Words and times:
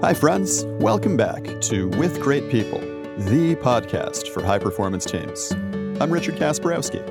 Hi, 0.00 0.14
friends. 0.14 0.64
Welcome 0.78 1.16
back 1.16 1.42
to 1.62 1.88
With 1.88 2.20
Great 2.20 2.48
People, 2.48 2.78
the 2.78 3.56
podcast 3.56 4.28
for 4.28 4.44
high 4.44 4.60
performance 4.60 5.04
teams. 5.04 5.50
I'm 6.00 6.12
Richard 6.12 6.36
Kasperowski. 6.36 7.04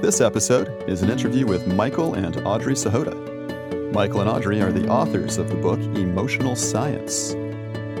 This 0.00 0.22
episode 0.22 0.88
is 0.88 1.02
an 1.02 1.10
interview 1.10 1.46
with 1.46 1.66
Michael 1.66 2.14
and 2.14 2.34
Audrey 2.46 2.72
Sahota. 2.72 3.92
Michael 3.92 4.22
and 4.22 4.30
Audrey 4.30 4.62
are 4.62 4.72
the 4.72 4.88
authors 4.88 5.36
of 5.36 5.50
the 5.50 5.54
book 5.54 5.78
Emotional 5.80 6.56
Science. 6.56 7.34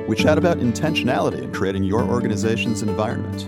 We 0.08 0.16
chat 0.16 0.38
about 0.38 0.56
intentionality 0.56 1.42
in 1.42 1.52
creating 1.52 1.84
your 1.84 2.02
organization's 2.02 2.80
environment, 2.80 3.42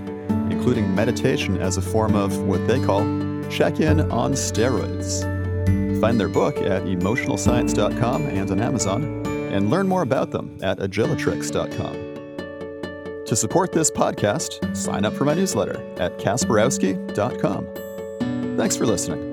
including 0.52 0.94
meditation 0.94 1.56
as 1.56 1.78
a 1.78 1.82
form 1.82 2.14
of 2.14 2.36
what 2.42 2.66
they 2.68 2.84
call 2.84 3.00
check 3.48 3.80
in 3.80 4.12
on 4.12 4.32
steroids. 4.32 5.22
Find 6.02 6.20
their 6.20 6.28
book 6.28 6.58
at 6.58 6.82
emotionalscience.com 6.82 8.26
and 8.26 8.50
on 8.50 8.60
Amazon, 8.60 9.13
and 9.54 9.70
learn 9.70 9.88
more 9.88 10.02
about 10.02 10.32
them 10.32 10.58
at 10.62 10.78
agilitrix.com. 10.78 13.24
To 13.24 13.36
support 13.36 13.72
this 13.72 13.90
podcast, 13.90 14.76
sign 14.76 15.04
up 15.04 15.14
for 15.14 15.24
my 15.24 15.32
newsletter 15.32 15.80
at 15.96 16.18
kasperowski.com. 16.18 18.56
Thanks 18.58 18.76
for 18.76 18.84
listening. 18.84 19.32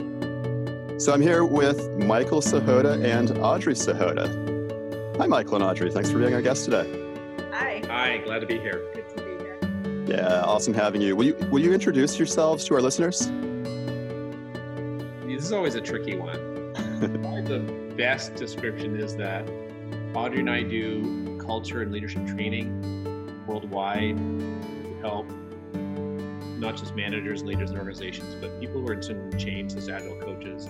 So 1.00 1.12
I'm 1.12 1.22
here 1.22 1.44
with 1.44 1.90
Michael 1.98 2.42
Sahota 2.42 3.04
and 3.04 3.36
Audrey 3.40 3.74
Sahota. 3.74 5.18
Hi, 5.18 5.26
Michael 5.26 5.56
and 5.56 5.64
Audrey. 5.64 5.92
Thanks 5.92 6.12
for 6.12 6.20
being 6.20 6.36
our 6.36 6.44
guest 6.44 6.66
today. 6.66 6.86
Hi. 7.52 7.82
Hi, 7.88 8.20
glad 8.20 8.40
to 8.40 8.46
be 8.46 8.60
here. 8.60 8.84
Good 8.94 9.10
to 9.18 9.24
be 9.24 9.32
here. 9.44 9.58
Yeah, 10.06 10.44
awesome 10.44 10.76
having 10.76 11.02
you. 11.02 11.16
Will 11.16 11.26
you 11.26 11.36
will 11.50 11.62
you 11.62 11.74
introduce 11.74 12.20
yourselves 12.20 12.64
to 12.66 12.76
our 12.76 12.82
listeners? 12.82 13.32
This 15.26 15.44
is 15.44 15.52
always 15.52 15.74
a 15.74 15.82
tricky 15.82 16.16
one. 16.16 16.74
the 17.00 17.94
best 17.98 18.36
description 18.36 18.96
is 18.96 19.16
that 19.16 19.50
Audrey 20.14 20.40
and 20.42 20.50
I 20.50 20.64
do 20.64 21.38
culture 21.40 21.82
and 21.82 21.92
leadership 21.92 22.28
training 22.28 23.46
worldwide 23.48 24.18
to 24.18 24.98
help 25.02 25.26
not 26.60 26.76
just 26.78 26.96
managers, 26.96 27.44
leaders, 27.44 27.70
and 27.72 27.80
organizations, 27.80 28.36
but 28.36 28.60
people 28.60 28.82
who 28.82 28.88
are 28.88 28.94
in 28.94 29.38
change 29.38 29.74
as 29.74 29.90
agile 29.90 30.16
coaches 30.18 30.66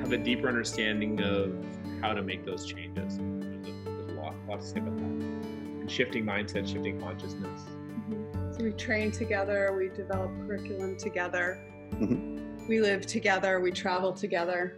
have 0.00 0.12
a 0.12 0.16
deeper 0.16 0.48
understanding 0.48 1.20
of 1.22 1.52
how 2.00 2.14
to 2.14 2.22
make 2.22 2.44
those 2.44 2.64
changes. 2.64 3.18
There's 3.18 3.66
a, 3.66 3.72
there's 3.84 4.10
a 4.12 4.14
lot, 4.14 4.34
lot 4.48 4.60
to 4.60 4.66
say 4.66 4.78
about 4.78 4.96
that. 4.96 5.02
And 5.04 5.90
shifting 5.90 6.24
mindset, 6.24 6.66
shifting 6.66 7.00
consciousness. 7.00 7.62
Mm-hmm. 7.62 8.52
So 8.52 8.64
we 8.64 8.72
train 8.72 9.10
together, 9.10 9.74
we 9.76 9.88
develop 9.88 10.30
curriculum 10.46 10.96
together, 10.96 11.58
Mm-hmm. 11.94 12.68
we 12.68 12.80
live 12.82 13.06
together, 13.06 13.60
we 13.60 13.72
travel 13.72 14.12
together. 14.12 14.76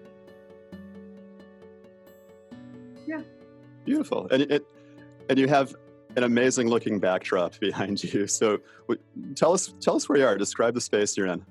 Yeah. 3.07 3.23
Beautiful. 3.85 4.29
And 4.31 4.43
it 4.43 4.67
and 5.29 5.39
you 5.39 5.49
have 5.49 5.75
an 6.17 6.25
amazing 6.25 6.69
looking 6.69 6.99
backdrop 6.99 7.59
behind 7.61 8.03
you. 8.03 8.27
So 8.27 8.59
w- 8.89 9.01
tell 9.35 9.53
us 9.53 9.75
tell 9.81 9.97
us 9.97 10.09
where 10.09 10.19
you 10.19 10.27
are. 10.27 10.37
Describe 10.37 10.75
the 10.75 10.81
space 10.81 11.17
you're 11.17 11.27
in. 11.29 11.45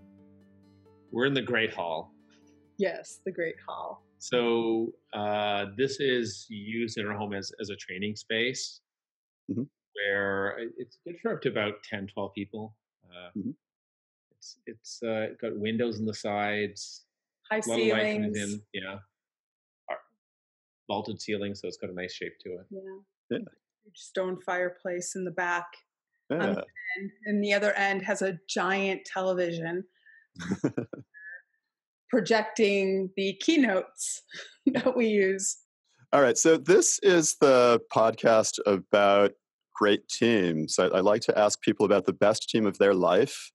We're 1.11 1.25
in 1.25 1.33
the 1.33 1.41
Great 1.41 1.73
Hall. 1.73 2.11
Yes, 2.77 3.19
the 3.25 3.31
Great 3.31 3.55
Hall. 3.67 4.03
So 4.19 4.93
uh, 5.13 5.67
this 5.77 5.99
is 5.99 6.45
used 6.49 6.97
in 6.97 7.07
our 7.07 7.17
home 7.17 7.33
as, 7.33 7.51
as 7.61 7.69
a 7.69 7.75
training 7.75 8.15
space 8.15 8.81
Mhm. 9.51 9.67
where 9.95 10.57
it's 10.77 10.99
good 11.05 11.15
for 11.21 11.33
up 11.33 11.41
to 11.43 11.49
about 11.49 11.81
10, 11.89 12.07
12 12.07 12.33
people. 12.35 12.75
Uh, 13.05 13.29
Mhm. 13.37 13.55
It's 14.31 14.57
it's 14.67 15.03
uh, 15.03 15.27
got 15.41 15.57
windows 15.57 15.99
on 15.99 16.05
the 16.05 16.13
sides, 16.13 17.05
High 17.49 17.57
a 17.57 17.69
lot 17.69 17.79
of 17.81 17.87
light 17.87 18.13
coming 18.13 18.33
ceilings. 18.33 18.53
in, 18.53 18.61
yeah. 18.73 18.99
Vaulted 20.89 21.21
ceiling, 21.21 21.55
so 21.55 21.67
it's 21.67 21.77
got 21.77 21.89
a 21.89 21.93
nice 21.93 22.13
shape 22.13 22.33
to 22.41 22.49
it. 22.49 22.65
Yeah. 22.69 22.79
Yeah. 23.29 23.37
Huge 23.83 23.95
Stone 23.95 24.39
fireplace 24.45 25.13
in 25.15 25.23
the 25.23 25.31
back. 25.31 25.67
Yeah. 26.29 26.55
And, 26.97 27.11
and 27.25 27.43
the 27.43 27.53
other 27.53 27.73
end 27.73 28.01
has 28.01 28.21
a 28.21 28.39
giant 28.49 29.01
television 29.05 29.83
projecting 32.09 33.11
the 33.15 33.37
keynotes 33.39 34.23
that 34.65 34.97
we 34.97 35.07
use. 35.07 35.57
All 36.11 36.21
right. 36.21 36.37
So 36.37 36.57
this 36.57 36.99
is 37.03 37.35
the 37.39 37.79
podcast 37.93 38.57
about 38.65 39.31
great 39.75 40.07
teams. 40.09 40.79
I, 40.79 40.85
I 40.85 40.99
like 41.01 41.21
to 41.21 41.37
ask 41.37 41.61
people 41.61 41.85
about 41.85 42.05
the 42.05 42.13
best 42.13 42.49
team 42.49 42.65
of 42.65 42.79
their 42.79 42.95
life 42.95 43.51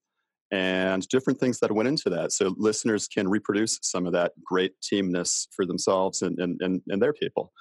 and 0.51 1.07
different 1.09 1.41
things 1.41 1.59
that 1.61 1.73
went 1.73 1.89
into 1.89 2.09
that 2.11 2.31
so 2.33 2.55
listeners 2.57 3.09
can 3.09 3.29
reproduce 3.29 3.79
some 3.83 4.07
of 4.07 4.13
that 4.13 4.33
great 4.45 4.73
teamness 4.83 5.47
for 5.57 5.67
themselves 5.67 6.23
and, 6.23 6.39
and, 6.39 6.61
and, 6.61 6.81
and 6.89 7.03
their 7.03 7.13
people. 7.13 7.53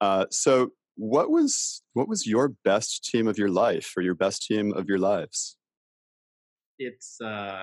Uh, 0.00 0.26
so 0.30 0.70
what 0.96 1.30
was 1.30 1.82
what 1.94 2.08
was 2.08 2.26
your 2.26 2.52
best 2.64 3.04
team 3.04 3.26
of 3.26 3.36
your 3.38 3.48
life 3.48 3.92
or 3.96 4.02
your 4.02 4.14
best 4.14 4.46
team 4.46 4.72
of 4.74 4.88
your 4.88 4.98
lives? 4.98 5.56
It's 6.78 7.20
uh, 7.20 7.62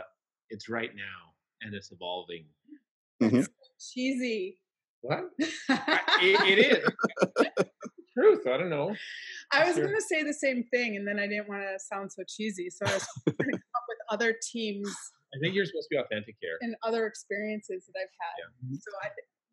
it's 0.50 0.68
right 0.70 0.92
now 0.96 1.34
and 1.62 1.74
it's 1.76 1.92
evolving. 1.92 2.46
Mhm. 3.22 3.48
Cheesy. 3.94 4.58
What? 5.02 5.26
it, 5.40 5.50
it 5.70 6.60
is. 6.60 7.58
Truth. 8.18 8.46
I 8.48 8.58
don't 8.58 8.70
know. 8.70 8.96
I 9.52 9.66
was 9.66 9.76
Sure. 9.76 9.86
going 9.86 9.96
to 9.96 10.02
say 10.02 10.24
the 10.24 10.34
same 10.34 10.64
thing, 10.72 10.96
and 10.98 11.08
then 11.08 11.18
I 11.20 11.28
didn't 11.28 11.48
want 11.48 11.62
to 11.62 11.80
sound 11.80 12.12
so 12.12 12.24
cheesy. 12.28 12.70
So 12.70 12.86
I 12.86 12.94
was 12.94 13.08
other 14.12 14.36
teams 14.52 14.88
I 15.34 15.40
think 15.40 15.56
you're 15.56 15.66
supposed 15.66 15.88
to 15.90 15.96
be 15.96 15.98
authentic 15.98 16.36
here. 16.42 16.58
and 16.62 16.76
other 16.84 17.06
experiences 17.08 17.86
that 17.88 17.98
I've 17.98 18.10
had. 18.20 18.70
Yeah. 18.70 18.78
So 18.78 18.92
I, 19.02 19.08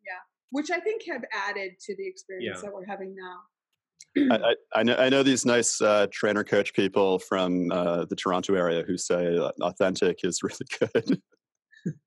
yeah, 0.05 0.19
which 0.51 0.71
I 0.71 0.79
think 0.81 1.03
have 1.07 1.23
added 1.33 1.71
to 1.79 1.95
the 1.95 2.05
experience 2.05 2.57
Yeah. 2.57 2.61
that 2.69 2.73
we're 2.75 2.85
having 2.85 3.15
now. 3.15 3.39
I, 4.31 4.35
I, 4.35 4.79
I 4.79 4.83
know 4.83 4.95
I 4.95 5.07
know 5.09 5.23
these 5.23 5.45
nice 5.45 5.79
uh, 5.81 6.07
trainer 6.11 6.43
coach 6.43 6.73
people 6.73 7.19
from 7.19 7.71
uh, 7.71 8.05
the 8.09 8.15
Toronto 8.15 8.55
area 8.55 8.83
who 8.85 8.97
say 8.97 9.37
uh, 9.37 9.51
authentic 9.61 10.19
is 10.23 10.41
really 10.43 10.67
good. 10.93 11.21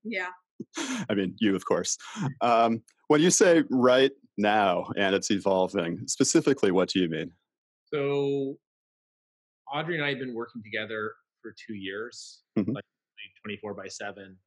Yeah. 0.03 0.27
I 1.09 1.15
mean, 1.15 1.35
you, 1.39 1.55
of 1.55 1.65
course. 1.65 1.97
Um, 2.41 2.83
when 3.07 3.21
you 3.21 3.31
say 3.31 3.63
right 3.71 4.11
now 4.37 4.85
and 4.97 5.15
it's 5.15 5.31
evolving, 5.31 6.07
specifically, 6.07 6.71
what 6.71 6.89
do 6.89 6.99
you 6.99 7.09
mean? 7.09 7.31
So 7.93 8.57
Audrey 9.73 9.95
and 9.95 10.03
I 10.05 10.09
have 10.09 10.19
been 10.19 10.35
working 10.35 10.61
together 10.63 11.13
for 11.43 11.51
two 11.51 11.75
years, 11.75 12.41
Mhm. 12.57 12.73
like 12.73 12.85
24 13.43 13.73
by 13.75 13.87
7, 13.87 14.39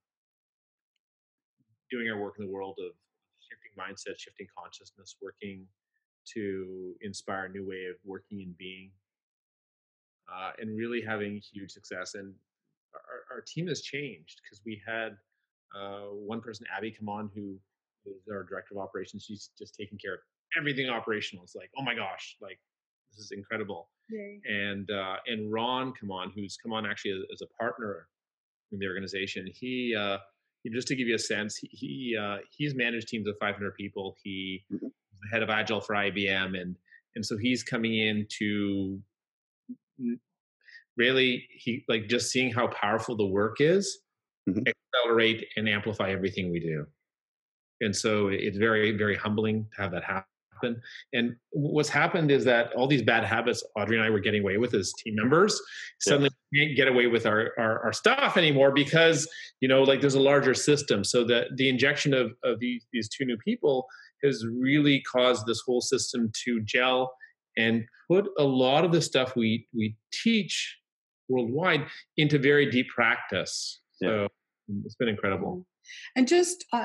doing 1.90 2.08
our 2.10 2.18
work 2.20 2.38
in 2.38 2.46
the 2.46 2.50
world 2.50 2.78
of 2.80 2.92
shifting 3.38 3.70
mindset, 3.78 4.18
shifting 4.18 4.48
consciousness, 4.58 5.16
working 5.20 5.68
to 6.34 6.96
inspire 7.02 7.44
a 7.44 7.48
new 7.48 7.64
way 7.64 7.84
of 7.86 7.96
working 8.04 8.42
and 8.42 8.56
being, 8.58 8.90
uh, 10.28 10.52
and 10.58 10.76
really 10.76 11.00
having 11.00 11.36
huge 11.38 11.70
success. 11.70 12.14
And 12.14 12.34
our, 12.94 13.36
our 13.36 13.40
team 13.42 13.68
has 13.68 13.82
changed 13.82 14.40
because 14.42 14.64
we 14.64 14.82
had 14.84 15.16
uh, 15.74 16.06
one 16.08 16.40
person, 16.40 16.66
Abby, 16.74 16.90
come 16.90 17.08
on, 17.08 17.30
who 17.34 17.60
is 18.06 18.26
our 18.30 18.42
director 18.42 18.74
of 18.74 18.78
operations. 18.78 19.24
She's 19.24 19.48
just 19.58 19.74
taking 19.74 19.98
care 19.98 20.14
of 20.14 20.20
everything 20.58 20.88
operational. 20.88 21.44
It's 21.44 21.54
like, 21.54 21.70
oh 21.76 21.82
my 21.82 21.94
gosh, 21.94 22.36
like 22.40 22.58
this 23.16 23.24
is 23.26 23.30
incredible 23.32 23.88
Yay. 24.10 24.40
and 24.48 24.90
uh, 24.90 25.16
and 25.26 25.52
Ron 25.52 25.92
come 25.98 26.10
on, 26.12 26.30
who's 26.30 26.56
come 26.56 26.72
on 26.72 26.86
actually 26.86 27.12
as, 27.12 27.22
as 27.32 27.42
a 27.42 27.46
partner 27.60 28.08
in 28.72 28.78
the 28.78 28.86
organization. 28.86 29.46
He, 29.52 29.94
uh, 29.96 30.18
just 30.72 30.88
to 30.88 30.96
give 30.96 31.06
you 31.08 31.14
a 31.14 31.18
sense, 31.18 31.56
he, 31.56 31.68
he 31.72 32.16
uh, 32.16 32.38
he's 32.56 32.74
managed 32.74 33.08
teams 33.08 33.26
of 33.28 33.36
500 33.40 33.74
people. 33.74 34.16
He 34.22 34.64
Mhm. 34.72 34.80
the 35.22 35.28
head 35.32 35.42
of 35.42 35.50
Agile 35.50 35.80
for 35.80 35.94
IBM, 35.94 36.60
and 36.60 36.76
and 37.14 37.24
so 37.24 37.36
he's 37.36 37.62
coming 37.62 37.94
in 37.96 38.26
to 38.38 39.00
really 40.96 41.48
he 41.50 41.84
like 41.88 42.08
just 42.08 42.30
seeing 42.30 42.52
how 42.52 42.66
powerful 42.68 43.16
the 43.16 43.26
work 43.26 43.60
is, 43.60 43.98
Mhm. 44.48 44.66
accelerate 44.68 45.46
and 45.56 45.68
amplify 45.68 46.10
everything 46.10 46.50
we 46.50 46.60
do. 46.60 46.86
And 47.80 47.94
so 47.94 48.28
it's 48.28 48.56
very 48.58 48.92
very 48.96 49.16
humbling 49.16 49.68
to 49.76 49.82
have 49.82 49.92
that 49.92 50.04
happen 50.04 50.26
happen. 50.56 50.80
And 51.12 51.36
what's 51.50 51.88
happened 51.88 52.30
is 52.30 52.44
that 52.44 52.72
all 52.74 52.86
these 52.86 53.02
bad 53.02 53.24
habits 53.24 53.62
Audrey 53.76 53.96
and 53.96 54.04
I 54.04 54.10
were 54.10 54.20
getting 54.20 54.42
away 54.42 54.56
with 54.56 54.74
as 54.74 54.92
team 54.92 55.14
members 55.16 55.60
suddenly 56.00 56.30
can't 56.54 56.76
get 56.76 56.88
away 56.88 57.06
with 57.06 57.26
our, 57.26 57.52
our, 57.58 57.84
our 57.84 57.92
stuff 57.92 58.36
anymore 58.36 58.72
because 58.72 59.28
you 59.60 59.68
know 59.68 59.82
like 59.82 60.00
there's 60.00 60.14
a 60.14 60.20
larger 60.20 60.54
system. 60.54 61.04
So 61.04 61.24
that 61.24 61.56
the 61.56 61.68
injection 61.68 62.14
of, 62.14 62.32
of 62.44 62.58
these, 62.58 62.86
these 62.92 63.08
two 63.08 63.24
new 63.24 63.36
people 63.38 63.86
has 64.24 64.44
really 64.46 65.02
caused 65.02 65.46
this 65.46 65.62
whole 65.66 65.80
system 65.80 66.30
to 66.44 66.60
gel 66.62 67.12
and 67.56 67.84
put 68.10 68.28
a 68.38 68.44
lot 68.44 68.84
of 68.84 68.92
the 68.92 69.00
stuff 69.00 69.36
we 69.36 69.66
we 69.74 69.96
teach 70.12 70.78
worldwide 71.28 71.86
into 72.16 72.38
very 72.38 72.70
deep 72.70 72.88
practice. 72.88 73.80
So 74.02 74.28
it's 74.84 74.94
been 74.94 75.08
incredible. 75.08 75.66
And 76.16 76.26
just 76.26 76.64
uh, 76.72 76.84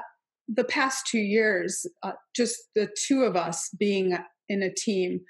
the 0.54 0.64
past 0.64 1.08
two 1.08 1.20
years, 1.20 1.86
uh, 2.04 2.14
just 2.36 2.58
the 2.76 2.90
two 3.08 3.24
of 3.24 3.36
us 3.36 3.70
being 3.80 4.18
in 4.50 4.64
a 4.64 4.74
team, 4.74 5.22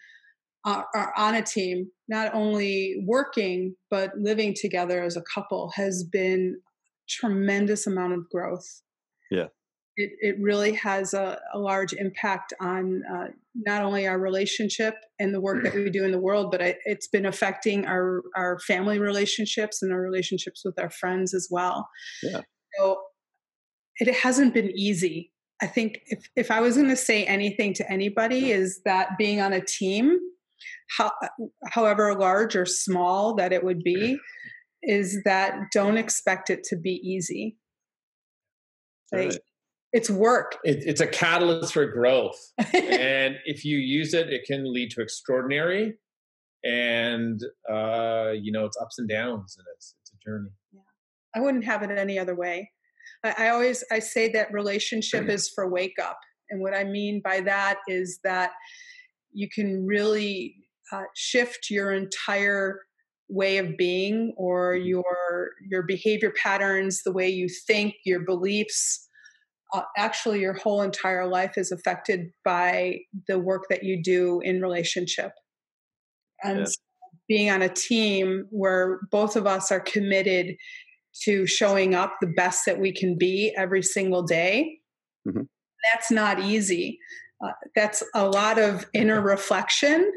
uh, 0.66 0.84
are 0.96 1.14
on 1.18 1.36
a 1.36 1.42
team, 1.42 1.90
not 2.08 2.34
only 2.34 3.04
working 3.06 3.76
but 3.90 4.12
living 4.18 4.56
together 4.60 5.04
as 5.04 5.18
a 5.18 5.24
couple, 5.34 5.72
has 5.76 6.04
been 6.04 6.60
tremendous 7.10 7.88
amount 7.88 8.14
of 8.14 8.30
growth. 8.30 8.82
Yeah. 9.30 9.48
It, 9.98 10.12
it 10.22 10.36
really 10.40 10.74
has 10.76 11.14
a, 11.14 11.38
a 11.54 11.60
large 11.60 11.94
impact 11.94 12.54
on 12.62 13.04
uh, 13.12 13.28
not 13.54 13.84
only 13.84 14.08
our 14.08 14.18
relationship 14.18 14.96
and 15.20 15.34
the 15.34 15.42
work 15.42 15.64
that 15.64 15.76
we 15.76 15.90
do 15.90 16.06
in 16.06 16.12
the 16.12 16.20
world, 16.20 16.50
but 16.50 16.62
I, 16.62 16.76
it's 16.86 17.08
been 17.08 17.26
affecting 17.26 17.86
our 17.86 18.22
our 18.36 18.58
family 18.60 19.00
relationships 19.00 19.82
and 19.82 19.92
our 19.92 20.00
relationships 20.00 20.62
with 20.64 20.80
our 20.80 20.90
friends 20.90 21.34
as 21.34 21.50
well. 21.52 21.90
Yeah. 22.24 22.42
So 22.80 23.02
it 24.02 24.16
hasn't 24.16 24.54
been 24.54 24.72
easy. 24.76 25.32
I 25.62 25.68
think 25.68 26.00
if 26.08 26.28
if 26.36 26.50
I 26.50 26.60
was 26.60 26.76
going 26.76 26.90
to 26.90 26.96
say 26.96 27.24
anything 27.26 27.74
to 27.76 27.92
anybody 27.92 28.52
is 28.52 28.82
that 28.84 29.10
being 29.18 29.40
on 29.42 29.54
a 29.54 29.62
team, 29.62 30.18
how, 30.98 31.12
however 31.70 32.16
large 32.16 32.56
or 32.56 32.66
small 32.66 33.36
that 33.36 33.54
it 33.54 33.64
would 33.64 33.84
be, 33.84 34.18
is 34.82 35.22
that 35.24 35.56
don't 35.72 35.98
expect 35.98 36.50
it 36.50 36.64
to 36.66 36.78
be 36.78 37.00
easy. 37.04 37.58
Like, 39.12 39.30
right. 39.30 39.40
It's 39.94 40.10
work. 40.10 40.58
It, 40.64 40.84
it's 40.86 41.02
a 41.02 41.08
catalyst 41.08 41.74
for 41.74 41.86
growth. 41.86 42.40
and 42.74 43.36
if 43.46 43.66
you 43.66 43.78
use 43.78 44.14
it, 44.14 44.32
it 44.32 44.46
can 44.48 44.74
lead 44.74 44.90
to 44.92 45.02
extraordinary. 45.02 45.96
And, 46.64 47.42
uh, 47.70 48.32
you 48.32 48.54
know, 48.54 48.66
it's 48.66 48.78
ups 48.82 49.00
and 49.00 49.10
downs 49.10 49.58
and 49.58 49.68
it's, 49.76 49.96
it's 50.02 50.12
a 50.14 50.30
journey. 50.30 50.50
Yeah. 50.72 50.80
I 51.36 51.42
wouldn't 51.42 51.66
have 51.66 51.84
it 51.84 51.92
any 51.92 52.18
other 52.18 52.36
way. 52.36 52.72
I, 53.24 53.46
I 53.46 53.50
always, 53.50 53.84
I 53.92 54.00
say 54.00 54.30
that 54.30 54.54
relationship 54.54 55.30
is 55.30 55.50
for 55.50 55.70
wake 55.70 55.98
up. 56.02 56.20
And 56.50 56.62
what 56.62 56.76
I 56.76 56.84
mean 56.84 57.22
by 57.24 57.42
that 57.42 57.78
is 57.88 58.20
that 58.24 58.52
you 59.34 59.48
can 59.50 59.86
really 59.86 60.56
uh, 60.92 61.04
shift 61.16 61.70
your 61.70 61.94
entire 61.94 62.82
way 63.32 63.58
of 63.58 63.78
being 63.78 64.34
or 64.38 64.76
mm-hmm. 64.76 64.88
your 64.88 65.50
your 65.70 65.84
behavior 65.84 66.34
patterns 66.36 67.02
the 67.04 67.14
way 67.14 67.30
you 67.30 67.48
think 67.66 67.96
your 68.06 68.20
beliefs 68.20 69.08
uh, 69.74 69.84
actually 69.98 70.42
your 70.42 70.54
whole 70.54 70.82
entire 70.82 71.26
life 71.26 71.54
is 71.56 71.72
affected 71.72 72.30
by 72.44 72.98
the 73.30 73.40
work 73.40 73.64
that 73.70 73.84
you 73.84 74.04
do 74.04 74.42
in 74.44 74.62
relationship 74.62 75.32
and 76.44 76.60
yeah. 76.60 76.66
being 77.30 77.50
on 77.50 77.62
a 77.62 77.70
team 77.70 78.46
where 78.50 79.00
both 79.12 79.38
of 79.38 79.48
us 79.48 79.72
are 79.72 79.80
committed 79.80 80.58
to 81.24 81.46
showing 81.46 81.94
up 81.94 82.16
the 82.22 82.28
best 82.36 82.66
that 82.66 82.80
we 82.80 82.94
can 82.94 83.18
be 83.18 83.54
every 83.58 83.84
single 83.84 84.24
day 84.24 84.80
mm-hmm. 85.28 85.44
that's 85.92 86.12
not 86.12 86.40
easy 86.40 87.00
uh, 87.44 87.52
that's 87.76 88.04
a 88.14 88.28
lot 88.28 88.60
of 88.60 88.86
inner 88.94 89.22
reflection 89.22 90.12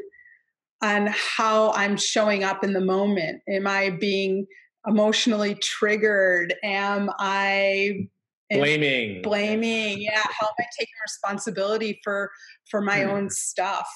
on 0.83 1.09
how 1.11 1.71
I'm 1.71 1.97
showing 1.97 2.43
up 2.43 2.63
in 2.63 2.73
the 2.73 2.81
moment. 2.81 3.41
Am 3.49 3.65
I 3.65 3.89
being 3.89 4.45
emotionally 4.85 5.55
triggered? 5.55 6.53
Am 6.63 7.09
I 7.17 8.07
blaming? 8.51 9.21
Blaming. 9.23 10.01
Yeah. 10.01 10.21
How 10.21 10.47
am 10.47 10.53
I 10.59 10.65
taking 10.77 10.93
responsibility 11.03 11.99
for 12.03 12.31
for 12.69 12.81
my 12.81 12.99
mm. 12.99 13.09
own 13.09 13.29
stuff? 13.29 13.87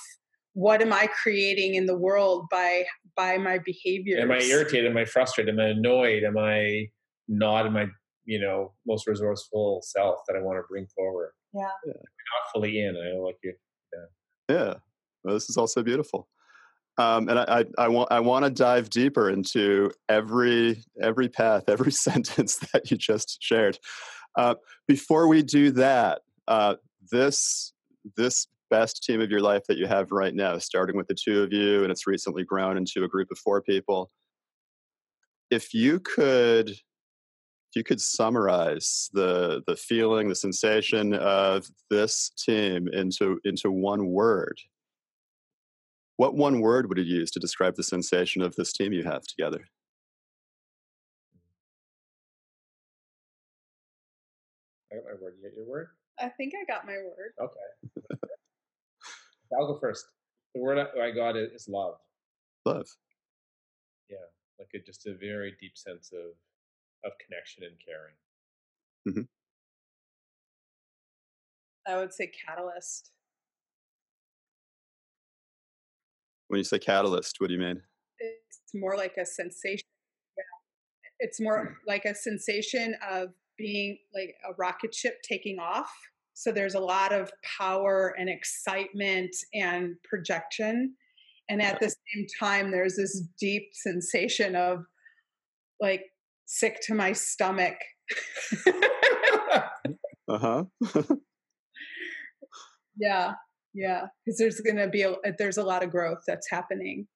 What 0.53 0.81
am 0.81 0.91
I 0.91 1.07
creating 1.07 1.75
in 1.75 1.85
the 1.85 1.97
world 1.97 2.47
by 2.49 2.85
by 3.19 3.37
my 3.37 3.57
behavior? 3.57 4.17
Am 4.19 4.31
I 4.31 4.39
irritated? 4.39 4.89
Am 4.89 4.97
I 4.97 5.03
frustrated? 5.03 5.53
Am 5.53 5.59
I 5.59 5.69
annoyed? 5.69 6.23
Am 6.23 6.37
I 6.37 6.87
not 7.27 7.65
in 7.65 7.73
my 7.73 7.87
you 8.23 8.39
know 8.39 8.71
most 8.87 9.07
resourceful 9.07 9.81
self 9.83 10.19
that 10.27 10.37
I 10.37 10.41
want 10.41 10.57
to 10.57 10.63
bring 10.69 10.87
forward? 10.95 11.31
Yeah. 11.53 11.67
yeah. 11.85 11.93
Not 11.93 12.53
fully 12.53 12.79
in. 12.79 12.95
I 12.95 13.19
like 13.19 13.35
you. 13.43 13.53
Yeah. 13.93 14.55
Yeah. 14.55 14.73
Well, 15.23 15.33
this 15.33 15.49
is 15.49 15.57
also 15.57 15.83
beautiful. 15.83 16.29
Um, 16.97 17.27
and 17.29 17.39
I, 17.39 17.59
I, 17.59 17.65
I, 17.77 17.87
want 17.89 18.11
I 18.11 18.19
want 18.21 18.45
to 18.45 18.51
dive 18.51 18.89
deeper 18.89 19.29
into 19.29 19.91
every 20.07 20.83
every 21.01 21.27
path, 21.27 21.65
every 21.67 21.91
sentence 22.07 22.57
that 22.71 22.89
you 22.89 22.97
just 22.97 23.37
shared. 23.41 23.77
Uh, 24.37 24.55
before 24.87 25.27
we 25.27 25.43
do 25.43 25.71
that, 25.71 26.21
uh, 26.47 26.75
this 27.11 27.73
this 28.15 28.47
best 28.69 29.03
team 29.03 29.21
of 29.21 29.29
your 29.29 29.41
life 29.41 29.63
that 29.67 29.77
you 29.77 29.87
have 29.87 30.11
right 30.11 30.33
now, 30.33 30.57
starting 30.57 30.95
with 30.95 31.07
the 31.07 31.15
two 31.15 31.43
of 31.43 31.51
you, 31.53 31.83
and 31.83 31.91
it's 31.91 32.07
recently 32.07 32.43
grown 32.43 32.77
into 32.77 33.03
a 33.03 33.07
group 33.07 33.29
of 33.31 33.37
four 33.37 33.61
people. 33.61 34.11
If 35.49 35.73
you 35.73 35.99
could, 35.99 36.69
if 36.69 37.75
you 37.75 37.83
could 37.83 38.01
summarize 38.01 39.09
the 39.13 39.63
the 39.67 39.75
feeling, 39.75 40.29
the 40.29 40.35
sensation 40.35 41.13
of 41.13 41.67
this 41.89 42.31
team 42.37 42.87
into 42.89 43.39
into 43.43 43.71
one 43.71 44.07
word, 44.07 44.59
what 46.17 46.35
one 46.35 46.61
word 46.61 46.89
would 46.89 46.97
you 46.97 47.03
use 47.03 47.31
to 47.31 47.39
describe 47.39 47.75
the 47.75 47.83
sensation 47.83 48.41
of 48.41 48.55
this 48.55 48.73
team 48.73 48.93
you 48.93 49.03
have 49.03 49.23
together? 49.23 49.65
I 54.91 54.95
got 54.95 55.05
my 55.05 55.21
word. 55.21 55.35
You 55.37 55.49
get 55.49 55.55
your 55.55 55.65
word? 55.65 55.89
I 56.19 56.29
think 56.29 56.53
I 56.59 56.65
got 56.65 56.85
my 56.85 56.97
word. 56.97 57.33
Okay. 57.39 58.19
I'll 59.57 59.67
go 59.67 59.79
first. 59.79 60.05
The 60.55 60.61
word 60.61 60.77
I 60.79 61.11
got 61.11 61.35
is 61.35 61.67
love. 61.67 61.95
Love. 62.65 62.87
Yeah, 64.09 64.17
like 64.57 64.69
a, 64.75 64.79
just 64.79 65.07
a 65.07 65.15
very 65.15 65.55
deep 65.59 65.77
sense 65.77 66.11
of 66.13 66.33
of 67.05 67.13
connection 67.25 67.63
and 67.63 67.75
caring. 67.83 68.15
Mm-hmm. 69.07 69.21
I 71.91 71.97
would 71.97 72.13
say 72.13 72.31
catalyst. 72.45 73.11
When 76.47 76.57
you 76.57 76.63
say 76.63 76.79
catalyst, 76.79 77.39
what 77.39 77.47
do 77.47 77.53
you 77.53 77.59
mean? 77.59 77.81
It's 78.19 78.73
more 78.73 78.95
like 78.97 79.17
a 79.17 79.25
sensation. 79.25 79.87
Yeah. 80.37 80.43
It's 81.19 81.39
more 81.39 81.59
hmm. 81.59 81.73
like 81.87 82.05
a 82.05 82.15
sensation 82.15 82.95
of 83.09 83.29
being 83.57 83.99
like 84.13 84.35
a 84.47 84.53
rocket 84.57 84.93
ship 84.93 85.21
taking 85.23 85.59
off. 85.59 85.91
So 86.39 86.53
there's 86.53 86.75
a 86.75 86.79
lot 86.79 87.11
of 87.11 87.29
power 87.43 88.15
and 88.17 88.29
excitement 88.29 89.35
and 89.53 89.95
projection. 90.05 90.95
And 91.49 91.61
at 91.61 91.81
the 91.81 91.89
same 91.89 92.27
time, 92.39 92.71
there's 92.71 92.95
this 92.95 93.23
deep 93.37 93.71
sensation 93.73 94.55
of 94.55 94.85
like 95.81 96.05
sick 96.45 96.79
to 96.83 96.93
my 96.93 97.11
stomach. 97.11 97.75
uh 100.29 100.37
huh. 100.37 100.63
yeah 102.95 103.33
yeah 103.73 104.05
because 104.23 104.37
there's 104.37 104.61
going 104.61 104.77
to 104.77 104.87
be 104.87 105.01
a 105.01 105.15
there's 105.37 105.57
a 105.57 105.63
lot 105.63 105.83
of 105.83 105.91
growth 105.91 106.23
that's 106.25 106.49
happening 106.49 107.07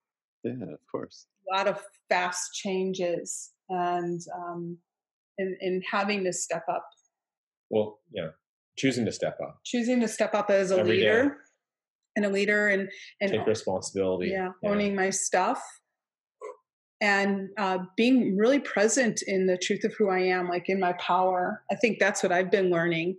yeah 0.44 0.52
of 0.52 0.80
course 0.92 1.26
a 1.52 1.58
lot 1.58 1.68
of 1.68 1.81
fast 2.10 2.54
changes 2.54 3.52
and 3.69 4.21
um 4.36 4.78
in, 5.40 5.57
in 5.62 5.81
having 5.90 6.24
to 6.24 6.31
step 6.31 6.64
up 6.69 6.86
well 7.71 8.00
yeah 8.12 8.30
choosing 8.77 9.06
to 9.06 9.11
step 9.11 9.37
up 9.42 9.59
choosing 9.63 9.99
to 9.99 10.07
step 10.07 10.33
up 10.33 10.49
as 10.49 10.71
a 10.71 10.80
Every 10.80 10.97
leader 10.97 11.23
day. 11.23 11.35
and 12.15 12.25
a 12.25 12.30
leader 12.30 12.68
and 12.68 12.89
and 13.21 13.31
take 13.31 13.45
responsibility 13.45 14.30
yeah, 14.30 14.49
yeah. 14.61 14.69
owning 14.69 14.95
my 14.95 15.09
stuff 15.09 15.61
and 17.01 17.49
uh, 17.57 17.80
being 17.97 18.37
really 18.37 18.59
present 18.59 19.21
in 19.27 19.45
the 19.47 19.57
truth 19.57 19.83
of 19.83 19.94
who 19.94 20.09
i 20.09 20.19
am 20.19 20.47
like 20.49 20.69
in 20.69 20.80
my 20.80 20.94
power 20.94 21.61
i 21.71 21.75
think 21.75 21.99
that's 21.99 22.23
what 22.23 22.31
i've 22.31 22.51
been 22.51 22.69
learning 22.69 23.15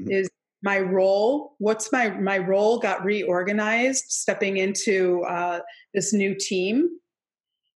mm-hmm. 0.00 0.10
is 0.10 0.28
my 0.62 0.78
role 0.78 1.54
what's 1.58 1.90
my 1.92 2.10
my 2.10 2.38
role 2.38 2.78
got 2.78 3.04
reorganized 3.04 4.04
stepping 4.08 4.58
into 4.58 5.22
uh, 5.28 5.60
this 5.94 6.12
new 6.12 6.34
team 6.38 6.88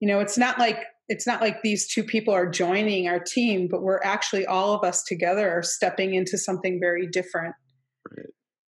you 0.00 0.08
know 0.08 0.20
it's 0.20 0.36
not 0.36 0.58
like 0.58 0.78
it's 1.08 1.26
not 1.26 1.40
like 1.40 1.62
these 1.62 1.92
two 1.92 2.02
people 2.02 2.32
are 2.32 2.48
joining 2.48 3.08
our 3.08 3.20
team 3.20 3.68
but 3.70 3.82
we're 3.82 4.00
actually 4.02 4.46
all 4.46 4.74
of 4.74 4.84
us 4.84 5.02
together 5.02 5.50
are 5.50 5.62
stepping 5.62 6.14
into 6.14 6.38
something 6.38 6.78
very 6.80 7.06
different. 7.06 7.54
Right. 8.16 8.26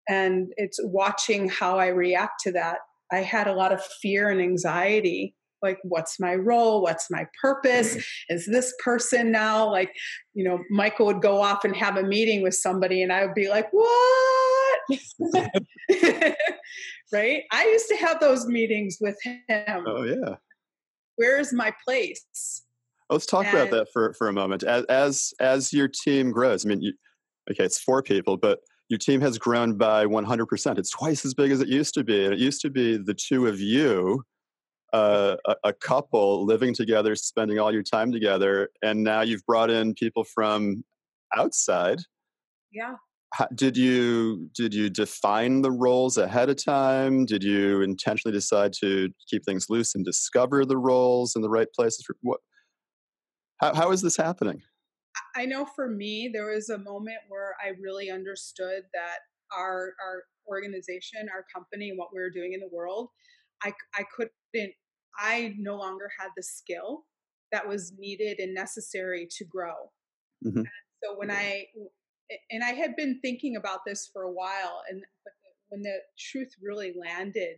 and 0.08 0.48
it's 0.56 0.80
watching 0.82 1.50
how 1.50 1.78
i 1.78 1.88
react 1.88 2.42
to 2.44 2.52
that. 2.54 2.78
I 3.12 3.18
had 3.18 3.48
a 3.48 3.54
lot 3.54 3.74
of 3.74 3.84
fear 4.02 4.30
and 4.30 4.42
anxiety 4.42 5.36
like 5.62 5.80
what's 5.84 6.20
my 6.20 6.36
role? 6.36 6.84
What's 6.84 7.10
my 7.10 7.26
purpose? 7.42 7.98
Is 8.30 8.46
this 8.46 8.74
person 8.84 9.32
now 9.32 9.70
like 9.72 9.92
you 10.34 10.44
know 10.44 10.60
michael 10.70 11.08
would 11.08 11.22
go 11.22 11.42
off 11.42 11.66
and 11.66 11.76
have 11.76 11.98
a 11.98 12.04
meeting 12.04 12.44
with 12.44 12.54
somebody 12.54 13.02
and 13.02 13.12
i 13.12 13.26
would 13.26 13.36
be 13.36 13.50
like 13.50 13.68
what? 13.72 14.80
Right? 17.14 17.44
I 17.52 17.66
used 17.66 17.88
to 17.90 17.98
have 17.98 18.20
those 18.20 18.48
meetings 18.48 18.98
with 19.00 19.16
him. 19.24 19.86
Oh 19.88 20.04
yeah 20.04 20.36
where's 21.16 21.54
my 21.54 21.74
place 21.86 22.64
let's 23.10 23.26
talk 23.26 23.46
and, 23.46 23.56
about 23.56 23.72
that 23.72 23.88
for 23.92 24.14
for 24.14 24.28
a 24.28 24.34
moment 24.34 24.64
as 24.64 24.84
as 24.86 25.34
as 25.40 25.74
your 25.74 25.88
team 25.88 26.32
grows 26.32 26.66
i 26.66 26.70
mean 26.70 26.82
you, 26.82 26.94
okay 27.50 27.64
it's 27.64 27.80
four 27.80 28.02
people 28.02 28.38
but 28.38 28.60
your 28.88 29.00
team 29.00 29.20
has 29.20 29.40
grown 29.40 29.76
by 29.76 30.06
100% 30.06 30.78
it's 30.78 30.92
twice 30.92 31.26
as 31.26 31.34
big 31.34 31.50
as 31.50 31.60
it 31.60 31.68
used 31.68 31.96
to 31.96 32.04
be 32.04 32.24
and 32.24 32.34
it 32.34 32.40
used 32.40 32.62
to 32.62 32.70
be 32.70 32.98
the 32.98 33.16
two 33.16 33.48
of 33.48 33.60
you 33.60 34.24
uh, 34.94 35.36
a, 35.46 35.56
a, 35.66 35.74
couple 35.74 36.46
living 36.46 36.74
together, 36.74 37.16
spending 37.16 37.60
all 37.60 37.74
your 37.74 37.84
time 37.84 38.14
together, 38.14 38.70
and 38.82 39.04
now 39.04 39.22
you've 39.22 39.46
brought 39.46 39.70
in 39.70 39.94
people 39.94 40.24
from 40.24 40.86
outside. 41.36 42.00
Yeah. 42.72 42.96
How, 43.36 43.48
did 43.54 43.76
you 43.76 44.50
did 44.56 44.74
you 44.74 44.90
define 44.90 45.62
the 45.62 45.72
roles 45.72 46.18
ahead 46.18 46.50
of 46.50 46.64
time? 46.64 47.26
Did 47.26 47.44
you 47.44 47.82
intentionally 47.82 48.32
decide 48.34 48.72
to 48.80 49.10
keep 49.30 49.44
things 49.44 49.70
loose 49.70 49.94
and 49.94 50.06
discover 50.06 50.64
the 50.64 50.78
roles 50.78 51.36
in 51.36 51.42
the 51.42 51.50
right 51.50 51.68
places? 51.76 52.06
For, 52.06 52.16
what? 52.22 52.40
How, 53.58 53.74
how 53.74 53.92
is 53.92 54.02
this 54.02 54.16
happening? 54.16 54.62
I 55.36 55.46
know 55.46 55.66
for 55.76 55.90
me, 55.90 56.30
there 56.34 56.54
was 56.54 56.70
a 56.70 56.78
moment 56.78 57.18
where 57.28 57.56
I 57.62 57.72
really 57.82 58.10
understood 58.10 58.84
that 58.94 59.18
our 59.54 59.94
our 60.02 60.24
organization, 60.48 61.28
our 61.34 61.44
company, 61.54 61.92
what 61.94 62.10
we 62.14 62.22
were 62.22 62.30
doing 62.30 62.54
in 62.54 62.62
the 62.62 62.70
world, 62.72 63.10
I, 63.64 63.74
I 63.96 64.04
couldn't, 64.16 64.74
I 65.18 65.54
no 65.58 65.76
longer 65.76 66.10
had 66.20 66.30
the 66.38 66.44
skill 66.44 67.06
that 67.52 67.68
was 67.68 67.94
needed 67.98 68.40
and 68.40 68.54
necessary 68.54 69.28
to 69.38 69.46
grow. 69.46 69.74
Mm-hmm. 70.46 70.62
So 71.04 71.18
when 71.18 71.32
I, 71.32 71.66
and 72.50 72.64
I 72.64 72.72
had 72.72 72.96
been 72.96 73.20
thinking 73.22 73.56
about 73.56 73.80
this 73.86 74.10
for 74.12 74.24
a 74.24 74.32
while, 74.32 74.82
and 74.90 75.02
when 75.70 75.82
the 75.82 75.98
truth 76.18 76.54
really 76.62 76.94
landed 77.00 77.58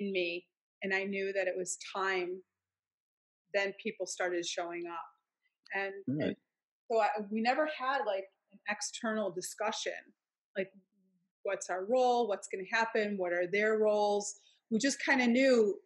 in 0.00 0.12
me, 0.12 0.46
and 0.82 0.94
I 0.94 1.04
knew 1.04 1.32
that 1.32 1.46
it 1.46 1.54
was 1.56 1.78
time, 1.94 2.42
then 3.54 3.72
people 3.82 4.06
started 4.06 4.44
showing 4.44 4.84
up. 4.86 5.06
And, 5.74 5.92
right. 6.06 6.28
and 6.28 6.36
so 6.90 7.00
I, 7.00 7.08
we 7.30 7.40
never 7.40 7.68
had 7.78 8.00
like 8.06 8.24
an 8.52 8.58
external 8.68 9.30
discussion 9.30 9.92
like 10.56 10.70
what's 11.42 11.70
our 11.70 11.84
role 11.84 12.28
what's 12.28 12.48
going 12.48 12.64
to 12.64 12.76
happen 12.76 13.16
what 13.16 13.32
are 13.32 13.46
their 13.50 13.78
roles 13.78 14.40
we 14.70 14.78
just 14.78 14.98
kind 15.04 15.20
of 15.20 15.28
knew 15.28 15.76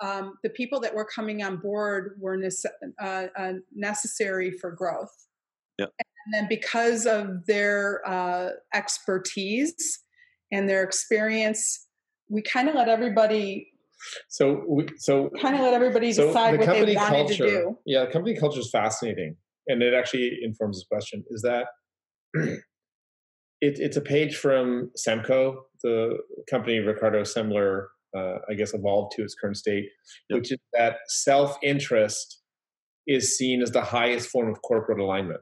um, 0.00 0.34
the 0.42 0.50
people 0.50 0.80
that 0.80 0.94
were 0.94 1.04
coming 1.04 1.42
on 1.42 1.58
board 1.58 2.16
were 2.18 2.36
nece- 2.36 2.64
uh, 3.00 3.26
uh, 3.36 3.52
necessary 3.74 4.50
for 4.50 4.70
growth 4.70 5.26
yep. 5.78 5.90
And 6.24 6.34
then 6.34 6.46
because 6.48 7.06
of 7.06 7.46
their 7.46 8.00
uh, 8.06 8.50
expertise 8.74 10.00
and 10.50 10.68
their 10.68 10.82
experience 10.82 11.86
we 12.28 12.42
kind 12.42 12.68
of 12.68 12.74
let 12.74 12.88
everybody 12.88 13.68
so 14.28 14.64
we, 14.68 14.86
so 14.96 15.30
kind 15.40 15.54
of 15.54 15.60
let 15.60 15.74
everybody 15.74 16.12
so 16.12 16.26
decide 16.28 16.54
the 16.54 16.66
what 16.66 16.86
they 16.86 16.96
wanted 16.96 17.28
culture, 17.28 17.44
to 17.44 17.50
do 17.50 17.78
yeah 17.86 18.06
company 18.10 18.36
culture 18.36 18.60
is 18.60 18.70
fascinating 18.70 19.36
and 19.68 19.82
it 19.82 19.94
actually 19.94 20.38
informs 20.42 20.76
this 20.78 20.86
question 20.90 21.24
is 21.30 21.42
that 21.42 21.66
it, 23.62 23.78
it's 23.78 23.96
a 23.96 24.00
page 24.00 24.36
from 24.36 24.90
Semco, 24.98 25.54
the 25.82 26.18
company 26.50 26.80
Ricardo 26.80 27.22
Semler, 27.22 27.86
uh, 28.16 28.38
I 28.50 28.54
guess, 28.54 28.74
evolved 28.74 29.12
to 29.16 29.22
its 29.22 29.34
current 29.34 29.56
state, 29.56 29.86
yep. 30.28 30.40
which 30.40 30.52
is 30.52 30.58
that 30.74 30.96
self 31.06 31.56
interest 31.62 32.40
is 33.06 33.36
seen 33.36 33.62
as 33.62 33.70
the 33.70 33.82
highest 33.82 34.28
form 34.28 34.50
of 34.50 34.60
corporate 34.62 34.98
alignment. 34.98 35.40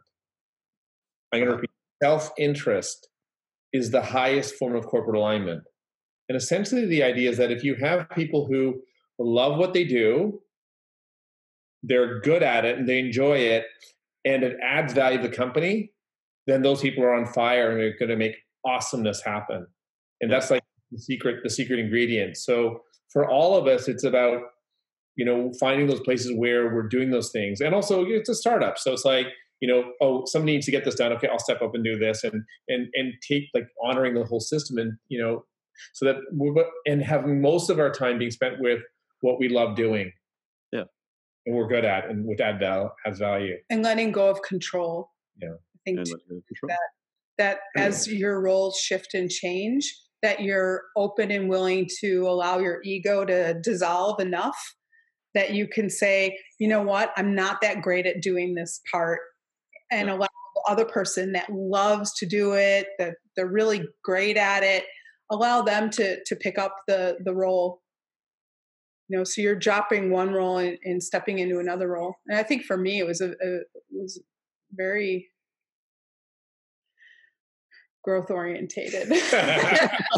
I'm 1.32 1.40
going 1.40 1.48
to 1.48 1.52
uh-huh. 1.54 1.60
repeat 1.60 1.70
self 2.02 2.30
interest 2.38 3.08
is 3.72 3.90
the 3.90 4.02
highest 4.02 4.54
form 4.56 4.74
of 4.74 4.86
corporate 4.86 5.16
alignment. 5.16 5.62
And 6.28 6.36
essentially, 6.36 6.86
the 6.86 7.02
idea 7.02 7.30
is 7.30 7.38
that 7.38 7.50
if 7.50 7.64
you 7.64 7.76
have 7.76 8.08
people 8.10 8.46
who 8.46 8.80
love 9.18 9.58
what 9.58 9.74
they 9.74 9.84
do, 9.84 10.40
they're 11.82 12.20
good 12.20 12.42
at 12.42 12.64
it, 12.64 12.78
and 12.78 12.88
they 12.88 12.98
enjoy 12.98 13.38
it, 13.38 13.64
and 14.24 14.42
it 14.42 14.56
adds 14.62 14.92
value 14.92 15.20
to 15.20 15.28
the 15.28 15.34
company, 15.34 15.92
then 16.46 16.62
those 16.62 16.80
people 16.80 17.04
are 17.04 17.14
on 17.14 17.26
fire 17.26 17.70
and 17.70 17.80
they're 17.80 17.96
going 17.98 18.10
to 18.10 18.16
make 18.16 18.36
awesomeness 18.64 19.22
happen. 19.22 19.66
And 20.20 20.30
that's 20.30 20.50
like 20.50 20.62
the 20.90 20.98
secret, 20.98 21.40
the 21.42 21.50
secret 21.50 21.78
ingredient. 21.78 22.36
So 22.36 22.82
for 23.12 23.28
all 23.28 23.56
of 23.56 23.66
us, 23.66 23.88
it's 23.88 24.04
about 24.04 24.42
you 25.16 25.24
know 25.24 25.52
finding 25.58 25.86
those 25.86 26.00
places 26.00 26.32
where 26.34 26.74
we're 26.74 26.88
doing 26.88 27.10
those 27.10 27.30
things, 27.30 27.60
and 27.60 27.74
also 27.74 28.04
it's 28.04 28.28
a 28.28 28.34
startup, 28.34 28.78
so 28.78 28.92
it's 28.92 29.04
like 29.04 29.26
you 29.60 29.68
know 29.68 29.92
oh 30.00 30.24
somebody 30.26 30.52
needs 30.52 30.66
to 30.66 30.72
get 30.72 30.84
this 30.84 30.94
done. 30.94 31.12
Okay, 31.12 31.28
I'll 31.28 31.38
step 31.38 31.62
up 31.62 31.74
and 31.74 31.84
do 31.84 31.98
this, 31.98 32.24
and 32.24 32.44
and 32.68 32.88
and 32.94 33.14
take 33.26 33.44
like 33.54 33.68
honoring 33.82 34.14
the 34.14 34.24
whole 34.24 34.40
system, 34.40 34.78
and 34.78 34.92
you 35.08 35.20
know 35.20 35.44
so 35.94 36.04
that 36.06 36.16
we're 36.32 36.64
and 36.86 37.02
having 37.02 37.40
most 37.40 37.70
of 37.70 37.78
our 37.78 37.90
time 37.90 38.18
being 38.18 38.30
spent 38.30 38.56
with 38.60 38.80
what 39.20 39.38
we 39.38 39.48
love 39.48 39.76
doing. 39.76 40.12
Yeah, 40.72 40.84
and 41.46 41.56
we're 41.56 41.68
good 41.68 41.84
at 41.84 42.08
and 42.08 42.26
with 42.26 42.40
add 42.40 42.58
val 42.58 42.94
has 43.04 43.18
value. 43.18 43.56
And 43.70 43.82
letting 43.82 44.12
go 44.12 44.28
of 44.28 44.42
control. 44.42 45.10
Yeah. 45.40 45.50
I 45.52 45.78
think 45.84 46.08
that 46.68 46.78
that 47.38 47.58
as 47.76 48.06
your 48.12 48.40
roles 48.40 48.78
shift 48.78 49.14
and 49.14 49.30
change 49.30 49.92
that 50.22 50.40
you're 50.40 50.82
open 50.96 51.30
and 51.30 51.48
willing 51.48 51.88
to 52.00 52.28
allow 52.28 52.58
your 52.58 52.80
ego 52.84 53.24
to 53.24 53.58
dissolve 53.62 54.20
enough 54.20 54.56
that 55.34 55.54
you 55.54 55.66
can 55.66 55.88
say 55.88 56.38
you 56.58 56.68
know 56.68 56.82
what? 56.82 57.12
I'm 57.16 57.34
not 57.34 57.60
that 57.62 57.80
great 57.80 58.06
at 58.06 58.20
doing 58.20 58.54
this 58.54 58.80
part 58.90 59.20
and 59.90 60.08
yeah. 60.08 60.14
allow 60.14 60.28
the 60.54 60.62
other 60.68 60.84
person 60.84 61.32
that 61.32 61.50
loves 61.52 62.12
to 62.14 62.26
do 62.26 62.54
it 62.54 62.86
that 62.98 63.14
they're 63.36 63.46
really 63.46 63.82
great 64.02 64.36
at 64.36 64.62
it 64.62 64.84
allow 65.30 65.62
them 65.62 65.90
to 65.90 66.22
to 66.24 66.36
pick 66.36 66.58
up 66.58 66.76
the 66.86 67.16
the 67.24 67.34
role 67.34 67.80
you 69.08 69.16
know 69.16 69.24
so 69.24 69.40
you're 69.40 69.56
dropping 69.56 70.10
one 70.10 70.32
role 70.32 70.58
and, 70.58 70.78
and 70.84 71.02
stepping 71.02 71.38
into 71.38 71.58
another 71.58 71.88
role 71.88 72.14
and 72.26 72.38
i 72.38 72.42
think 72.42 72.64
for 72.64 72.76
me 72.76 72.98
it 72.98 73.06
was 73.06 73.20
a, 73.20 73.30
a 73.30 73.56
it 73.56 73.66
was 73.90 74.22
very 74.72 75.28
growth 78.04 78.30
orientated 78.30 79.08
yeah. 79.32 79.96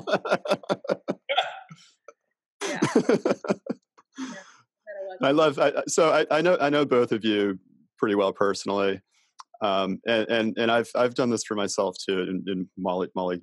I 5.22 5.30
love. 5.30 5.58
I, 5.58 5.72
so 5.86 6.10
I, 6.10 6.26
I, 6.30 6.42
know. 6.42 6.56
I 6.60 6.70
know 6.70 6.84
both 6.84 7.12
of 7.12 7.24
you 7.24 7.58
pretty 7.98 8.14
well 8.14 8.32
personally, 8.32 9.00
um, 9.62 10.00
and, 10.06 10.28
and 10.28 10.58
and 10.58 10.70
I've 10.70 10.90
I've 10.94 11.14
done 11.14 11.30
this 11.30 11.44
for 11.44 11.54
myself 11.54 11.96
too. 11.98 12.20
And, 12.20 12.46
and 12.48 12.66
Molly 12.76 13.08
Molly 13.14 13.42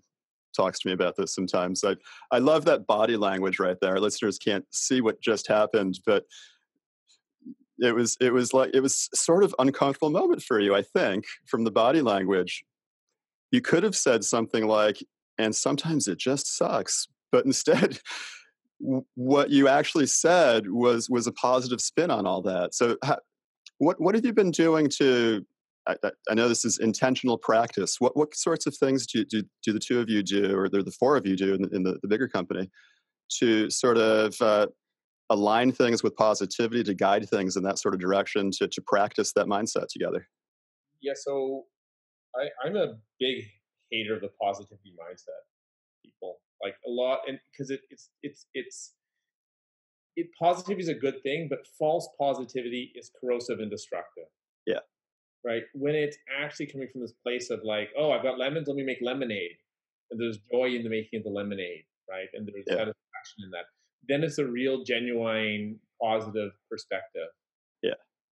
talks 0.56 0.80
to 0.80 0.88
me 0.88 0.94
about 0.94 1.16
this 1.16 1.34
sometimes. 1.34 1.84
I, 1.84 1.96
I 2.32 2.40
love 2.40 2.66
that 2.66 2.86
body 2.88 3.16
language 3.16 3.60
right 3.60 3.78
there. 3.82 3.92
Our 3.92 4.00
listeners 4.00 4.38
can't 4.38 4.66
see 4.72 5.02
what 5.02 5.22
just 5.22 5.48
happened, 5.48 6.00
but 6.06 6.26
it 7.80 7.96
was 7.96 8.18
it 8.20 8.34
was 8.34 8.54
like 8.54 8.72
it 8.74 8.82
was 8.82 9.10
sort 9.14 9.44
of 9.44 9.56
uncomfortable 9.60 10.10
moment 10.10 10.42
for 10.42 10.60
you, 10.60 10.76
I 10.76 10.82
think, 10.82 11.26
from 11.48 11.64
the 11.64 11.72
body 11.72 12.02
language. 12.02 12.64
You 13.52 13.62
could 13.62 13.84
have 13.84 13.96
said 13.96 14.24
something 14.24 14.68
like, 14.68 14.98
and 15.38 15.56
sometimes 15.56 16.08
it 16.08 16.20
just 16.20 16.56
sucks. 16.56 17.08
But 17.32 17.46
instead, 17.46 18.00
what 19.16 19.50
you 19.50 19.68
actually 19.68 20.08
said 20.08 20.70
was 20.70 21.10
was 21.10 21.28
a 21.28 21.32
positive 21.32 21.80
spin 21.80 22.12
on 22.12 22.28
all 22.28 22.42
that. 22.42 22.76
So, 22.76 22.98
what 23.78 24.02
what 24.02 24.16
have 24.16 24.26
you 24.26 24.34
been 24.34 24.52
doing 24.52 24.90
to 24.98 25.46
I, 25.90 26.12
I, 26.30 26.34
know 26.34 26.48
this 26.48 26.66
is 26.66 26.78
intentional 26.78 27.38
practice. 27.38 28.00
What 28.00 28.16
what 28.16 28.36
sorts 28.36 28.68
of 28.68 28.76
things 28.76 29.08
do, 29.08 29.26
do, 29.26 29.44
do 29.64 29.74
the 29.74 29.80
two 29.80 30.00
of 30.00 30.10
you 30.10 30.22
do, 30.22 30.56
or 30.56 30.70
the, 30.70 30.84
the 30.84 30.92
four 30.92 31.18
of 31.18 31.26
you 31.26 31.36
do 31.36 31.56
in 31.56 31.62
the, 31.64 31.70
in 31.70 31.84
the, 31.84 32.00
the 32.02 32.08
bigger 32.08 32.28
company, 32.28 32.70
to 33.40 33.70
sort 33.70 33.98
of 33.98 34.40
uh, 34.42 34.68
align 35.30 35.72
things 35.72 36.04
with 36.04 36.16
positivity, 36.16 36.84
to 36.84 36.94
guide 36.94 37.28
things 37.30 37.56
in 37.56 37.64
that 37.64 37.80
sort 37.80 37.94
of 37.94 38.00
direction, 38.00 38.52
to 38.52 38.68
to 38.68 38.82
practice 38.86 39.34
that 39.34 39.48
mindset 39.48 39.88
together? 39.90 40.28
Yeah, 41.02 41.14
so 41.16 41.66
I, 42.36 42.50
I'm 42.68 42.76
a 42.76 42.96
big 43.20 43.46
hater 43.92 44.16
of 44.16 44.22
the 44.22 44.30
positivity 44.42 44.94
mindset. 45.00 45.42
People 46.04 46.40
like 46.64 46.76
a 46.86 46.90
lot, 46.90 47.20
and 47.28 47.40
because 47.52 47.72
it, 47.72 47.82
it's 47.90 48.10
it's 48.22 48.46
it's 48.54 48.94
it 50.16 50.28
positivity 50.40 50.84
is 50.84 50.90
a 50.90 50.94
good 50.94 51.24
thing, 51.24 51.48
but 51.50 51.60
false 51.80 52.08
positivity 52.20 52.92
is 52.96 53.10
corrosive 53.20 53.60
and 53.60 53.72
destructive. 53.72 54.26
Yeah 54.68 54.80
right? 55.46 55.64
When 55.74 55.96
it's 55.96 56.18
actually 56.42 56.68
coming 56.68 56.88
from 56.92 57.02
this 57.02 57.14
place 57.24 57.50
of 57.50 57.62
like, 57.64 57.90
oh, 57.98 58.12
I've 58.12 58.24
got 58.24 58.38
lemons, 58.38 58.68
let 58.68 58.76
me 58.76 58.84
make 58.84 59.00
lemonade. 59.02 59.52
And 60.12 60.20
there's 60.20 60.40
joy 60.52 60.76
in 60.76 60.84
the 60.84 60.90
making 60.90 61.20
of 61.20 61.24
the 61.24 61.30
lemonade, 61.30 61.84
right? 62.10 62.28
And 62.34 62.48
there's 62.48 62.66
yeah. 62.68 62.74
satisfaction 62.74 63.44
in 63.46 63.52
that. 63.52 63.66
Then 64.08 64.24
it's 64.24 64.38
a 64.38 64.46
real, 64.46 64.84
genuine, 64.84 65.80
positive 66.02 66.52
perspective. 66.70 67.28
Yeah. 67.84 67.94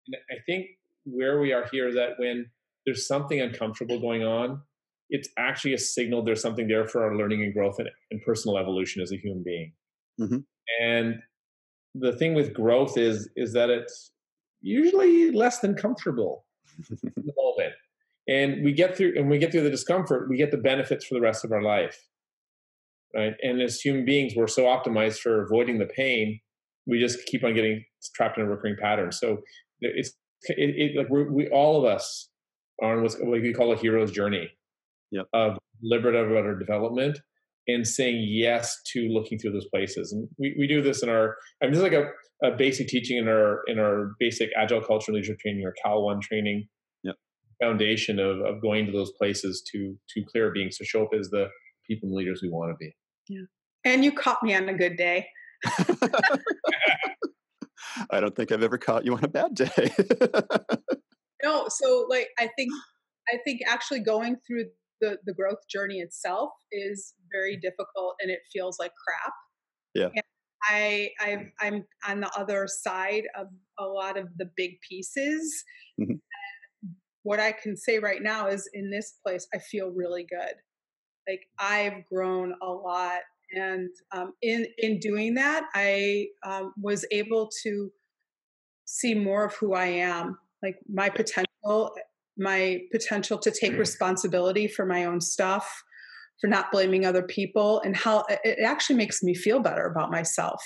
And 0.07 0.17
I 0.31 0.41
think 0.45 0.67
where 1.05 1.39
we 1.39 1.51
are 1.53 1.67
here 1.71 1.87
is 1.87 1.95
that 1.95 2.11
when 2.17 2.49
there's 2.85 3.07
something 3.07 3.41
uncomfortable 3.41 3.99
going 3.99 4.23
on, 4.23 4.61
it's 5.09 5.29
actually 5.37 5.73
a 5.73 5.77
signal 5.77 6.23
there's 6.23 6.41
something 6.41 6.67
there 6.67 6.87
for 6.87 7.03
our 7.03 7.15
learning 7.15 7.43
and 7.43 7.53
growth 7.53 7.79
and, 7.79 7.89
and 8.11 8.21
personal 8.21 8.57
evolution 8.57 9.01
as 9.01 9.11
a 9.11 9.17
human 9.17 9.43
being. 9.43 9.73
Mm-hmm. 10.19 10.37
And 10.81 11.21
the 11.95 12.13
thing 12.13 12.33
with 12.33 12.53
growth 12.53 12.97
is 12.97 13.29
is 13.35 13.53
that 13.53 13.69
it's 13.69 14.11
usually 14.61 15.31
less 15.31 15.59
than 15.59 15.75
comfortable 15.75 16.45
the 16.89 17.33
moment. 17.37 17.73
And 18.27 18.63
we 18.63 18.73
get 18.73 18.95
through 18.95 19.13
and 19.17 19.29
we 19.29 19.37
get 19.37 19.51
through 19.51 19.63
the 19.63 19.69
discomfort, 19.69 20.29
we 20.29 20.37
get 20.37 20.51
the 20.51 20.57
benefits 20.57 21.05
for 21.05 21.15
the 21.15 21.21
rest 21.21 21.43
of 21.43 21.51
our 21.51 21.61
life. 21.61 21.97
Right. 23.15 23.33
And 23.43 23.61
as 23.61 23.79
human 23.79 24.05
beings, 24.05 24.33
we're 24.35 24.47
so 24.47 24.63
optimized 24.63 25.19
for 25.19 25.43
avoiding 25.43 25.77
the 25.77 25.85
pain, 25.85 26.39
we 26.87 26.99
just 26.99 27.25
keep 27.25 27.43
on 27.43 27.53
getting 27.53 27.83
trapped 28.15 28.37
in 28.37 28.45
a 28.45 28.47
recurring 28.47 28.75
pattern. 28.79 29.11
So 29.11 29.37
it's 29.81 30.13
it, 30.43 30.55
it 30.57 30.97
like 30.97 31.09
we 31.09 31.23
we 31.29 31.47
all 31.49 31.77
of 31.77 31.91
us 31.91 32.29
are 32.81 32.95
on 32.95 33.03
what's 33.03 33.15
what 33.15 33.41
we 33.41 33.53
call 33.53 33.71
a 33.71 33.77
hero's 33.77 34.11
journey 34.11 34.49
yep. 35.11 35.27
of 35.33 35.57
liberative 35.81 36.31
our 36.31 36.55
development 36.55 37.19
and 37.67 37.87
saying 37.87 38.25
yes 38.27 38.77
to 38.91 39.07
looking 39.09 39.39
through 39.39 39.51
those 39.51 39.67
places. 39.73 40.11
And 40.11 40.27
we, 40.37 40.55
we 40.57 40.67
do 40.67 40.81
this 40.81 41.03
in 41.03 41.09
our, 41.09 41.35
I 41.61 41.65
mean, 41.65 41.73
this 41.73 41.77
is 41.79 41.83
like 41.83 41.93
a, 41.93 42.07
a 42.45 42.55
basic 42.55 42.87
teaching 42.87 43.17
in 43.17 43.27
our, 43.27 43.61
in 43.67 43.79
our 43.79 44.11
basic 44.19 44.49
agile 44.57 44.81
culture 44.81 45.11
leadership 45.11 45.39
training 45.39 45.65
or 45.65 45.73
Cal 45.83 46.03
one 46.03 46.19
training 46.21 46.67
yep. 47.03 47.15
foundation 47.61 48.19
of, 48.19 48.39
of 48.41 48.61
going 48.61 48.85
to 48.85 48.91
those 48.91 49.11
places 49.17 49.63
to, 49.71 49.95
to 50.09 50.23
clear 50.29 50.51
being. 50.51 50.69
to 50.69 50.85
show 50.85 51.03
up 51.03 51.09
as 51.17 51.29
the 51.29 51.47
people 51.87 52.09
and 52.09 52.15
leaders 52.17 52.41
we 52.41 52.49
want 52.49 52.71
to 52.71 52.75
be. 52.79 52.93
Yeah. 53.29 53.45
And 53.85 54.03
you 54.03 54.11
caught 54.11 54.43
me 54.43 54.55
on 54.55 54.67
a 54.69 54.73
good 54.73 54.97
day. 54.97 55.27
I 58.09 58.19
don't 58.19 58.35
think 58.35 58.51
I've 58.51 58.63
ever 58.63 58.77
caught 58.77 59.05
you 59.05 59.13
on 59.15 59.23
a 59.23 59.27
bad 59.27 59.53
day. 59.55 59.91
no, 61.43 61.65
so 61.69 62.05
like 62.09 62.29
I 62.39 62.49
think 62.57 62.71
I 63.29 63.37
think 63.45 63.61
actually 63.67 64.01
going 64.01 64.37
through 64.45 64.65
the, 65.01 65.17
the 65.25 65.33
growth 65.33 65.67
journey 65.69 65.99
itself 65.99 66.51
is 66.71 67.13
very 67.33 67.57
difficult 67.57 68.15
and 68.21 68.31
it 68.31 68.39
feels 68.51 68.77
like 68.79 68.91
crap. 69.05 69.33
Yeah. 69.93 70.09
And 70.13 70.23
I 70.69 71.09
i 71.19 71.47
am 71.61 71.85
on 72.07 72.21
the 72.21 72.31
other 72.37 72.67
side 72.67 73.23
of 73.37 73.47
a 73.79 73.85
lot 73.85 74.17
of 74.17 74.27
the 74.37 74.49
big 74.55 74.71
pieces. 74.87 75.63
Mm-hmm. 75.99 76.15
What 77.23 77.39
I 77.39 77.51
can 77.53 77.77
say 77.77 77.99
right 77.99 78.21
now 78.21 78.47
is 78.47 78.69
in 78.73 78.89
this 78.89 79.15
place, 79.25 79.47
I 79.53 79.59
feel 79.59 79.91
really 79.91 80.25
good. 80.29 80.55
Like 81.27 81.41
I've 81.57 82.05
grown 82.11 82.53
a 82.61 82.69
lot, 82.69 83.21
and 83.55 83.89
um, 84.11 84.33
in 84.41 84.65
in 84.77 84.99
doing 84.99 85.35
that, 85.35 85.65
I 85.73 86.27
um, 86.45 86.73
was 86.81 87.05
able 87.11 87.49
to 87.63 87.91
see 88.85 89.15
more 89.15 89.45
of 89.45 89.53
who 89.55 89.73
I 89.73 89.85
am, 89.85 90.37
like 90.61 90.75
my 90.91 91.09
potential, 91.09 91.95
my 92.37 92.81
potential 92.91 93.37
to 93.39 93.51
take 93.51 93.77
responsibility 93.77 94.67
for 94.67 94.85
my 94.85 95.05
own 95.05 95.21
stuff, 95.21 95.83
for 96.41 96.47
not 96.47 96.71
blaming 96.71 97.05
other 97.05 97.23
people, 97.23 97.81
and 97.81 97.95
how 97.95 98.25
it 98.29 98.59
actually 98.65 98.97
makes 98.97 99.23
me 99.23 99.33
feel 99.33 99.59
better 99.59 99.85
about 99.85 100.11
myself 100.11 100.61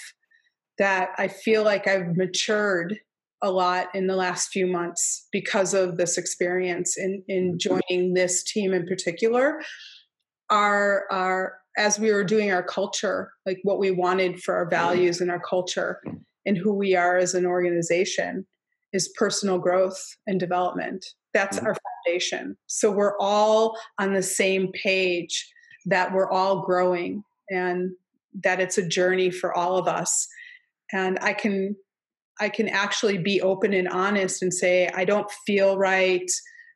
that 0.78 1.10
I 1.18 1.28
feel 1.28 1.64
like 1.64 1.88
I've 1.88 2.16
matured 2.16 3.00
a 3.42 3.52
lot 3.52 3.88
in 3.94 4.08
the 4.08 4.16
last 4.16 4.50
few 4.50 4.66
months 4.66 5.28
because 5.32 5.74
of 5.74 5.98
this 5.98 6.18
experience 6.18 6.98
in, 6.98 7.24
in 7.28 7.58
mm-hmm. 7.58 7.58
joining 7.58 8.14
this 8.14 8.44
team 8.44 8.74
in 8.74 8.86
particular. 8.88 9.62
Our, 10.50 11.06
our, 11.12 11.54
as 11.78 12.00
we 12.00 12.12
were 12.12 12.24
doing 12.24 12.52
our 12.52 12.64
culture, 12.64 13.32
like 13.46 13.60
what 13.64 13.80
we 13.80 13.92
wanted 13.92 14.42
for 14.42 14.56
our 14.56 14.70
values 14.70 15.22
and 15.22 15.30
our 15.30 15.42
culture 15.42 16.02
and 16.46 16.58
who 16.58 16.74
we 16.74 16.96
are 16.96 17.18
as 17.18 17.36
an 17.36 17.46
organization 17.46 18.48
is 18.94 19.14
personal 19.18 19.60
growth 19.60 20.02
and 20.26 20.40
development. 20.40 21.06
That's 21.34 21.58
mm-hmm. 21.58 21.68
our 21.68 21.76
foundation. 22.06 22.58
So 22.68 22.90
we're 22.90 23.18
all 23.20 23.78
on 24.00 24.14
the 24.14 24.24
same 24.24 24.72
page 24.72 25.48
that 25.88 26.14
we're 26.14 26.30
all 26.30 26.62
growing 26.66 27.24
and 27.50 27.92
that 28.44 28.60
it's 28.60 28.78
a 28.78 28.88
journey 28.88 29.32
for 29.32 29.56
all 29.58 29.78
of 29.78 29.88
us. 29.88 30.28
And 30.94 31.18
i 31.22 31.34
can 31.34 31.76
i 32.40 32.50
can 32.50 32.70
actually 32.70 33.18
be 33.18 33.42
open 33.42 33.74
and 33.74 33.90
honest 33.90 34.42
and 34.42 34.54
say 34.54 34.90
i 34.96 35.04
don't 35.04 35.30
feel 35.46 35.78
right. 35.78 36.30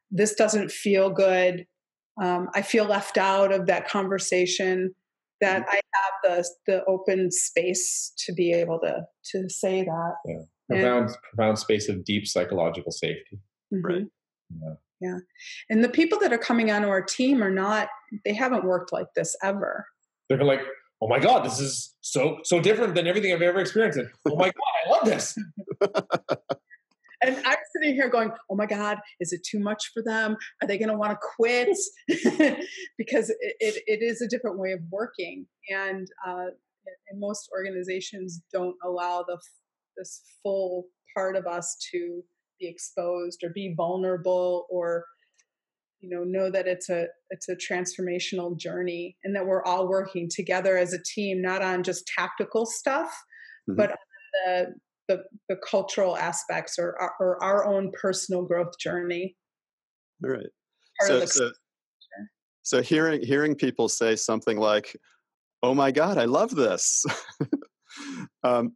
This 0.10 0.36
doesn't 0.36 0.72
feel 0.72 1.10
good. 1.10 1.66
Um, 2.22 2.50
i 2.56 2.62
feel 2.62 2.86
left 2.86 3.18
out 3.18 3.54
of 3.54 3.68
that 3.68 3.88
conversation 3.88 4.94
that 5.40 5.62
mm-hmm. 5.62 5.72
i 5.72 5.76
have 5.76 6.14
the 6.24 6.50
the 6.68 6.84
open 6.86 7.32
space 7.32 8.14
to 8.26 8.34
be 8.34 8.52
able 8.54 8.80
to 8.80 9.04
to 9.32 9.50
say 9.50 9.84
that. 9.84 10.14
Yeah. 10.26 10.42
Profound 10.70 11.10
and, 11.10 11.18
profound 11.34 11.60
space 11.60 11.90
of 11.90 12.06
deep 12.06 12.28
psychological 12.28 12.92
safety. 12.92 13.40
Mm-hmm. 13.74 13.86
right. 13.86 14.06
Yeah 14.62 14.74
yeah 15.02 15.18
and 15.70 15.84
the 15.84 15.90
people 15.90 16.20
that 16.20 16.32
are 16.32 16.38
coming 16.38 16.72
onto 16.72 16.88
our 16.88 17.02
team 17.02 17.44
are 17.44 17.52
not 17.52 17.90
they 18.26 18.34
haven't 18.34 18.64
worked 18.64 18.94
like 18.94 19.08
this 19.16 19.36
ever 19.44 19.86
they're 20.30 20.44
like 20.44 20.62
oh 21.02 21.08
my 21.08 21.20
god, 21.20 21.44
this 21.44 21.60
is 21.60 21.96
so 22.02 22.38
so 22.44 22.60
different 22.60 22.96
than 22.96 23.08
everything 23.08 23.34
I've 23.34 23.42
ever 23.42 23.60
experienced. 23.60 24.00
Oh 24.28 24.36
my 24.36 24.46
god, 24.46 24.86
I 24.86 24.90
love 24.90 25.06
this. 25.06 25.36
and 27.24 27.36
I'm 27.46 27.58
sitting 27.76 27.96
here 27.96 28.10
going, 28.10 28.32
oh 28.50 28.56
my 28.56 28.66
god, 28.66 29.00
is 29.20 29.34
it 29.34 29.44
too 29.44 29.60
much 29.60 29.92
for 29.94 30.04
them? 30.04 30.38
Are 30.62 30.68
they 30.68 30.78
going 30.78 30.90
to 30.90 30.98
want 30.98 31.12
to 31.12 31.20
quit? 31.36 31.78
because 32.98 33.30
it, 33.30 33.56
it, 33.60 33.84
it 33.88 34.04
is 34.04 34.22
a 34.22 34.28
different 34.28 34.60
way 34.60 34.72
of 34.72 34.80
working, 34.92 35.46
and 35.70 36.08
uh, 36.26 36.48
and 37.10 37.20
most 37.20 37.50
organizations 37.56 38.42
don't 38.54 38.76
allow 38.84 39.24
the 39.28 39.38
this 39.98 40.22
full 40.42 40.86
part 41.16 41.36
of 41.36 41.46
us 41.48 41.76
to 41.92 42.24
be 42.62 42.68
exposed 42.68 43.44
or 43.44 43.50
be 43.50 43.74
vulnerable 43.76 44.68
or 44.70 45.06
you 46.00 46.10
know 46.10 46.24
know 46.24 46.50
that 46.50 46.68
it's 46.68 46.90
a 46.90 47.08
it's 47.30 47.50
a 47.50 47.56
transformational 47.56 48.58
journey 48.58 49.18
and 49.24 49.36
that 49.36 49.46
we're 49.46 49.64
all 49.64 49.90
working 49.90 50.30
together 50.34 50.78
as 50.78 50.94
a 50.94 51.04
team 51.04 51.42
not 51.42 51.62
on 51.62 51.84
just 51.84 52.10
tactical 52.18 52.66
stuff 52.66 53.10
mm-hmm. 53.70 53.76
but 53.76 53.98
the, 54.46 54.74
the 55.08 55.24
the 55.50 55.58
cultural 55.70 56.16
aspects 56.18 56.78
or 56.80 56.96
or 57.20 57.44
our 57.44 57.68
own 57.68 57.92
personal 58.00 58.44
growth 58.44 58.78
journey. 58.80 59.36
All 60.24 60.32
right 60.32 60.46
so, 61.02 61.26
so, 61.26 61.52
so 62.62 62.82
hearing 62.82 63.22
hearing 63.24 63.56
people 63.56 63.90
say 63.90 64.16
something 64.16 64.58
like 64.58 64.96
oh 65.64 65.74
my 65.74 65.92
god 65.92 66.18
i 66.18 66.26
love 66.26 66.52
this. 66.52 67.06
Um, 68.44 68.72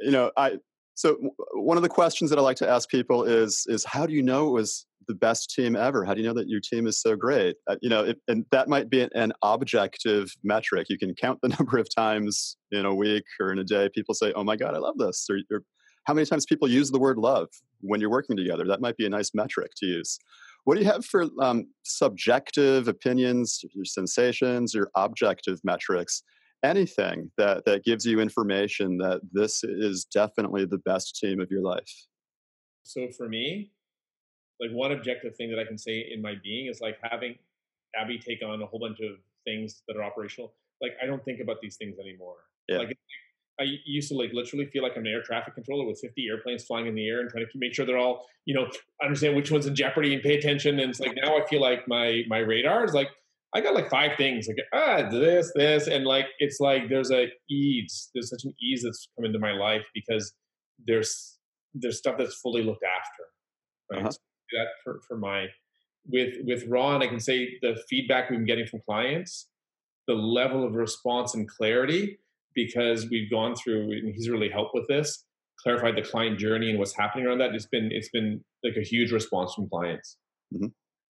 you 0.00 0.12
know 0.12 0.30
i 0.36 0.52
so 1.00 1.16
one 1.54 1.78
of 1.78 1.82
the 1.82 1.88
questions 1.88 2.28
that 2.28 2.38
I 2.38 2.42
like 2.42 2.58
to 2.58 2.68
ask 2.68 2.90
people 2.90 3.24
is 3.24 3.64
is 3.68 3.86
how 3.86 4.04
do 4.04 4.12
you 4.12 4.22
know 4.22 4.48
it 4.48 4.52
was 4.52 4.84
the 5.08 5.14
best 5.14 5.48
team 5.48 5.74
ever? 5.74 6.04
How 6.04 6.12
do 6.12 6.20
you 6.20 6.26
know 6.26 6.34
that 6.34 6.50
your 6.50 6.60
team 6.60 6.86
is 6.86 7.00
so 7.00 7.16
great? 7.16 7.56
Uh, 7.66 7.76
you 7.80 7.88
know, 7.88 8.04
it, 8.04 8.18
and 8.28 8.44
that 8.50 8.68
might 8.68 8.90
be 8.90 9.08
an, 9.14 9.32
objective 9.42 10.30
metric. 10.44 10.88
You 10.90 10.98
can 10.98 11.14
count 11.14 11.38
the 11.40 11.48
number 11.58 11.78
of 11.78 11.88
times 11.94 12.58
in 12.70 12.84
a 12.84 12.94
week 12.94 13.24
or 13.40 13.50
in 13.50 13.58
a 13.58 13.64
day 13.64 13.88
people 13.94 14.14
say, 14.14 14.34
"Oh 14.34 14.44
my 14.44 14.56
God, 14.56 14.74
I 14.74 14.78
love 14.78 14.98
this," 14.98 15.26
or, 15.30 15.38
or 15.50 15.62
how 16.04 16.12
many 16.12 16.26
times 16.26 16.44
people 16.44 16.68
use 16.68 16.90
the 16.90 16.98
word 16.98 17.16
love 17.16 17.48
when 17.80 18.02
you're 18.02 18.10
working 18.10 18.36
together. 18.36 18.66
That 18.66 18.82
might 18.82 18.98
be 18.98 19.06
a 19.06 19.10
nice 19.10 19.30
metric 19.32 19.70
to 19.78 19.86
use. 19.86 20.18
What 20.64 20.74
do 20.74 20.82
you 20.82 20.86
have 20.86 21.06
for 21.06 21.24
um, 21.40 21.68
subjective 21.82 22.88
opinions, 22.88 23.64
your 23.74 23.86
sensations, 23.86 24.74
your 24.74 24.90
objective 24.94 25.60
metrics? 25.64 26.22
Anything 26.62 27.30
that 27.38 27.64
that 27.64 27.84
gives 27.84 28.04
you 28.04 28.20
information 28.20 28.98
that 28.98 29.20
this 29.32 29.64
is 29.64 30.04
definitely 30.04 30.66
the 30.66 30.78
best 30.78 31.16
team 31.16 31.40
of 31.40 31.50
your 31.50 31.62
life. 31.62 31.90
So 32.82 33.08
for 33.16 33.28
me, 33.28 33.72
like 34.60 34.70
one 34.72 34.92
objective 34.92 35.34
thing 35.36 35.50
that 35.50 35.58
I 35.58 35.64
can 35.64 35.78
say 35.78 36.06
in 36.12 36.20
my 36.20 36.34
being 36.42 36.66
is 36.66 36.80
like 36.80 36.98
having 37.02 37.36
Abby 37.96 38.18
take 38.18 38.42
on 38.44 38.60
a 38.62 38.66
whole 38.66 38.80
bunch 38.80 39.00
of 39.00 39.16
things 39.44 39.82
that 39.88 39.96
are 39.96 40.04
operational. 40.04 40.52
Like 40.82 40.92
I 41.02 41.06
don't 41.06 41.24
think 41.24 41.40
about 41.40 41.56
these 41.62 41.76
things 41.76 41.98
anymore. 41.98 42.36
Yeah. 42.68 42.78
Like 42.78 42.98
I 43.60 43.64
used 43.84 44.08
to 44.08 44.16
like 44.16 44.32
literally 44.32 44.66
feel 44.66 44.82
like 44.82 44.92
I'm 44.96 45.04
an 45.04 45.12
air 45.12 45.22
traffic 45.22 45.54
controller 45.54 45.86
with 45.86 46.00
50 46.00 46.26
airplanes 46.28 46.64
flying 46.64 46.86
in 46.86 46.94
the 46.94 47.06
air 47.06 47.20
and 47.20 47.30
trying 47.30 47.44
to 47.44 47.50
make 47.56 47.74
sure 47.74 47.84
they're 47.84 47.98
all, 47.98 48.26
you 48.46 48.54
know, 48.54 48.70
understand 49.02 49.36
which 49.36 49.50
one's 49.50 49.66
in 49.66 49.74
jeopardy 49.74 50.14
and 50.14 50.22
pay 50.22 50.38
attention. 50.38 50.80
And 50.80 50.90
it's 50.90 51.00
like 51.00 51.14
now 51.14 51.36
I 51.36 51.44
feel 51.46 51.60
like 51.60 51.86
my 51.86 52.22
my 52.26 52.38
radar 52.38 52.84
is 52.84 52.94
like 52.94 53.08
I 53.54 53.60
got 53.60 53.74
like 53.74 53.90
five 53.90 54.16
things 54.16 54.46
like 54.46 54.58
ah 54.72 55.08
this 55.10 55.50
this 55.56 55.88
and 55.88 56.04
like 56.04 56.26
it's 56.38 56.60
like 56.60 56.88
there's 56.88 57.10
a 57.10 57.26
ease 57.50 58.10
there's 58.14 58.30
such 58.30 58.44
an 58.44 58.54
ease 58.62 58.82
that's 58.84 59.08
come 59.16 59.24
into 59.24 59.38
my 59.38 59.52
life 59.52 59.82
because 59.94 60.32
there's 60.86 61.38
there's 61.74 61.98
stuff 61.98 62.16
that's 62.18 62.36
fully 62.36 62.62
looked 62.62 62.84
after. 62.84 63.24
Right? 63.90 64.06
Uh-huh 64.06 64.16
that 64.52 64.68
for, 64.84 65.00
for 65.06 65.16
my 65.16 65.46
with 66.08 66.34
with 66.44 66.64
Ron, 66.68 67.02
I 67.02 67.06
can 67.06 67.20
say 67.20 67.58
the 67.62 67.80
feedback 67.88 68.30
we've 68.30 68.38
been 68.38 68.46
getting 68.46 68.66
from 68.66 68.80
clients, 68.86 69.48
the 70.06 70.14
level 70.14 70.64
of 70.64 70.74
response 70.74 71.34
and 71.34 71.48
clarity, 71.48 72.18
because 72.54 73.08
we've 73.10 73.30
gone 73.30 73.54
through 73.54 73.92
and 73.92 74.14
he's 74.14 74.28
really 74.28 74.48
helped 74.48 74.74
with 74.74 74.88
this, 74.88 75.24
clarified 75.62 75.96
the 75.96 76.02
client 76.02 76.38
journey 76.38 76.70
and 76.70 76.78
what's 76.78 76.96
happening 76.96 77.26
around 77.26 77.38
that. 77.38 77.54
It's 77.54 77.66
been 77.66 77.90
it's 77.92 78.08
been 78.08 78.42
like 78.64 78.76
a 78.76 78.82
huge 78.82 79.12
response 79.12 79.54
from 79.54 79.68
clients. 79.68 80.16
Mm-hmm. 80.54 80.66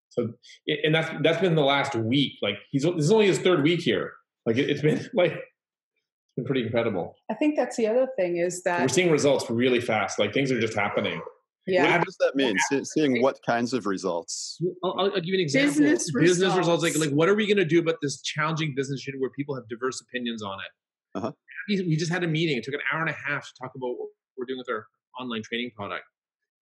So 0.09 0.29
and 0.67 0.93
that's 0.93 1.09
that's 1.21 1.39
been 1.39 1.55
the 1.55 1.63
last 1.63 1.95
week. 1.95 2.33
Like 2.41 2.55
he's 2.71 2.83
this 2.83 3.05
is 3.05 3.11
only 3.11 3.27
his 3.27 3.39
third 3.39 3.63
week 3.63 3.81
here. 3.81 4.13
Like 4.45 4.57
it, 4.57 4.69
has 4.69 4.81
been 4.81 4.97
like 5.13 5.31
it's 5.31 6.35
been 6.35 6.45
pretty 6.45 6.63
incredible. 6.63 7.15
I 7.29 7.35
think 7.35 7.55
that's 7.55 7.77
the 7.77 7.87
other 7.87 8.07
thing 8.17 8.37
is 8.37 8.63
that 8.63 8.81
we're 8.81 8.87
seeing 8.87 9.11
results 9.11 9.49
really 9.49 9.81
fast. 9.81 10.19
Like 10.19 10.33
things 10.33 10.51
are 10.51 10.59
just 10.59 10.75
happening. 10.75 11.21
Yeah. 11.67 11.97
What 11.97 12.05
does 12.05 12.17
that 12.19 12.35
mean? 12.35 12.57
Seeing 12.83 13.21
what 13.21 13.37
kinds 13.45 13.73
of 13.73 13.85
results? 13.85 14.59
I'll, 14.83 14.95
I'll 14.97 15.11
give 15.11 15.25
you 15.25 15.35
an 15.35 15.39
example. 15.41 15.81
Business, 15.81 16.11
business 16.11 16.55
results. 16.55 16.81
Like, 16.81 16.97
like, 16.97 17.11
what 17.11 17.29
are 17.29 17.35
we 17.35 17.45
going 17.45 17.57
to 17.57 17.65
do 17.65 17.77
about 17.79 17.97
this 18.01 18.21
challenging 18.21 18.73
business 18.75 19.05
unit 19.05 19.21
where 19.21 19.29
people 19.29 19.53
have 19.53 19.69
diverse 19.69 20.01
opinions 20.01 20.41
on 20.41 20.57
it? 20.59 21.17
Uh-huh. 21.19 21.31
We 21.67 21.95
just 21.95 22.11
had 22.11 22.23
a 22.23 22.27
meeting. 22.27 22.57
It 22.57 22.63
took 22.63 22.73
an 22.73 22.79
hour 22.91 23.01
and 23.01 23.09
a 23.09 23.13
half 23.13 23.43
to 23.43 23.51
talk 23.61 23.73
about 23.75 23.89
what 23.89 24.09
we're 24.35 24.45
doing 24.45 24.57
with 24.57 24.69
our 24.69 24.87
online 25.19 25.43
training 25.43 25.69
product. 25.75 26.05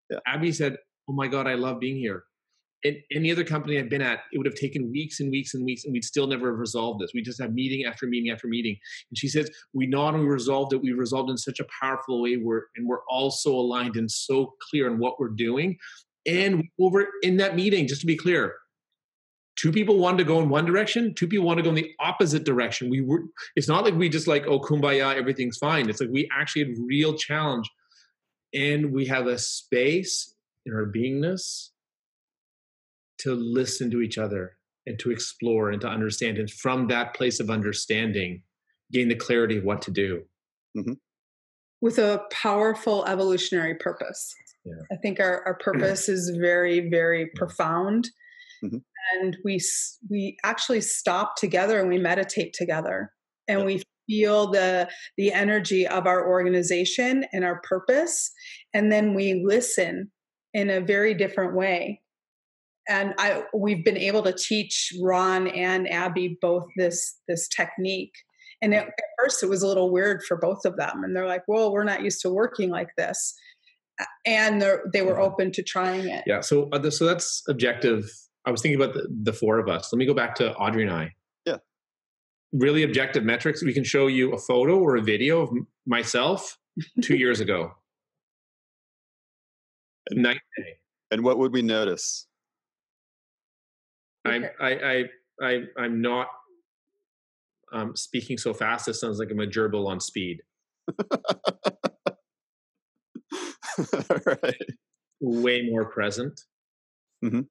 Yeah. 0.10 0.20
Abby 0.26 0.52
said, 0.52 0.78
"Oh 1.08 1.14
my 1.14 1.28
God, 1.28 1.46
I 1.46 1.54
love 1.54 1.80
being 1.80 1.98
here 1.98 2.24
in 2.86 3.02
any 3.12 3.32
other 3.32 3.44
company 3.44 3.80
I've 3.80 3.90
been 3.90 4.04
at, 4.04 4.20
it 4.32 4.38
would 4.38 4.46
have 4.46 4.56
taken 4.56 4.92
weeks 4.92 5.20
and 5.20 5.32
weeks 5.32 5.56
and 5.56 5.66
weeks, 5.66 5.86
and 5.86 5.92
we'd 5.92 6.04
still 6.04 6.28
never 6.28 6.52
have 6.52 6.60
resolved 6.60 7.02
this. 7.02 7.12
We 7.16 7.24
just 7.24 7.42
have 7.42 7.52
meeting 7.52 7.86
after 7.86 8.06
meeting 8.06 8.32
after 8.32 8.48
meeting. 8.48 8.78
And 9.10 9.18
she 9.18 9.28
says, 9.28 9.50
we 9.74 9.88
not 9.88 10.14
only 10.14 10.28
resolved 10.28 10.72
it, 10.72 10.82
we 10.84 10.92
resolved 10.92 11.32
in 11.32 11.38
such 11.38 11.60
a 11.60 11.66
powerful 11.82 12.22
way, 12.22 12.38
we're, 12.38 12.62
and 12.76 12.88
we're 12.88 13.04
also 13.10 13.52
aligned 13.52 13.96
and 13.96 14.10
so 14.10 14.54
clear 14.70 14.88
on 14.88 15.00
what 15.00 15.20
we're 15.20 15.30
doing. 15.30 15.78
And 16.28 16.64
over 16.80 17.08
in 17.24 17.38
that 17.38 17.56
meeting, 17.56 17.88
just 17.88 18.02
to 18.02 18.08
be 18.08 18.16
clear, 18.16 18.54
two 19.56 19.72
people 19.72 19.98
wanted 19.98 20.20
to 20.20 20.24
go 20.24 20.40
in 20.40 20.50
one 20.50 20.66
direction, 20.66 21.16
two 21.16 21.28
people 21.28 21.46
want 21.48 21.58
to 21.58 21.64
go 21.64 21.70
in 21.70 21.76
the 21.76 21.92
opposite 22.00 22.44
direction. 22.44 22.92
We 22.92 23.02
were, 23.02 23.24
it's 23.56 23.68
not 23.68 23.84
like 23.84 23.96
we 23.96 24.10
just 24.10 24.28
like, 24.28 24.46
oh, 24.46 24.60
kumbaya, 24.60 25.16
everything's 25.16 25.58
fine. 25.58 25.90
It's 25.90 26.02
like 26.02 26.10
we 26.12 26.30
actually 26.32 26.66
had 26.66 26.76
real 26.88 27.16
challenge. 27.16 27.68
And 28.54 28.92
we 28.92 29.08
have 29.08 29.26
a 29.26 29.40
space 29.40 30.36
in 30.68 30.74
our 30.74 30.86
beingness 30.86 31.70
to 33.20 33.34
listen 33.34 33.90
to 33.92 34.02
each 34.02 34.18
other 34.18 34.58
and 34.86 35.00
to 35.00 35.12
explore 35.12 35.72
and 35.72 35.82
to 35.82 35.88
understand 35.88 36.38
and 36.38 36.50
from 36.50 36.88
that 36.88 37.16
place 37.16 37.40
of 37.40 37.50
understanding 37.50 38.44
gain 38.92 39.10
the 39.10 39.16
clarity 39.16 39.58
of 39.58 39.64
what 39.64 39.82
to 39.84 39.92
do. 39.92 40.24
Mm-hmm. 40.78 40.94
with 41.80 42.00
a 42.00 42.22
powerful 42.32 43.06
evolutionary 43.06 43.76
purpose. 43.76 44.34
Yeah. 44.66 44.74
i 44.92 44.98
think 44.98 45.22
our, 45.22 45.42
our 45.46 45.58
purpose 45.58 46.10
is 46.10 46.36
very 46.38 46.90
very 46.90 47.30
profound. 47.36 48.10
Mm-hmm. 48.64 48.78
and 49.14 49.38
we 49.46 49.62
we 50.10 50.38
actually 50.44 50.82
stop 50.82 51.36
together 51.38 51.80
and 51.80 51.88
we 51.88 51.98
meditate 51.98 52.54
together. 52.54 53.12
And 53.48 53.66
we 53.66 53.84
feel 54.08 54.52
the 54.52 54.90
the 55.18 55.32
energy 55.32 55.88
of 55.88 56.06
our 56.08 56.28
organization 56.28 57.26
and 57.32 57.44
our 57.46 57.62
purpose. 57.62 58.32
And 58.74 58.92
then 58.92 59.14
we 59.14 59.44
listen 59.46 60.12
in 60.54 60.70
a 60.70 60.82
very 60.82 61.14
different 61.14 61.56
way 61.56 62.02
and 62.88 63.14
i 63.18 63.44
we've 63.54 63.84
been 63.84 63.98
able 63.98 64.22
to 64.22 64.34
teach 64.34 64.94
ron 65.02 65.48
and 65.48 65.92
abby 65.92 66.38
both 66.42 66.66
this 66.78 67.20
this 67.28 67.48
technique. 67.48 68.14
And 68.62 68.74
at 68.74 68.90
first 69.20 69.44
it 69.44 69.50
was 69.50 69.62
a 69.62 69.68
little 69.68 69.92
weird 69.92 70.24
for 70.24 70.38
both 70.38 70.66
of 70.66 70.78
them. 70.78 71.04
And 71.04 71.16
they're 71.16 71.28
like 71.28 71.44
well 71.48 71.72
we're 71.72 71.84
not 71.84 72.04
used 72.04 72.22
to 72.22 72.30
working 72.30 72.70
like 72.70 72.90
this. 72.98 73.34
And 74.26 74.64
they 74.92 75.02
were 75.02 75.20
open 75.20 75.52
to 75.54 75.64
trying 75.64 76.08
it. 76.08 76.24
Yeah 76.26 76.42
so 76.42 76.70
uh, 76.72 76.90
so 76.90 77.06
that's 77.06 77.44
objective. 77.48 78.10
I 78.46 78.52
was 78.52 78.62
thinking 78.62 78.82
about 78.82 78.94
the, 78.94 79.08
the 79.24 79.34
four 79.34 79.58
of 79.60 79.68
us. 79.68 79.92
Let 79.92 79.98
me 79.98 80.06
go 80.06 80.14
back 80.14 80.36
to 80.36 80.54
audrey 80.56 80.84
and 80.84 80.92
i. 80.92 81.12
Yeah. 81.46 81.58
really 82.54 82.84
objective 82.84 83.24
metrics, 83.24 83.64
we 83.64 83.74
can 83.74 83.84
show 83.84 84.08
you 84.08 84.34
a 84.34 84.38
photo 84.38 84.80
or 84.80 84.96
a 84.96 85.02
video 85.02 85.42
of 85.42 85.50
myself 85.86 86.58
two 87.02 87.16
years 87.24 87.40
ago. 87.40 87.72
Night 90.12 90.42
day. 90.58 90.78
And 91.12 91.24
what 91.24 91.38
would 91.40 91.54
we 91.54 91.62
notice? 91.62 92.28
I'm 94.26 94.46
I 94.60 94.70
I 94.70 95.04
I 95.42 95.64
I'm 95.78 96.02
not 96.02 96.28
um, 97.74 97.96
speaking 97.96 98.38
so 98.38 98.54
fast. 98.54 98.88
It 98.88 98.94
sounds 98.96 99.20
like 99.20 99.30
I'm 99.32 99.40
a 99.40 99.48
gerbil 99.48 99.88
on 99.88 100.00
speed. 100.00 100.42
right. 104.26 104.70
Way 105.20 105.70
more 105.70 105.86
present. 105.86 106.40
Mm-hmm. 107.24 107.42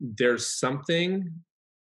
There's 0.00 0.46
something 0.46 1.30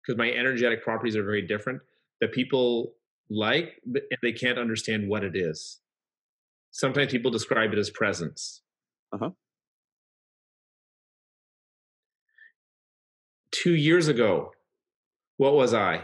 because 0.02 0.18
my 0.18 0.30
energetic 0.30 0.82
properties 0.82 1.16
are 1.16 1.24
very 1.24 1.42
different 1.42 1.80
that 2.20 2.32
people 2.32 2.94
like 3.30 3.80
and 3.84 4.18
they 4.22 4.32
can't 4.32 4.58
understand 4.58 5.08
what 5.08 5.24
it 5.24 5.34
is. 5.34 5.80
Sometimes 6.70 7.10
people 7.12 7.30
describe 7.30 7.72
it 7.72 7.78
as 7.78 7.90
presence. 7.90 8.62
Uh-huh. 9.12 9.30
Two 13.64 13.76
years 13.76 14.08
ago, 14.08 14.52
what 15.38 15.54
was 15.54 15.72
I? 15.72 16.02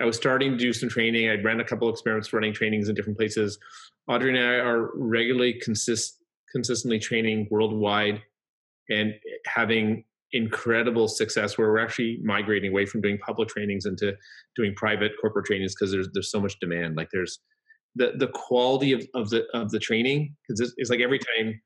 I 0.00 0.06
was 0.06 0.16
starting 0.16 0.52
to 0.52 0.56
do 0.56 0.72
some 0.72 0.88
training. 0.88 1.28
I 1.28 1.34
ran 1.42 1.60
a 1.60 1.64
couple 1.64 1.86
of 1.86 1.92
experiments 1.92 2.32
running 2.32 2.54
trainings 2.54 2.88
in 2.88 2.94
different 2.94 3.18
places. 3.18 3.58
Audrey 4.08 4.30
and 4.30 4.38
I 4.38 4.54
are 4.54 4.88
regularly 4.94 5.60
consist 5.60 6.16
consistently 6.50 6.98
training 6.98 7.46
worldwide 7.50 8.22
and 8.88 9.12
having 9.44 10.04
incredible 10.32 11.08
success 11.08 11.58
where 11.58 11.70
we're 11.70 11.78
actually 11.78 12.20
migrating 12.24 12.70
away 12.70 12.86
from 12.86 13.02
doing 13.02 13.18
public 13.18 13.50
trainings 13.50 13.84
into 13.84 14.16
doing 14.54 14.74
private 14.76 15.12
corporate 15.20 15.44
trainings 15.44 15.74
because 15.74 15.92
there's 15.92 16.08
there's 16.14 16.30
so 16.30 16.40
much 16.40 16.58
demand 16.58 16.96
like 16.96 17.10
there's 17.12 17.38
the 17.96 18.12
the 18.16 18.28
quality 18.28 18.94
of, 18.94 19.06
of 19.14 19.28
the 19.28 19.44
of 19.52 19.70
the 19.72 19.78
training 19.78 20.34
because 20.48 20.58
it's, 20.58 20.72
it's, 20.78 20.88
like 20.88 21.00
every 21.00 21.18
time 21.18 21.60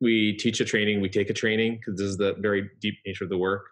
we 0.00 0.36
teach 0.36 0.60
a 0.60 0.64
training 0.64 1.00
we 1.00 1.08
take 1.08 1.28
a 1.28 1.34
training 1.34 1.74
because 1.74 1.98
this 1.98 2.06
is 2.06 2.18
the 2.18 2.36
very 2.38 2.70
deep 2.80 2.94
nature 3.04 3.24
of 3.24 3.30
the 3.30 3.36
work 3.36 3.64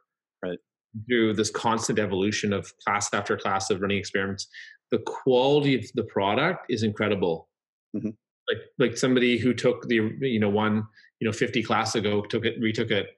right 0.43 0.59
through 1.07 1.35
this 1.35 1.51
constant 1.51 1.99
evolution 1.99 2.53
of 2.53 2.73
class 2.79 3.13
after 3.13 3.37
class 3.37 3.71
of 3.71 3.81
running 3.81 3.99
experiments 3.99 4.49
the 4.91 4.99
quality 4.99 5.75
of 5.75 5.85
the 5.95 6.05
product 6.05 6.65
is 6.69 6.83
incredible 6.83 7.49
mm-hmm. 7.97 8.11
like 8.49 8.59
like 8.79 8.97
somebody 8.97 9.39
who 9.39 9.53
took 9.53 9.87
the 9.89 10.11
you 10.21 10.41
know 10.41 10.49
one 10.49 10.83
you 11.21 11.27
know 11.27 11.33
50 11.33 11.63
class 11.63 11.95
ago 11.95 12.23
took 12.23 12.45
it 12.45 12.57
retook 12.61 12.91
it 12.91 13.09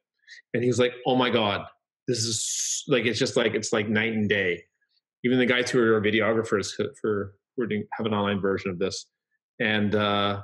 and 0.54 0.62
he 0.62 0.68
was 0.68 0.78
like, 0.78 0.94
"Oh 1.06 1.16
my 1.16 1.30
god, 1.30 1.66
this 2.08 2.18
is 2.18 2.84
like 2.88 3.04
it's 3.06 3.18
just 3.18 3.36
like 3.36 3.54
it's 3.54 3.72
like 3.72 3.88
night 3.88 4.12
and 4.12 4.28
day." 4.28 4.64
Even 5.24 5.38
the 5.38 5.46
guys 5.46 5.70
who 5.70 5.80
are 5.80 6.00
videographers 6.00 6.72
for 7.00 7.34
we're 7.56 7.66
doing 7.66 7.84
have 7.92 8.06
an 8.06 8.14
online 8.14 8.40
version 8.40 8.70
of 8.70 8.78
this, 8.78 9.06
and 9.60 9.94
uh, 9.94 10.40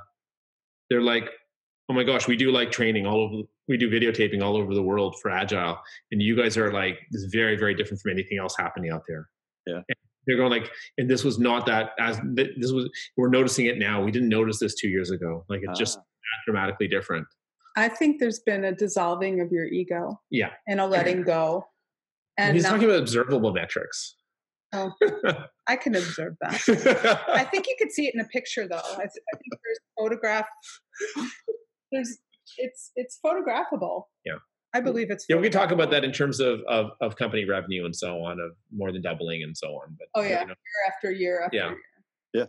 they're 0.89 1.01
like, 1.01 1.29
"Oh 1.89 1.93
my 1.93 2.03
gosh, 2.03 2.27
we 2.27 2.35
do 2.37 2.51
like 2.51 2.71
training 2.71 3.05
all 3.05 3.21
over. 3.21 3.43
We 3.67 3.77
do 3.77 3.89
videotaping 3.89 4.41
all 4.41 4.55
over 4.55 4.73
the 4.73 4.83
world 4.83 5.17
for 5.21 5.29
Agile, 5.29 5.77
and 6.11 6.21
you 6.21 6.35
guys 6.35 6.57
are 6.57 6.71
like 6.71 6.99
this 7.11 7.21
is 7.21 7.33
very 7.33 7.57
very 7.57 7.75
different 7.75 8.01
from 8.01 8.11
anything 8.11 8.37
else 8.37 8.55
happening 8.57 8.91
out 8.91 9.03
there." 9.07 9.27
Yeah. 9.65 9.75
And 9.75 9.97
they're 10.25 10.37
going 10.37 10.51
like, 10.51 10.69
and 10.97 11.09
this 11.09 11.23
was 11.23 11.39
not 11.39 11.65
that 11.65 11.91
as 11.99 12.19
this 12.35 12.71
was. 12.71 12.89
We're 13.15 13.29
noticing 13.29 13.65
it 13.65 13.77
now. 13.77 14.03
We 14.03 14.11
didn't 14.11 14.29
notice 14.29 14.59
this 14.59 14.75
two 14.75 14.89
years 14.89 15.11
ago. 15.11 15.45
Like 15.49 15.61
it's 15.63 15.71
ah. 15.71 15.79
just 15.79 15.99
dramatically 16.45 16.87
different. 16.87 17.25
I 17.77 17.89
think 17.89 18.19
there's 18.19 18.39
been 18.39 18.65
a 18.65 18.73
dissolving 18.73 19.39
of 19.39 19.51
your 19.51 19.65
ego. 19.65 20.19
Yeah. 20.31 20.49
And 20.67 20.79
a 20.79 20.87
letting 20.87 21.21
go. 21.21 21.67
And 22.37 22.55
he's 22.55 22.65
talking 22.65 22.85
about 22.85 22.99
observable 22.99 23.53
metrics. 23.53 24.15
Oh, 24.73 24.91
I 25.67 25.75
can 25.75 25.95
observe 25.95 26.33
that. 26.41 27.23
I 27.27 27.43
think 27.45 27.67
you 27.67 27.75
could 27.79 27.91
see 27.91 28.07
it 28.07 28.13
in 28.13 28.19
a 28.19 28.25
picture, 28.25 28.67
though. 28.67 28.75
I, 28.75 28.97
th- 28.97 29.23
I 29.33 29.37
think 29.37 29.61
there's 29.63 29.79
photograph. 29.97 30.45
There's 31.91 32.17
it's 32.57 32.91
it's 32.95 33.19
photographable. 33.25 34.03
Yeah, 34.25 34.35
I 34.73 34.81
believe 34.81 35.11
it's. 35.11 35.25
Yeah, 35.27 35.37
we 35.37 35.43
can 35.43 35.51
talk 35.51 35.71
about 35.71 35.91
that 35.91 36.03
in 36.03 36.11
terms 36.11 36.39
of, 36.39 36.61
of 36.67 36.91
of 37.01 37.15
company 37.15 37.45
revenue 37.45 37.85
and 37.85 37.95
so 37.95 38.23
on, 38.23 38.39
of 38.39 38.51
more 38.71 38.91
than 38.91 39.01
doubling 39.01 39.43
and 39.43 39.55
so 39.57 39.67
on. 39.67 39.95
But 39.97 40.07
oh 40.15 40.21
yeah, 40.21 40.41
you 40.41 40.47
know, 40.47 40.53
year 40.53 40.87
after 40.87 41.11
year 41.11 41.41
after 41.43 41.57
yeah. 41.57 41.69
year. 41.69 41.77
Yeah. 42.33 42.45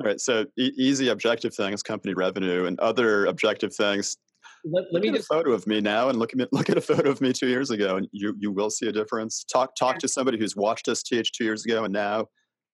All 0.00 0.06
right. 0.06 0.20
So 0.20 0.46
e- 0.56 0.72
easy 0.76 1.08
objective 1.08 1.54
things, 1.54 1.82
company 1.82 2.14
revenue, 2.14 2.66
and 2.66 2.78
other 2.80 3.26
objective 3.26 3.74
things. 3.74 4.16
Let, 4.64 4.84
let 4.92 5.02
me 5.02 5.08
get 5.08 5.16
just 5.16 5.30
a 5.30 5.34
photo 5.34 5.52
of 5.52 5.66
me 5.66 5.80
now, 5.80 6.08
and 6.08 6.18
look 6.18 6.32
at 6.32 6.38
me, 6.38 6.46
look 6.52 6.70
at 6.70 6.78
a 6.78 6.80
photo 6.80 7.10
of 7.10 7.20
me 7.20 7.32
two 7.32 7.48
years 7.48 7.70
ago, 7.70 7.96
and 7.96 8.08
you 8.12 8.34
you 8.38 8.52
will 8.52 8.70
see 8.70 8.86
a 8.86 8.92
difference. 8.92 9.44
Talk 9.44 9.74
talk 9.76 9.96
yeah. 9.96 10.00
to 10.00 10.08
somebody 10.08 10.38
who's 10.38 10.56
watched 10.56 10.88
us 10.88 11.02
teach 11.02 11.32
two 11.32 11.44
years 11.44 11.64
ago 11.64 11.84
and 11.84 11.92
now, 11.92 12.26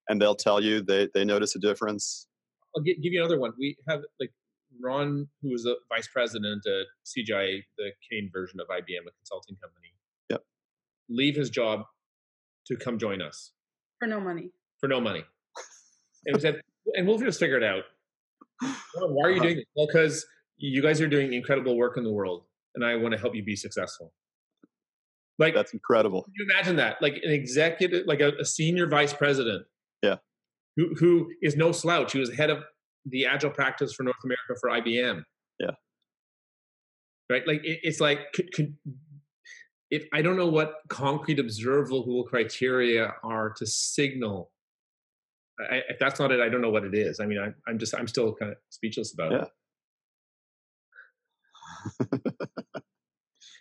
and 0.08 0.20
they'll 0.20 0.34
tell 0.34 0.60
you 0.62 0.82
they 0.82 1.08
they 1.14 1.24
notice 1.24 1.56
a 1.56 1.58
difference. 1.58 2.26
I'll 2.76 2.82
give, 2.82 2.96
give 3.02 3.12
you 3.12 3.20
another 3.20 3.38
one. 3.38 3.52
We 3.58 3.76
have 3.88 4.00
like 4.20 4.30
Ron, 4.82 5.28
who 5.42 5.50
was 5.50 5.66
a 5.66 5.74
vice 5.88 6.08
president 6.08 6.62
at 6.66 6.86
CGI, 7.04 7.62
the 7.78 7.90
Kane 8.10 8.30
version 8.32 8.60
of 8.60 8.68
IBM, 8.68 9.06
a 9.06 9.12
consulting 9.18 9.56
company. 9.56 9.88
Yep. 10.30 10.42
Leave 11.08 11.36
his 11.36 11.50
job 11.50 11.84
to 12.66 12.76
come 12.76 12.98
join 12.98 13.20
us 13.20 13.52
for 13.98 14.06
no 14.06 14.20
money. 14.20 14.50
For 14.80 14.88
no 14.88 15.00
money. 15.00 15.24
and 16.26 16.36
we 16.36 16.40
said, 16.40 16.60
and 16.94 17.06
we'll 17.06 17.18
just 17.18 17.40
figure 17.40 17.56
it 17.56 17.62
out. 17.62 17.84
Why 18.96 19.28
are 19.28 19.30
you 19.30 19.36
uh-huh. 19.36 19.42
doing 19.42 19.56
this? 19.56 19.64
Well, 19.74 19.86
because 19.86 20.26
you 20.58 20.82
guys 20.82 21.00
are 21.00 21.08
doing 21.08 21.32
incredible 21.32 21.76
work 21.76 21.96
in 21.96 22.04
the 22.04 22.12
world, 22.12 22.44
and 22.74 22.84
I 22.84 22.96
want 22.96 23.12
to 23.12 23.18
help 23.18 23.34
you 23.34 23.42
be 23.42 23.56
successful. 23.56 24.12
Like 25.38 25.54
that's 25.54 25.72
incredible. 25.72 26.22
Can 26.22 26.32
you 26.36 26.46
imagine 26.50 26.76
that? 26.76 27.02
Like 27.02 27.14
an 27.22 27.32
executive, 27.32 28.06
like 28.06 28.20
a, 28.20 28.32
a 28.40 28.44
senior 28.44 28.86
vice 28.86 29.12
president. 29.12 29.66
Yeah. 30.02 30.16
Who 30.76 30.94
who 30.94 31.30
is 31.42 31.56
no 31.56 31.72
slouch. 31.72 32.12
He 32.12 32.20
was 32.20 32.32
head 32.34 32.50
of 32.50 32.62
the 33.06 33.26
agile 33.26 33.50
practice 33.50 33.94
for 33.94 34.02
North 34.02 34.16
America 34.24 34.58
for 34.60 34.70
IBM. 34.70 35.22
Yeah. 35.60 35.70
Right. 37.30 37.46
Like 37.46 37.64
it, 37.64 37.80
it's 37.82 38.00
like 38.00 38.32
could, 38.34 38.52
could, 38.52 38.74
if 39.90 40.04
I 40.12 40.22
don't 40.22 40.36
know 40.36 40.48
what 40.48 40.74
concrete 40.88 41.38
observable 41.38 42.24
criteria 42.24 43.14
are 43.22 43.50
to 43.58 43.66
signal 43.66 44.50
I, 45.60 45.82
if 45.88 45.98
that's 45.98 46.18
not 46.18 46.32
it, 46.32 46.40
I 46.40 46.48
don't 46.48 46.60
know 46.60 46.70
what 46.70 46.84
it 46.84 46.94
is. 46.94 47.20
I 47.20 47.26
mean, 47.26 47.38
I, 47.38 47.52
I'm 47.70 47.78
just, 47.78 47.94
I'm 47.94 48.08
still 48.08 48.34
kind 48.34 48.52
of 48.52 48.58
speechless 48.70 49.14
about 49.14 49.32
yeah. 49.32 49.44
it. 52.10 52.34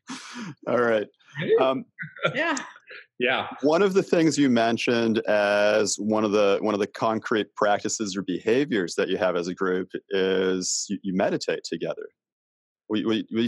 All 0.67 0.81
right. 0.81 1.07
Um, 1.61 1.85
yeah. 2.35 2.55
Yeah. 3.19 3.47
One 3.61 3.81
of 3.81 3.93
the 3.93 4.03
things 4.03 4.37
you 4.37 4.49
mentioned 4.49 5.19
as 5.27 5.95
one 5.97 6.23
of 6.23 6.31
the 6.31 6.57
one 6.61 6.73
of 6.73 6.79
the 6.79 6.87
concrete 6.87 7.55
practices 7.55 8.17
or 8.17 8.23
behaviors 8.23 8.95
that 8.95 9.07
you 9.07 9.17
have 9.17 9.35
as 9.35 9.47
a 9.47 9.53
group 9.53 9.89
is 10.09 10.87
you, 10.89 10.97
you 11.03 11.13
meditate 11.15 11.63
together. 11.63 12.09
Will, 12.89 13.03
will, 13.05 13.21
will, 13.31 13.47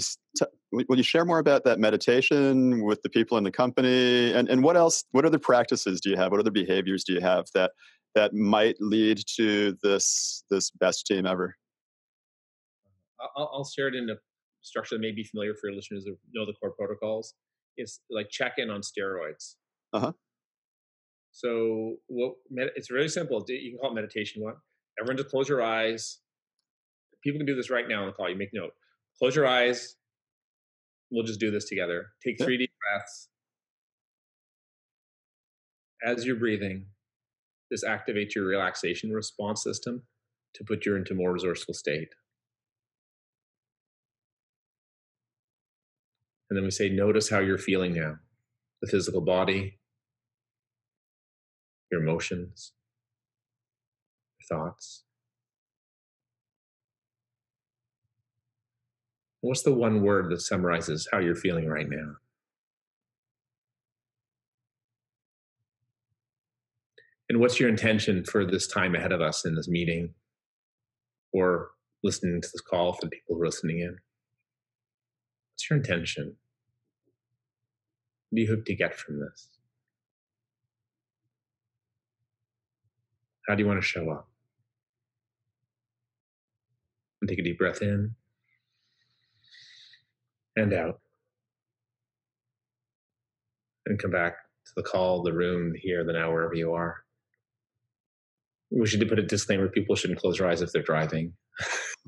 you, 0.71 0.85
will 0.87 0.97
you 0.97 1.03
share 1.03 1.25
more 1.25 1.39
about 1.39 1.63
that 1.65 1.79
meditation 1.79 2.83
with 2.83 3.01
the 3.01 3.09
people 3.09 3.37
in 3.37 3.43
the 3.43 3.51
company? 3.51 4.31
And, 4.33 4.47
and 4.49 4.63
what 4.63 4.77
else, 4.77 5.03
what 5.11 5.25
other 5.25 5.39
practices 5.39 5.99
do 5.99 6.09
you 6.09 6.15
have? 6.15 6.31
What 6.31 6.39
other 6.39 6.51
behaviors 6.51 7.03
do 7.03 7.13
you 7.13 7.21
have 7.21 7.45
that 7.53 7.71
that 8.13 8.33
might 8.33 8.77
lead 8.79 9.19
to 9.35 9.75
this 9.83 10.43
this 10.49 10.71
best 10.71 11.05
team 11.05 11.25
ever? 11.25 11.55
I'll, 13.35 13.49
I'll 13.53 13.65
share 13.65 13.87
it 13.87 13.95
in 13.95 14.09
a 14.09 14.15
structure 14.61 14.95
that 14.95 15.01
may 15.01 15.11
be 15.11 15.23
familiar 15.23 15.53
for 15.55 15.67
your 15.69 15.75
listeners 15.75 16.05
who 16.05 16.15
know 16.33 16.45
the 16.45 16.53
core 16.53 16.71
protocols. 16.71 17.33
It's 17.77 17.99
like 18.09 18.29
check 18.29 18.53
in 18.57 18.69
on 18.69 18.81
steroids. 18.81 19.55
Uh 19.93 19.99
huh. 19.99 20.11
So 21.31 21.95
what? 22.07 22.35
It's 22.75 22.89
really 22.91 23.09
simple. 23.09 23.43
You 23.47 23.71
can 23.71 23.79
call 23.79 23.91
it 23.91 23.95
meditation. 23.95 24.41
What? 24.41 24.55
Everyone 24.99 25.17
just 25.17 25.29
close 25.29 25.49
your 25.49 25.61
eyes. 25.61 26.19
People 27.23 27.39
can 27.39 27.45
do 27.45 27.55
this 27.55 27.69
right 27.69 27.87
now 27.87 28.01
on 28.01 28.07
the 28.07 28.13
call. 28.13 28.29
You 28.29 28.37
make 28.37 28.51
note. 28.53 28.71
Close 29.19 29.35
your 29.35 29.47
eyes. 29.47 29.95
We'll 31.11 31.25
just 31.25 31.39
do 31.39 31.51
this 31.51 31.65
together. 31.67 32.07
Take 32.25 32.37
three 32.41 32.57
deep 32.57 32.71
breaths. 32.81 33.29
As 36.05 36.25
you're 36.25 36.35
breathing, 36.35 36.85
this 37.71 37.83
activates 37.83 38.35
your 38.35 38.45
relaxation 38.45 39.11
response 39.11 39.63
system 39.63 40.03
to 40.53 40.63
put 40.63 40.85
you 40.85 40.95
into 40.95 41.13
more 41.13 41.31
resourceful 41.33 41.73
state. 41.73 42.09
And 46.49 46.57
then 46.57 46.63
we 46.63 46.71
say, 46.71 46.89
notice 46.89 47.29
how 47.29 47.39
you're 47.39 47.57
feeling 47.57 47.93
now 47.93 48.17
the 48.81 48.87
physical 48.87 49.21
body, 49.21 49.79
your 51.91 52.01
emotions, 52.01 52.73
your 54.39 54.59
thoughts. 54.59 55.03
What's 59.41 59.63
the 59.63 59.73
one 59.73 60.01
word 60.01 60.29
that 60.31 60.41
summarizes 60.41 61.07
how 61.11 61.19
you're 61.19 61.35
feeling 61.35 61.67
right 61.67 61.89
now? 61.89 62.15
And 67.29 67.39
what's 67.39 67.59
your 67.59 67.69
intention 67.69 68.23
for 68.23 68.45
this 68.45 68.67
time 68.67 68.95
ahead 68.95 69.11
of 69.11 69.21
us 69.21 69.45
in 69.45 69.55
this 69.55 69.67
meeting 69.67 70.13
or 71.33 71.69
listening 72.03 72.41
to 72.41 72.47
this 72.51 72.61
call 72.61 72.93
for 72.93 73.05
the 73.05 73.09
people 73.09 73.39
listening 73.39 73.79
in? 73.79 73.97
What's 75.55 75.69
your 75.69 75.77
intention? 75.77 76.35
What 78.29 78.35
do 78.35 78.41
you 78.41 78.49
hope 78.49 78.65
to 78.65 78.75
get 78.75 78.93
from 78.93 79.21
this? 79.21 79.47
How 83.47 83.55
do 83.55 83.63
you 83.63 83.67
want 83.67 83.81
to 83.81 83.87
show 83.87 84.09
up? 84.11 84.27
And 87.21 87.29
take 87.29 87.39
a 87.39 87.41
deep 87.41 87.57
breath 87.57 87.81
in 87.81 88.15
and 90.57 90.73
out. 90.73 90.99
And 93.85 93.97
come 93.97 94.11
back 94.11 94.33
to 94.65 94.71
the 94.75 94.83
call, 94.83 95.23
the 95.23 95.31
room, 95.31 95.73
here, 95.77 96.03
the 96.03 96.11
now, 96.11 96.33
wherever 96.33 96.53
you 96.53 96.73
are. 96.73 96.97
We 98.71 98.87
should 98.87 99.07
put 99.07 99.19
a 99.19 99.23
disclaimer 99.23 99.69
people 99.69 99.95
shouldn't 99.95 100.19
close 100.19 100.37
their 100.37 100.49
eyes 100.49 100.61
if 100.61 100.73
they're 100.73 100.83
driving. 100.83 101.31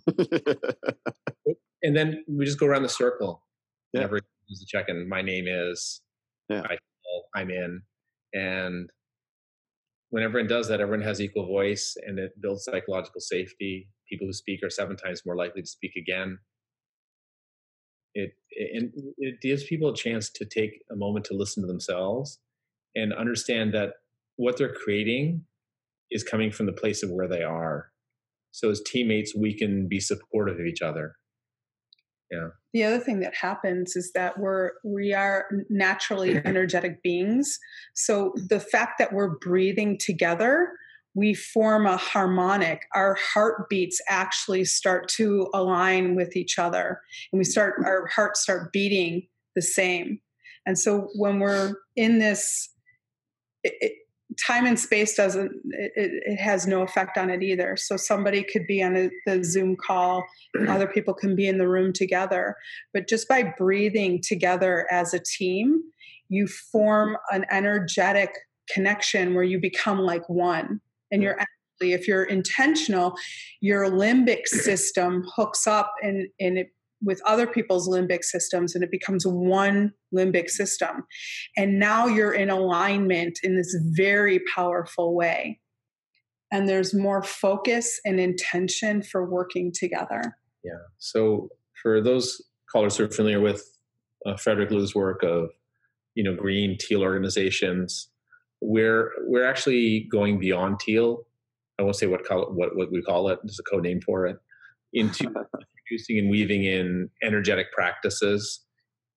and 1.83 1.95
then 1.95 2.23
we 2.27 2.45
just 2.45 2.59
go 2.59 2.65
around 2.65 2.83
the 2.83 2.89
circle. 2.89 3.43
Yeah. 3.93 4.01
Never 4.01 4.19
use 4.47 4.59
the 4.59 4.65
check 4.67 4.89
in. 4.89 5.07
My 5.07 5.21
name 5.21 5.45
is, 5.47 6.01
yeah. 6.49 6.63
I 6.63 6.77
I'm 7.35 7.49
in. 7.49 7.81
And 8.33 8.89
when 10.09 10.23
everyone 10.23 10.47
does 10.47 10.67
that, 10.67 10.81
everyone 10.81 11.05
has 11.05 11.21
equal 11.21 11.45
voice 11.45 11.95
and 12.05 12.19
it 12.19 12.31
builds 12.41 12.65
psychological 12.65 13.21
safety. 13.21 13.89
People 14.09 14.27
who 14.27 14.33
speak 14.33 14.63
are 14.63 14.69
seven 14.69 14.95
times 14.95 15.23
more 15.25 15.35
likely 15.35 15.61
to 15.61 15.67
speak 15.67 15.91
again. 15.95 16.39
It, 18.13 18.31
it, 18.49 18.91
it 19.17 19.41
gives 19.41 19.65
people 19.65 19.89
a 19.89 19.95
chance 19.95 20.29
to 20.31 20.45
take 20.45 20.81
a 20.91 20.95
moment 20.95 21.25
to 21.25 21.35
listen 21.35 21.61
to 21.61 21.67
themselves 21.67 22.39
and 22.95 23.13
understand 23.13 23.73
that 23.73 23.93
what 24.37 24.57
they're 24.57 24.73
creating 24.73 25.43
is 26.09 26.23
coming 26.23 26.51
from 26.51 26.65
the 26.65 26.73
place 26.73 27.03
of 27.03 27.11
where 27.11 27.27
they 27.27 27.43
are. 27.43 27.91
So 28.57 28.71
as 28.71 28.81
teammates, 28.81 29.35
we 29.35 29.55
can 29.55 29.87
be 29.87 29.99
supportive 29.99 30.59
of 30.59 30.65
each 30.65 30.81
other. 30.81 31.13
Yeah. 32.31 32.47
The 32.73 32.83
other 32.85 32.99
thing 32.99 33.19
that 33.19 33.35
happens 33.35 33.95
is 33.95 34.11
that 34.15 34.39
we're 34.39 34.71
we 34.83 35.13
are 35.13 35.45
naturally 35.69 36.37
energetic 36.45 37.03
beings. 37.03 37.59
So 37.93 38.33
the 38.49 38.59
fact 38.59 38.93
that 38.97 39.13
we're 39.13 39.37
breathing 39.37 39.99
together, 39.99 40.71
we 41.13 41.35
form 41.35 41.85
a 41.85 41.97
harmonic. 41.97 42.81
Our 42.95 43.15
heartbeats 43.33 44.01
actually 44.09 44.65
start 44.65 45.07
to 45.09 45.49
align 45.53 46.15
with 46.15 46.35
each 46.35 46.57
other, 46.57 46.99
and 47.31 47.37
we 47.37 47.43
start 47.43 47.75
mm-hmm. 47.75 47.85
our 47.85 48.07
hearts 48.07 48.41
start 48.41 48.73
beating 48.73 49.27
the 49.55 49.61
same. 49.61 50.19
And 50.65 50.79
so 50.79 51.09
when 51.15 51.39
we're 51.39 51.75
in 51.95 52.17
this, 52.17 52.69
it, 53.63 53.93
time 54.45 54.65
and 54.65 54.79
space 54.79 55.15
doesn't 55.15 55.51
it, 55.71 55.91
it, 55.95 56.37
has 56.37 56.67
no 56.67 56.81
effect 56.81 57.17
on 57.17 57.29
it 57.29 57.41
either. 57.41 57.75
So 57.77 57.97
somebody 57.97 58.43
could 58.43 58.67
be 58.67 58.83
on 58.83 58.95
a, 58.95 59.09
the 59.25 59.43
zoom 59.43 59.75
call 59.75 60.25
other 60.67 60.87
people 60.87 61.13
can 61.13 61.35
be 61.35 61.47
in 61.47 61.57
the 61.57 61.67
room 61.67 61.93
together. 61.93 62.55
But 62.93 63.07
just 63.07 63.27
by 63.27 63.53
breathing 63.57 64.21
together 64.21 64.87
as 64.91 65.13
a 65.13 65.19
team 65.19 65.81
you 66.29 66.47
form 66.47 67.17
an 67.31 67.45
energetic 67.51 68.31
connection 68.69 69.33
where 69.33 69.43
you 69.43 69.59
become 69.59 69.99
like 69.99 70.27
one. 70.27 70.81
And 71.11 71.23
you're 71.23 71.39
actually 71.39 71.93
if 71.93 72.07
you're 72.07 72.23
intentional 72.23 73.15
your 73.61 73.85
limbic 73.89 74.45
system 74.47 75.23
hooks 75.35 75.67
up 75.67 75.93
and 76.01 76.27
and 76.39 76.57
it 76.57 76.69
with 77.01 77.21
other 77.25 77.45
people's 77.45 77.87
limbic 77.87 78.23
systems 78.23 78.73
and 78.73 78.83
it 78.83 78.91
becomes 78.91 79.25
one 79.25 79.93
limbic 80.13 80.49
system. 80.49 81.05
And 81.55 81.79
now 81.79 82.07
you're 82.07 82.33
in 82.33 82.49
alignment 82.49 83.39
in 83.43 83.55
this 83.55 83.75
very 83.91 84.39
powerful 84.53 85.15
way. 85.15 85.59
And 86.51 86.67
there's 86.67 86.93
more 86.93 87.21
focus 87.21 87.99
and 88.05 88.19
intention 88.19 89.03
for 89.03 89.29
working 89.29 89.71
together. 89.77 90.37
Yeah. 90.63 90.79
So 90.97 91.49
for 91.81 92.01
those 92.01 92.41
callers 92.71 92.97
who 92.97 93.05
are 93.05 93.09
familiar 93.09 93.41
with 93.41 93.63
uh, 94.25 94.37
Frederic 94.37 94.69
Laloux 94.69 94.95
work 94.95 95.23
of, 95.23 95.49
you 96.15 96.23
know, 96.23 96.35
green 96.35 96.77
teal 96.79 97.03
organizations, 97.03 98.09
we're 98.61 99.11
we're 99.27 99.45
actually 99.45 100.07
going 100.11 100.39
beyond 100.39 100.79
teal. 100.79 101.25
I 101.77 101.83
won't 101.83 101.95
say 101.95 102.07
what 102.07 102.25
call, 102.25 102.51
what 102.53 102.75
what 102.75 102.91
we 102.91 103.01
call 103.03 103.29
it. 103.29 103.39
There's 103.43 103.59
a 103.59 103.63
code 103.63 103.83
name 103.83 104.01
for 104.01 104.25
it. 104.25 104.37
Into 104.93 105.31
introducing 105.89 106.19
and 106.19 106.29
weaving 106.29 106.63
in 106.63 107.09
energetic 107.23 107.71
practices 107.71 108.65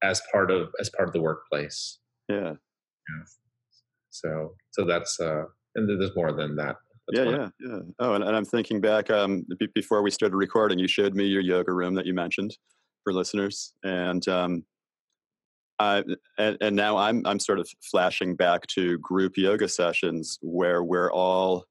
as 0.03 0.23
part 0.33 0.51
of 0.51 0.69
as 0.81 0.91
part 0.91 1.09
of 1.09 1.13
the 1.13 1.21
workplace. 1.21 1.99
Yeah. 2.29 2.53
Yeah. 2.53 3.25
So 4.11 4.55
so 4.71 4.85
that's 4.85 5.19
uh 5.21 5.45
and 5.75 5.89
there's 5.89 6.15
more 6.17 6.33
than 6.33 6.57
that. 6.57 6.77
That's 7.09 7.27
yeah, 7.27 7.31
yeah, 7.31 7.49
yeah. 7.61 7.79
Oh, 7.99 8.15
and, 8.15 8.25
and, 8.25 8.37
I'm 8.37 8.45
thinking 8.45 8.81
back 8.81 9.11
um, 9.11 9.45
b- 9.59 9.69
before 9.75 10.03
we 10.03 10.11
started 10.11 10.37
recording, 10.37 10.79
you 10.79 10.87
showed 10.87 11.15
me 11.15 11.25
your 11.25 11.41
yoga 11.41 11.73
room 11.73 11.95
that 11.95 12.07
you 12.07 12.15
mentioned 12.15 12.57
for 13.03 13.13
listeners, 13.13 13.73
and 13.83 14.27
um, 14.29 14.65
I 15.79 16.05
and, 16.39 16.59
and 16.61 16.77
now 16.77 16.97
I'm 16.97 17.27
I'm 17.27 17.41
sort 17.41 17.59
of 17.59 17.69
flashing 17.91 18.37
back 18.37 18.67
to 18.75 18.99
group 18.99 19.37
yoga 19.37 19.69
sessions 19.69 20.39
where 20.41 20.85
we're 20.85 21.11
all 21.11 21.65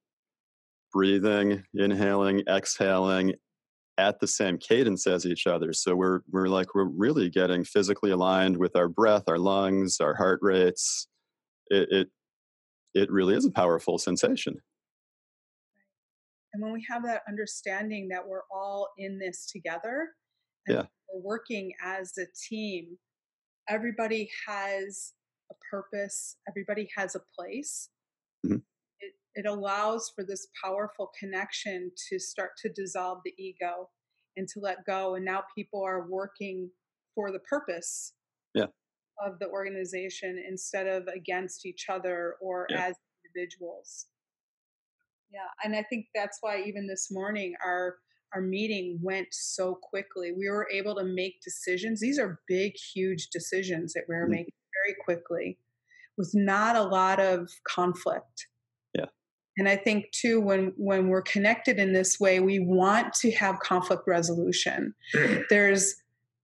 breathing, 0.92 1.64
inhaling, 1.74 2.44
exhaling, 2.50 3.34
at 4.00 4.20
the 4.20 4.28
same 4.28 4.58
cadence 4.58 5.06
as 5.06 5.26
each 5.26 5.46
other. 5.46 5.74
So 5.74 5.96
we're 5.96 6.22
we're 6.32 6.48
like 6.48 6.74
we're 6.74 6.86
really 6.86 7.30
getting 7.30 7.64
physically 7.66 8.12
aligned 8.12 8.58
with 8.58 8.76
our 8.76 8.88
breath, 8.88 9.24
our 9.28 9.38
lungs, 9.38 10.00
our 10.00 10.16
heart 10.16 10.40
rates. 10.42 11.08
It 11.68 11.90
it, 11.92 12.08
it 12.94 13.12
really 13.12 13.36
is 13.36 13.46
a 13.46 13.52
powerful 13.52 13.98
sensation. 13.98 14.56
And 16.54 16.64
when 16.64 16.72
we 16.72 16.84
have 16.90 17.04
that 17.04 17.22
understanding 17.28 18.08
that 18.10 18.28
we're 18.28 18.48
all 18.52 18.88
in 18.98 19.20
this 19.20 19.46
together, 19.46 20.10
yeah. 20.68 20.84
we're 21.14 21.22
working 21.22 21.74
as 21.84 22.14
a 22.18 22.26
team, 22.50 22.98
everybody 23.70 24.30
has 24.48 25.14
a 25.52 25.56
purpose, 25.70 26.38
everybody 26.48 26.90
has 26.98 27.16
a 27.16 27.22
place. 27.38 27.90
Mm-hmm 28.46 28.69
it 29.36 29.46
allows 29.46 30.12
for 30.15 30.24
this 30.24 30.48
powerful 30.63 31.12
connection 31.20 31.92
to 32.10 32.20
start 32.20 32.52
to 32.62 32.70
dissolve 32.70 33.20
the 33.24 33.34
ego 33.38 33.89
and 34.38 34.48
to 34.48 34.60
let 34.60 34.86
go 34.86 35.15
and 35.15 35.26
now 35.26 35.44
people 35.56 35.84
are 35.84 36.08
working 36.10 36.70
for 37.15 37.32
the 37.32 37.39
purpose 37.39 38.13
yeah. 38.54 38.65
of 39.26 39.39
the 39.39 39.48
organization 39.50 40.42
instead 40.48 40.88
of 40.88 41.08
against 41.08 41.65
each 41.65 41.86
other 41.89 42.36
or 42.42 42.68
yeah. 42.70 42.88
as 42.88 42.96
individuals 43.26 44.08
yeah 45.32 45.39
and 45.63 45.76
i 45.76 45.84
think 45.89 46.06
that's 46.15 46.39
why 46.42 46.62
even 46.65 46.88
this 46.88 47.10
morning 47.12 47.54
our 47.65 47.98
our 48.34 48.42
meeting 48.42 49.00
went 49.02 49.28
so 49.32 49.76
quickly 49.76 50.32
we 50.38 50.50
were 50.50 50.68
able 50.72 50.96
to 50.96 51.04
make 51.04 51.42
decisions 51.44 52.00
these 52.00 52.20
are 52.20 52.39
big 52.48 52.74
huge 52.94 53.28
decisions 53.30 53.94
that 53.94 54.04
we 54.08 54.15
are 54.15 54.24
mm-hmm. 54.24 54.32
making 54.32 54.54
very 54.86 54.96
quickly 55.04 55.58
with 56.18 56.32
not 56.34 56.76
a 56.76 56.84
lot 56.84 57.20
of 57.20 57.50
conflict 57.68 58.48
and 59.60 59.69
i 59.69 59.76
think 59.76 60.10
too 60.12 60.39
when 60.41 60.74
when 60.78 61.10
we're 61.10 61.22
connected 61.22 61.78
in 61.78 61.93
this 61.93 62.19
way 62.19 62.39
we 62.39 62.60
want 62.60 63.13
to 63.13 63.32
have 63.32 63.60
conflict 63.60 64.04
resolution. 64.08 64.93
There's 65.50 65.95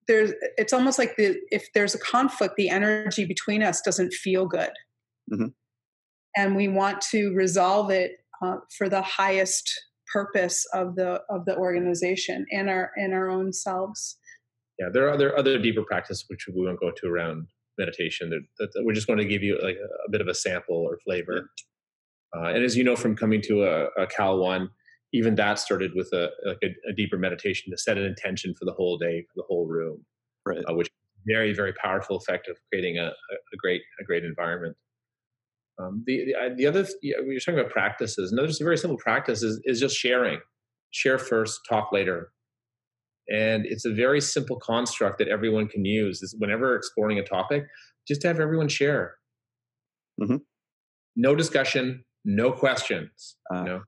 there's 0.07 0.31
it's 0.57 0.73
almost 0.73 0.99
like 0.99 1.15
the 1.17 1.37
if 1.51 1.67
there's 1.73 1.95
a 1.95 1.99
conflict 1.99 2.55
the 2.57 2.69
energy 2.69 3.25
between 3.25 3.63
us 3.63 3.81
doesn't 3.81 4.13
feel 4.13 4.45
good. 4.45 4.71
Mm-hmm. 5.33 5.47
and 6.37 6.55
we 6.55 6.67
want 6.67 7.01
to 7.01 7.33
resolve 7.33 7.89
it 7.89 8.11
uh, 8.43 8.57
for 8.77 8.87
the 8.87 9.01
highest 9.01 9.67
purpose 10.13 10.63
of 10.71 10.95
the 10.95 11.21
of 11.31 11.45
the 11.45 11.57
organization 11.57 12.45
and 12.51 12.69
our 12.69 12.91
and 12.95 13.11
our 13.11 13.27
own 13.27 13.51
selves. 13.51 14.17
Yeah 14.77 14.89
there 14.93 15.07
are 15.07 15.11
other 15.11 15.35
other 15.35 15.57
deeper 15.57 15.83
practices 15.83 16.25
which 16.27 16.45
we 16.55 16.63
won't 16.63 16.79
go 16.79 16.91
to 16.91 17.07
around 17.07 17.47
meditation. 17.79 18.29
That, 18.29 18.71
that 18.73 18.83
we're 18.85 18.93
just 18.93 19.07
going 19.07 19.17
to 19.17 19.25
give 19.25 19.41
you 19.41 19.57
like 19.63 19.77
a, 19.77 19.89
a 20.07 20.11
bit 20.11 20.21
of 20.21 20.27
a 20.27 20.35
sample 20.35 20.75
or 20.75 20.99
flavor 21.03 21.49
uh, 22.35 22.47
and 22.49 22.63
as 22.63 22.75
you 22.75 22.83
know 22.83 22.95
from 22.95 23.15
coming 23.15 23.41
to 23.41 23.63
a, 23.63 23.85
a 24.01 24.07
Cal 24.07 24.37
One, 24.37 24.69
even 25.13 25.35
that 25.35 25.59
started 25.59 25.91
with 25.95 26.09
a 26.13 26.29
like 26.45 26.57
a, 26.63 26.67
a, 26.89 26.93
deeper 26.93 27.17
meditation 27.17 27.71
to 27.71 27.77
set 27.77 27.97
an 27.97 28.03
intention 28.03 28.53
for 28.57 28.65
the 28.65 28.73
whole 28.73 28.97
day, 28.97 29.21
for 29.21 29.33
the 29.35 29.43
whole 29.47 29.65
room, 29.65 30.03
right. 30.45 30.63
uh, 30.69 30.73
which 30.73 30.89
very 31.27 31.53
very 31.53 31.73
powerful 31.73 32.17
effect 32.17 32.47
of 32.47 32.57
creating 32.71 32.97
a, 32.97 33.07
a 33.07 33.57
great 33.57 33.81
a 33.99 34.03
great 34.03 34.23
environment. 34.23 34.75
Um, 35.79 36.03
the 36.05 36.25
the, 36.25 36.55
the 36.57 36.67
other 36.67 36.85
we 37.01 37.35
are 37.35 37.39
talking 37.39 37.59
about 37.59 37.71
practices. 37.71 38.31
Another 38.31 38.51
very 38.59 38.77
simple 38.77 38.97
practice 38.97 39.43
is, 39.43 39.59
is 39.63 39.79
just 39.79 39.95
sharing. 39.95 40.39
Share 40.91 41.17
first, 41.17 41.61
talk 41.67 41.91
later. 41.91 42.31
And 43.27 43.65
it's 43.65 43.85
a 43.85 43.93
very 43.93 44.21
simple 44.21 44.57
construct 44.57 45.17
that 45.17 45.27
everyone 45.27 45.67
can 45.67 45.83
use. 45.83 46.21
Is 46.21 46.35
whenever 46.37 46.75
exploring 46.75 47.19
a 47.19 47.23
topic, 47.23 47.65
just 48.07 48.23
have 48.23 48.39
everyone 48.39 48.67
share. 48.67 49.15
Mm-hmm. 50.21 50.37
No 51.17 51.35
discussion, 51.35 52.03
no 52.25 52.51
questions. 52.51 53.37
Uh, 53.53 53.59
you 53.59 53.65
know, 53.65 53.81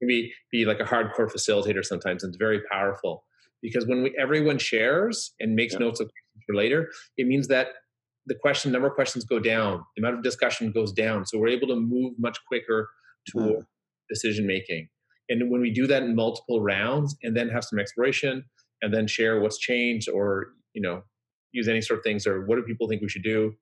can 0.00 0.08
be 0.08 0.32
be 0.50 0.64
like 0.64 0.80
a 0.80 0.84
hardcore 0.84 1.30
facilitator 1.30 1.84
sometimes. 1.84 2.22
And 2.22 2.30
it's 2.30 2.38
very 2.38 2.60
powerful 2.70 3.24
because 3.62 3.86
when 3.86 4.02
we, 4.02 4.14
everyone 4.18 4.58
shares 4.58 5.32
and 5.40 5.54
makes 5.54 5.74
yeah. 5.74 5.80
notes 5.80 6.00
of 6.00 6.10
for 6.46 6.54
later, 6.54 6.90
it 7.16 7.26
means 7.26 7.48
that 7.48 7.68
the 8.26 8.34
question 8.34 8.72
number 8.72 8.88
of 8.88 8.94
questions 8.94 9.24
go 9.24 9.38
down, 9.38 9.84
the 9.96 10.02
amount 10.02 10.16
of 10.16 10.22
discussion 10.22 10.72
goes 10.72 10.92
down. 10.92 11.26
So 11.26 11.38
we're 11.38 11.48
able 11.48 11.68
to 11.68 11.76
move 11.76 12.14
much 12.18 12.38
quicker 12.48 12.88
toward 13.30 13.60
mm. 13.60 13.66
decision 14.08 14.46
making. 14.46 14.88
And 15.28 15.50
when 15.50 15.60
we 15.60 15.70
do 15.70 15.86
that 15.86 16.02
in 16.02 16.14
multiple 16.14 16.60
rounds 16.60 17.16
and 17.22 17.36
then 17.36 17.48
have 17.48 17.64
some 17.64 17.78
exploration 17.78 18.44
and 18.82 18.92
then 18.92 19.06
share 19.06 19.40
what's 19.40 19.58
changed 19.58 20.08
or, 20.08 20.48
you 20.74 20.82
know, 20.82 21.02
use 21.52 21.68
any 21.68 21.80
sort 21.80 21.98
of 21.98 22.04
things 22.04 22.26
or 22.26 22.44
what 22.46 22.56
do 22.56 22.62
people 22.62 22.88
think 22.88 23.00
we 23.00 23.08
should 23.08 23.22
do? 23.22 23.54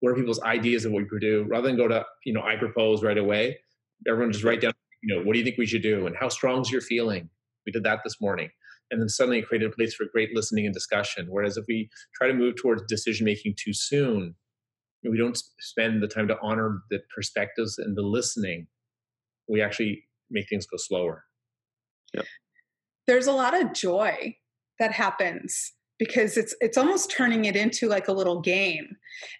What 0.00 0.10
are 0.10 0.14
people's 0.14 0.40
ideas 0.42 0.84
of 0.84 0.92
what 0.92 1.02
we 1.02 1.08
could 1.08 1.20
do? 1.20 1.44
Rather 1.48 1.66
than 1.66 1.76
go 1.76 1.88
to, 1.88 2.04
you 2.24 2.32
know, 2.32 2.42
I 2.42 2.56
propose 2.56 3.02
right 3.02 3.18
away, 3.18 3.58
everyone 4.06 4.32
just 4.32 4.44
write 4.44 4.60
down, 4.60 4.72
you 5.02 5.14
know, 5.14 5.22
what 5.22 5.32
do 5.32 5.38
you 5.38 5.44
think 5.44 5.58
we 5.58 5.66
should 5.66 5.82
do? 5.82 6.06
And 6.06 6.16
how 6.16 6.28
strong 6.28 6.60
is 6.60 6.70
your 6.70 6.80
feeling? 6.80 7.28
We 7.66 7.72
did 7.72 7.84
that 7.84 8.00
this 8.04 8.20
morning. 8.20 8.50
And 8.90 9.00
then 9.00 9.08
suddenly 9.08 9.40
it 9.40 9.46
created 9.46 9.70
a 9.70 9.74
place 9.74 9.94
for 9.94 10.06
great 10.12 10.34
listening 10.34 10.64
and 10.64 10.74
discussion. 10.74 11.26
Whereas 11.28 11.56
if 11.56 11.64
we 11.68 11.90
try 12.14 12.28
to 12.28 12.34
move 12.34 12.56
towards 12.56 12.82
decision 12.88 13.26
making 13.26 13.54
too 13.62 13.74
soon, 13.74 14.34
we 15.08 15.18
don't 15.18 15.38
spend 15.60 16.02
the 16.02 16.08
time 16.08 16.28
to 16.28 16.36
honor 16.42 16.82
the 16.90 17.00
perspectives 17.14 17.78
and 17.78 17.96
the 17.96 18.02
listening, 18.02 18.66
we 19.48 19.62
actually 19.62 20.04
make 20.30 20.48
things 20.48 20.66
go 20.66 20.76
slower. 20.76 21.24
Yep. 22.14 22.24
There's 23.06 23.26
a 23.26 23.32
lot 23.32 23.60
of 23.60 23.72
joy 23.72 24.36
that 24.78 24.92
happens 24.92 25.72
because 25.98 26.36
it's 26.36 26.54
it's 26.60 26.78
almost 26.78 27.10
turning 27.10 27.44
it 27.44 27.56
into 27.56 27.88
like 27.88 28.08
a 28.08 28.12
little 28.12 28.40
game. 28.40 28.96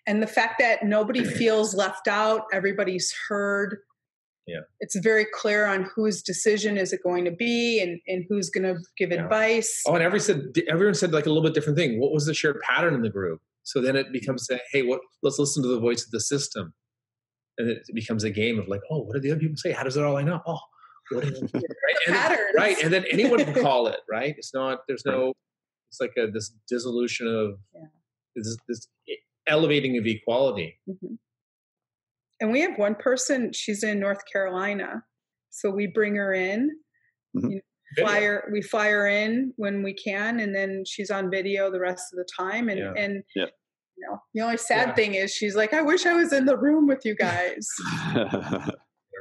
And 0.07 0.23
the 0.23 0.27
fact 0.27 0.57
that 0.59 0.85
nobody 0.85 1.25
feels 1.25 1.75
left 1.75 2.09
out, 2.09 2.43
everybody's 2.53 3.15
heard. 3.29 3.79
Yeah. 4.49 4.61
It's 4.81 4.99
very 4.99 5.27
clear 5.33 5.67
on 5.67 5.87
whose 5.95 6.23
decision 6.23 6.79
is 6.79 6.95
it 6.95 7.01
going 7.05 7.27
to 7.27 7.31
be 7.31 7.81
and, 7.81 8.01
and 8.09 8.25
who's 8.29 8.49
going 8.49 8.65
to 8.65 8.81
give 8.97 9.13
yeah. 9.13 9.23
advice. 9.23 9.83
Oh, 9.87 9.95
and 9.95 10.03
every 10.03 10.21
said 10.21 10.41
everyone 10.69 10.95
said 10.95 11.13
like 11.13 11.27
a 11.27 11.29
little 11.29 11.43
bit 11.43 11.53
different 11.55 11.79
thing. 11.79 12.01
What 12.01 12.13
was 12.13 12.25
the 12.25 12.33
shared 12.33 12.59
pattern 12.63 12.95
in 12.95 13.03
the 13.03 13.11
group? 13.11 13.41
So 13.69 13.83
then 13.83 13.97
it 13.97 14.11
becomes, 14.11 14.49
a, 14.51 14.59
hey, 14.73 14.83
what? 14.83 15.01
Let's 15.23 15.39
listen 15.39 15.63
to 15.63 15.69
the 15.69 15.79
voice 15.79 16.03
of 16.03 16.11
the 16.11 16.21
system, 16.21 16.73
and 17.59 17.69
it 17.69 17.83
becomes 17.95 18.25
a 18.25 18.31
game 18.31 18.59
of 18.59 18.67
like, 18.67 18.81
oh, 18.91 19.03
what 19.03 19.13
do 19.13 19.21
the 19.21 19.31
other 19.31 19.41
people 19.41 19.59
say? 19.59 19.73
How 19.73 19.83
does 19.83 19.99
it 19.99 20.03
all 20.03 20.15
line 20.15 20.31
up? 20.31 20.43
Oh, 20.47 20.59
what 21.11 21.25
is 21.25 21.43
it? 21.43 21.53
right? 21.53 21.97
And 22.07 22.15
then, 22.15 22.39
right, 22.57 22.77
and 22.83 22.93
then 22.93 23.05
anyone 23.11 23.45
can 23.45 23.53
call 23.63 23.89
it. 23.89 24.01
Right? 24.11 24.35
It's 24.39 24.55
not. 24.55 24.79
There's 24.89 25.05
no. 25.05 25.35
It's 25.91 26.01
like 26.01 26.13
a, 26.17 26.31
this 26.31 26.55
dissolution 26.67 27.27
of 27.27 27.59
yeah. 27.75 27.83
this, 28.37 28.57
this 28.69 28.89
elevating 29.47 29.99
of 29.99 30.07
equality. 30.07 30.79
Mm-hmm. 30.89 31.17
And 32.41 32.53
we 32.53 32.61
have 32.61 32.79
one 32.79 32.95
person. 32.95 33.53
She's 33.53 33.83
in 33.83 33.99
North 33.99 34.23
Carolina, 34.33 35.03
so 35.51 35.71
we 35.71 35.87
bring 35.87 36.15
her 36.17 36.33
in. 36.33 36.71
Mm-hmm. 37.37 37.51
You 37.51 37.57
know, 37.57 38.05
fly 38.05 38.21
her, 38.21 38.49
we 38.53 38.63
fly 38.63 38.89
her 38.89 39.07
in 39.07 39.53
when 39.57 39.83
we 39.83 39.95
can, 39.95 40.41
and 40.41 40.55
then 40.55 40.85
she's 40.87 41.11
on 41.11 41.31
video 41.31 41.71
the 41.71 41.81
rest 41.81 42.13
of 42.13 42.19
the 42.19 42.27
time. 42.39 42.69
And 42.69 42.79
yeah. 42.79 42.93
and 42.97 43.23
yeah 43.35 43.47
you 43.97 44.07
know, 44.09 44.19
the 44.33 44.41
only 44.43 44.57
sad 44.57 44.89
yeah. 44.89 44.95
thing 44.95 45.15
is 45.15 45.33
she's 45.33 45.57
like, 45.57 45.75
I 45.75 45.83
wish 45.83 46.07
I 46.07 46.15
was 46.15 46.33
in 46.33 46.45
the 46.45 46.57
room 46.57 46.87
with 46.87 47.05
you 47.05 47.17
guys. 47.17 47.69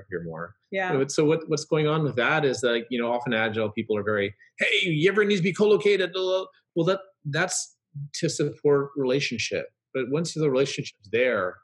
hear 0.10 0.24
more. 0.24 0.56
Yeah. 0.72 1.04
So 1.08 1.26
what 1.26 1.42
what's 1.48 1.66
going 1.66 1.88
on 1.88 2.04
with 2.04 2.16
that 2.16 2.46
is 2.46 2.64
like 2.64 2.86
you 2.90 3.02
know 3.02 3.12
often 3.12 3.34
agile 3.34 3.70
people 3.72 3.98
are 3.98 4.04
very 4.04 4.34
hey 4.60 4.90
you 4.90 5.10
ever 5.10 5.26
needs 5.26 5.42
to 5.42 5.44
be 5.44 5.54
co-located. 5.54 6.12
Well 6.16 6.86
that 6.86 7.00
that's 7.26 7.76
to 8.16 8.30
support 8.30 8.90
relationship, 8.96 9.66
but 9.94 10.06
once 10.10 10.34
the 10.34 10.50
relationship's 10.50 11.10
there 11.12 11.56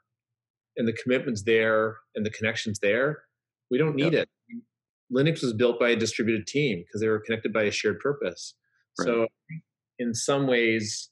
and 0.76 0.88
the 0.88 0.92
commitment's 0.92 1.42
there 1.44 1.96
and 2.14 2.24
the 2.24 2.30
connection's 2.30 2.78
there, 2.80 3.22
we 3.70 3.78
don't 3.78 3.94
need 3.94 4.12
yep. 4.12 4.26
it. 4.26 4.28
Linux 5.14 5.42
was 5.42 5.52
built 5.52 5.78
by 5.78 5.90
a 5.90 5.96
distributed 5.96 6.46
team 6.46 6.78
because 6.78 7.00
they 7.00 7.08
were 7.08 7.20
connected 7.20 7.52
by 7.52 7.64
a 7.64 7.70
shared 7.70 8.00
purpose. 8.00 8.54
Right. 8.98 9.06
So 9.06 9.26
in 9.98 10.14
some 10.14 10.46
ways 10.46 11.10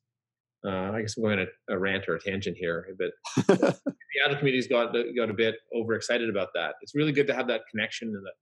uh, 0.64 0.92
I 0.92 1.00
guess 1.00 1.16
I'm 1.16 1.24
going 1.24 1.40
on 1.40 1.46
a, 1.68 1.74
a, 1.74 1.78
rant 1.78 2.04
or 2.08 2.14
a 2.14 2.20
tangent 2.20 2.56
here, 2.56 2.86
but 2.98 3.10
the 3.48 3.80
Agile 4.24 4.38
community's 4.38 4.68
got 4.68 4.94
got 5.16 5.30
a 5.30 5.34
bit 5.34 5.56
overexcited 5.74 6.30
about 6.30 6.48
that. 6.54 6.74
It's 6.82 6.94
really 6.94 7.12
good 7.12 7.26
to 7.26 7.34
have 7.34 7.48
that 7.48 7.62
connection 7.70 8.08
and 8.08 8.24
that 8.24 8.34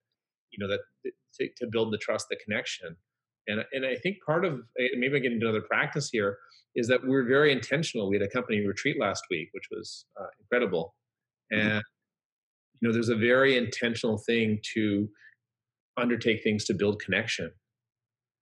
you 0.51 0.59
know 0.59 0.69
that 0.69 0.81
to, 1.41 1.49
to 1.59 1.67
build 1.71 1.93
the 1.93 1.99
trust, 1.99 2.27
the 2.29 2.37
connection, 2.45 2.95
and 3.47 3.65
and 3.73 3.87
I 3.87 3.97
think 3.97 4.19
part 4.25 4.45
of 4.45 4.61
maybe 4.97 5.17
I 5.17 5.21
get 5.21 5.33
into 5.33 5.47
another 5.47 5.63
practice 5.63 6.11
here 6.11 6.37
is 6.75 6.87
that 6.89 7.07
we're 7.07 7.25
very 7.25 7.53
intentional. 7.53 8.09
We 8.09 8.17
had 8.17 8.27
a 8.27 8.31
company 8.31 8.67
retreat 8.67 9.01
last 9.01 9.25
week, 9.31 9.49
which 9.53 9.69
was 9.71 10.05
uh, 10.21 10.27
incredible. 10.41 10.95
And 11.51 11.83
you 12.81 12.89
know 12.89 12.93
there's 12.93 13.09
a 13.09 13.17
very 13.17 13.57
intentional 13.57 14.19
thing 14.19 14.59
to 14.75 15.09
undertake 15.97 16.43
things 16.43 16.65
to 16.65 16.75
build 16.75 17.01
connection 17.01 17.51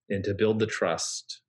and 0.09 0.25
to 0.25 0.35
build 0.35 0.59
the 0.59 0.67
trust 0.67 1.41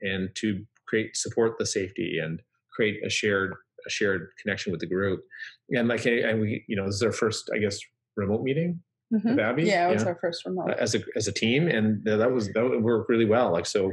and 0.00 0.30
to 0.36 0.64
create 0.88 1.16
support 1.16 1.58
the 1.58 1.66
safety 1.66 2.18
and 2.22 2.40
create 2.74 2.96
a 3.04 3.10
shared 3.10 3.54
a 3.86 3.90
shared 3.90 4.28
connection 4.40 4.70
with 4.70 4.80
the 4.80 4.86
group. 4.86 5.22
And 5.70 5.88
like 5.88 6.06
and 6.06 6.40
we 6.40 6.64
you 6.68 6.76
know 6.76 6.86
this 6.86 6.96
is 6.96 7.02
our 7.02 7.12
first 7.12 7.50
I 7.54 7.58
guess 7.58 7.78
remote 8.16 8.42
meeting 8.42 8.80
mm-hmm. 9.12 9.38
Abby. 9.38 9.64
Yeah, 9.64 9.88
it 9.88 9.94
was 9.94 10.02
yeah, 10.02 10.08
our 10.08 10.18
first 10.20 10.44
remote 10.44 10.70
as 10.78 10.94
a 10.94 11.00
as 11.16 11.28
a 11.28 11.32
team, 11.32 11.68
and 11.68 12.04
that 12.04 12.30
was 12.30 12.48
that 12.52 12.80
worked 12.80 13.08
really 13.08 13.24
well. 13.24 13.52
Like 13.52 13.66
so, 13.66 13.90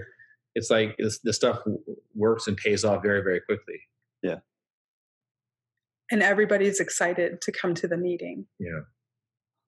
it's 0.56 0.70
like 0.70 0.96
this, 0.98 1.20
this 1.24 1.36
stuff 1.36 1.60
works 2.16 2.48
and 2.48 2.58
pays 2.58 2.84
off 2.84 3.04
very 3.04 3.22
very 3.22 3.42
quickly. 3.42 3.80
Yeah. 4.22 4.40
And 6.12 6.24
everybody's 6.24 6.80
excited 6.80 7.42
to 7.42 7.52
come 7.52 7.76
to 7.76 7.88
the 7.88 7.98
meeting. 7.98 8.46
Yeah 8.60 8.82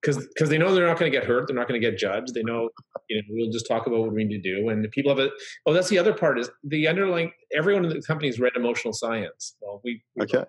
because 0.02 0.26
because 0.26 0.48
they 0.48 0.58
know 0.58 0.74
they're 0.74 0.86
not 0.86 0.98
going 0.98 1.10
to 1.10 1.16
get 1.16 1.26
hurt, 1.26 1.46
they're 1.46 1.56
not 1.56 1.68
going 1.68 1.80
to 1.80 1.90
get 1.90 1.98
judged. 1.98 2.34
They 2.34 2.42
know 2.42 2.70
you 3.08 3.16
know 3.16 3.22
we'll 3.30 3.50
just 3.50 3.66
talk 3.66 3.86
about 3.86 4.00
what 4.00 4.12
we 4.12 4.24
need 4.24 4.42
to 4.42 4.56
do, 4.56 4.68
and 4.68 4.88
people 4.90 5.14
have 5.14 5.24
a 5.24 5.30
Oh, 5.66 5.72
that's 5.72 5.88
the 5.88 5.98
other 5.98 6.12
part 6.12 6.38
is 6.38 6.50
the 6.64 6.88
underlying. 6.88 7.32
Everyone 7.56 7.84
in 7.84 7.88
the 7.88 7.94
company 7.94 8.06
company's 8.06 8.40
read 8.40 8.52
emotional 8.56 8.92
science. 8.92 9.54
Well, 9.60 9.80
we, 9.84 10.02
we 10.16 10.24
okay, 10.24 10.44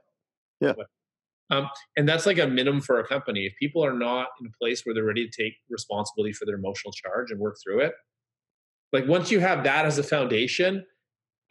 yeah. 0.60 0.73
Um, 1.49 1.67
and 1.97 2.10
that's 2.10 2.25
like 2.25 2.39
a 2.39 2.47
minimum 2.47 2.82
for 2.82 2.99
a 2.99 3.08
company. 3.08 3.45
If 3.45 3.53
people 3.60 3.86
are 3.86 3.93
not 3.93 4.27
in 4.41 4.47
a 4.47 4.58
place 4.60 4.86
where 4.86 4.95
they're 4.95 5.03
ready 5.03 5.27
to 5.27 5.43
take 5.43 5.53
responsibility 5.69 6.34
for 6.34 6.45
their 6.45 6.56
emotional 6.56 6.91
charge 6.91 7.29
and 7.29 7.39
work 7.39 7.58
through 7.63 7.82
it, 7.82 7.93
like 8.91 9.08
once 9.08 9.29
you 9.29 9.39
have 9.39 9.63
that 9.65 9.86
as 9.86 9.99
a 9.99 10.03
foundation, 10.03 10.84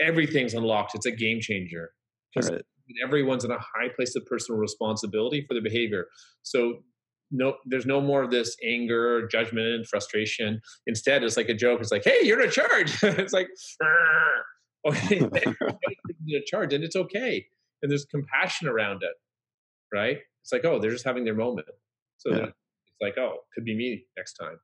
everything's 0.00 0.54
unlocked. 0.54 0.94
It's 0.94 1.06
a 1.06 1.12
game 1.12 1.40
changer 1.40 1.92
right. 2.36 2.62
Everyone's 3.04 3.44
in 3.44 3.50
a 3.50 3.58
high 3.58 3.88
place 3.94 4.14
of 4.16 4.24
personal 4.26 4.60
responsibility 4.60 5.44
for 5.46 5.54
their 5.54 5.62
behavior. 5.62 6.06
So 6.42 6.78
no 7.30 7.54
there's 7.64 7.86
no 7.86 8.00
more 8.00 8.22
of 8.22 8.30
this 8.30 8.56
anger 8.64 9.26
judgment 9.28 9.66
and 9.66 9.86
frustration. 9.86 10.60
Instead 10.86 11.24
it's 11.24 11.36
like 11.36 11.48
a 11.48 11.54
joke. 11.54 11.80
It's 11.80 11.90
like 11.90 12.04
hey 12.04 12.18
you're 12.22 12.40
in 12.40 12.48
a 12.48 12.52
charge. 12.52 13.02
It's 13.02 13.32
like 13.32 13.48
okay 14.86 15.18
you're 15.18 16.38
in 16.38 16.42
a 16.42 16.44
charge 16.46 16.74
and 16.74 16.84
it's 16.84 16.96
okay. 16.96 17.46
And 17.82 17.90
there's 17.90 18.04
compassion 18.04 18.68
around 18.68 19.02
it 19.02 19.14
right? 19.92 20.18
It's 20.42 20.52
like 20.52 20.64
oh 20.64 20.78
they're 20.78 20.90
just 20.90 21.04
having 21.04 21.24
their 21.24 21.34
moment. 21.34 21.68
So 22.18 22.30
yeah. 22.30 22.46
it's 22.46 23.00
like 23.00 23.16
oh 23.18 23.38
could 23.54 23.64
be 23.64 23.74
me 23.74 24.04
next 24.16 24.34
time 24.34 24.58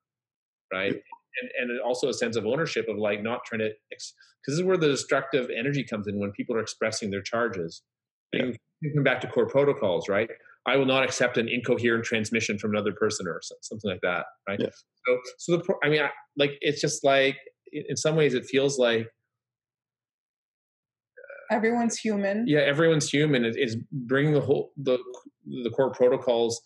right? 0.71 0.93
And 1.41 1.71
and 1.71 1.79
also 1.81 2.09
a 2.09 2.13
sense 2.13 2.35
of 2.35 2.45
ownership 2.45 2.87
of 2.87 2.97
like 2.97 3.23
not 3.23 3.41
trying 3.45 3.59
to 3.59 3.71
because 3.89 4.13
this 4.45 4.55
is 4.55 4.63
where 4.63 4.77
the 4.77 4.87
destructive 4.87 5.49
energy 5.55 5.83
comes 5.83 6.07
in 6.07 6.19
when 6.19 6.31
people 6.31 6.55
are 6.55 6.61
expressing 6.61 7.09
their 7.09 7.21
charges 7.21 7.81
yeah. 8.33 8.51
you 8.81 8.93
come 8.93 9.03
back 9.03 9.21
to 9.21 9.27
core 9.27 9.47
protocols 9.47 10.07
right 10.09 10.29
I 10.65 10.77
will 10.77 10.85
not 10.85 11.03
accept 11.03 11.37
an 11.37 11.47
incoherent 11.47 12.05
transmission 12.05 12.59
from 12.59 12.71
another 12.71 12.91
person 12.91 13.27
or 13.27 13.41
something 13.61 13.89
like 13.89 14.01
that, 14.01 14.25
right? 14.47 14.59
Yeah. 14.59 14.69
So, 15.07 15.17
so 15.37 15.57
the 15.57 15.73
I 15.83 15.89
mean, 15.89 16.01
I, 16.01 16.09
like 16.37 16.51
it's 16.61 16.81
just 16.81 17.03
like 17.03 17.37
in 17.71 17.95
some 17.95 18.15
ways 18.15 18.33
it 18.33 18.45
feels 18.45 18.77
like 18.77 19.07
uh, 21.17 21.55
everyone's 21.55 21.97
human. 21.97 22.45
Yeah, 22.47 22.59
everyone's 22.59 23.09
human. 23.09 23.45
It 23.45 23.55
is 23.57 23.77
bringing 23.91 24.33
the 24.33 24.41
whole 24.41 24.71
the 24.77 24.99
the 25.45 25.71
core 25.71 25.91
protocols 25.91 26.61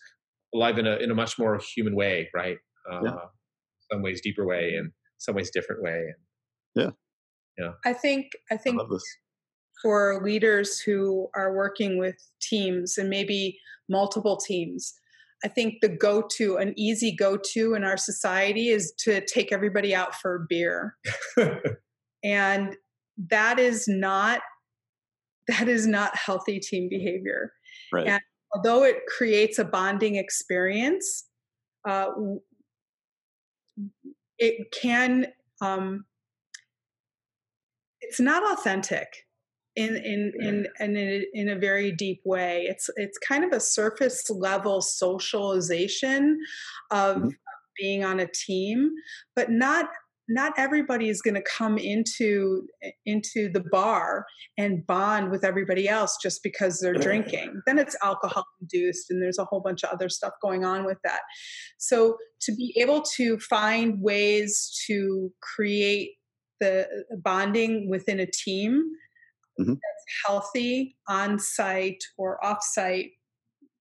alive 0.54 0.78
in 0.78 0.86
a 0.86 0.96
in 0.96 1.10
a 1.10 1.14
much 1.14 1.38
more 1.38 1.60
human 1.74 1.94
way, 1.94 2.28
right? 2.34 2.58
Uh, 2.90 3.00
yeah. 3.04 3.16
Some 3.92 4.02
ways 4.02 4.20
deeper 4.22 4.44
way, 4.44 4.74
and 4.76 4.90
some 5.18 5.34
ways 5.34 5.50
different 5.52 5.82
way. 5.82 6.12
And, 6.74 6.84
yeah, 6.84 6.90
yeah. 7.64 7.72
I 7.84 7.92
think 7.92 8.32
I 8.50 8.56
think 8.56 8.80
I 8.80 8.84
for 9.82 10.22
leaders 10.24 10.78
who 10.80 11.28
are 11.34 11.54
working 11.54 11.98
with 11.98 12.16
teams 12.40 12.98
and 12.98 13.08
maybe 13.10 13.58
multiple 13.88 14.36
teams. 14.36 14.94
I 15.44 15.48
think 15.48 15.80
the 15.82 15.88
go 15.88 16.26
to, 16.36 16.56
an 16.56 16.72
easy 16.76 17.14
go 17.14 17.36
to 17.52 17.74
in 17.74 17.84
our 17.84 17.98
society 17.98 18.68
is 18.68 18.92
to 19.00 19.24
take 19.26 19.52
everybody 19.52 19.94
out 19.94 20.14
for 20.14 20.46
beer. 20.48 20.96
and 22.24 22.76
that 23.30 23.58
is 23.58 23.86
not 23.86 24.40
that 25.46 25.68
is 25.68 25.86
not 25.86 26.16
healthy 26.16 26.58
team 26.58 26.88
behavior. 26.88 27.52
Right. 27.92 28.06
And 28.06 28.22
although 28.54 28.82
it 28.82 29.00
creates 29.06 29.58
a 29.58 29.64
bonding 29.64 30.16
experience, 30.16 31.26
uh, 31.86 32.06
it 34.38 34.72
can 34.72 35.26
um, 35.60 36.06
it's 38.00 38.20
not 38.20 38.52
authentic 38.52 39.23
in 39.76 39.96
in 39.96 40.32
in 40.40 40.66
in 40.80 40.96
a, 40.96 41.26
in 41.32 41.48
a 41.48 41.56
very 41.56 41.92
deep 41.92 42.20
way. 42.24 42.66
It's 42.68 42.88
it's 42.96 43.18
kind 43.18 43.44
of 43.44 43.52
a 43.52 43.60
surface 43.60 44.28
level 44.30 44.80
socialization 44.80 46.38
of 46.90 47.16
mm-hmm. 47.16 47.28
being 47.78 48.04
on 48.04 48.20
a 48.20 48.26
team, 48.26 48.90
but 49.34 49.50
not 49.50 49.86
not 50.28 50.52
everybody 50.56 51.08
is 51.08 51.20
going 51.20 51.34
to 51.34 51.42
come 51.42 51.76
into 51.76 52.66
into 53.04 53.50
the 53.52 53.62
bar 53.70 54.24
and 54.56 54.86
bond 54.86 55.30
with 55.30 55.44
everybody 55.44 55.88
else 55.88 56.16
just 56.22 56.42
because 56.42 56.80
they're 56.80 56.94
drinking 56.94 57.60
then 57.66 57.78
it's 57.78 57.96
alcohol 58.02 58.44
induced 58.60 59.10
and 59.10 59.22
there's 59.22 59.38
a 59.38 59.44
whole 59.44 59.60
bunch 59.60 59.82
of 59.82 59.90
other 59.90 60.08
stuff 60.08 60.32
going 60.40 60.64
on 60.64 60.84
with 60.84 60.98
that 61.04 61.20
so 61.78 62.16
to 62.40 62.54
be 62.54 62.74
able 62.80 63.02
to 63.02 63.38
find 63.38 64.00
ways 64.00 64.70
to 64.86 65.30
create 65.42 66.12
the 66.60 66.86
bonding 67.22 67.90
within 67.90 68.20
a 68.20 68.26
team 68.26 68.82
mm-hmm. 69.60 69.72
that's 69.72 70.04
healthy 70.26 70.96
on 71.08 71.38
site 71.38 72.02
or 72.18 72.44
off 72.44 72.62
site 72.62 73.10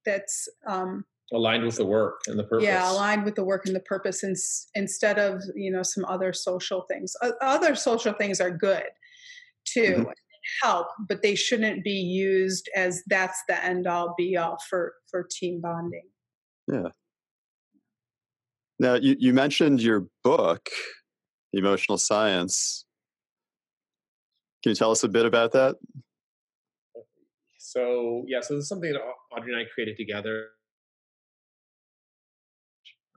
that's 0.05 0.47
um, 0.67 1.03
aligned 1.31 1.63
with 1.63 1.75
the 1.75 1.85
work 1.85 2.21
and 2.27 2.37
the 2.37 2.43
purpose. 2.43 2.65
yeah 2.65 2.91
aligned 2.91 3.23
with 3.23 3.35
the 3.35 3.43
work 3.43 3.65
and 3.65 3.75
the 3.75 3.81
purpose 3.81 4.23
in, 4.23 4.33
instead 4.75 5.17
of 5.17 5.41
you 5.55 5.71
know 5.71 5.83
some 5.83 6.05
other 6.05 6.33
social 6.33 6.85
things. 6.89 7.13
Other 7.41 7.75
social 7.75 8.13
things 8.13 8.39
are 8.39 8.51
good 8.51 8.85
too 9.65 9.95
mm-hmm. 9.95 10.09
help 10.61 10.87
but 11.07 11.21
they 11.21 11.35
shouldn't 11.35 11.83
be 11.85 11.91
used 11.91 12.69
as 12.75 13.01
that's 13.07 13.41
the 13.47 13.63
end 13.63 13.87
all 13.87 14.13
be 14.17 14.35
all 14.37 14.57
for 14.69 14.93
for 15.09 15.27
team 15.29 15.61
bonding. 15.61 16.07
Yeah. 16.71 16.89
Now 18.79 18.95
you, 18.95 19.15
you 19.19 19.33
mentioned 19.33 19.81
your 19.81 20.07
book 20.23 20.69
emotional 21.53 21.97
science 21.97 22.85
can 24.63 24.69
you 24.69 24.75
tell 24.75 24.91
us 24.91 25.03
a 25.03 25.09
bit 25.09 25.25
about 25.25 25.51
that? 25.51 25.75
So 27.57 28.23
yeah, 28.27 28.39
so 28.41 28.55
this 28.55 28.63
is 28.63 28.69
something 28.69 28.91
that 28.91 28.99
Audrey 29.35 29.53
and 29.53 29.61
I 29.61 29.65
created 29.73 29.97
together. 29.97 30.47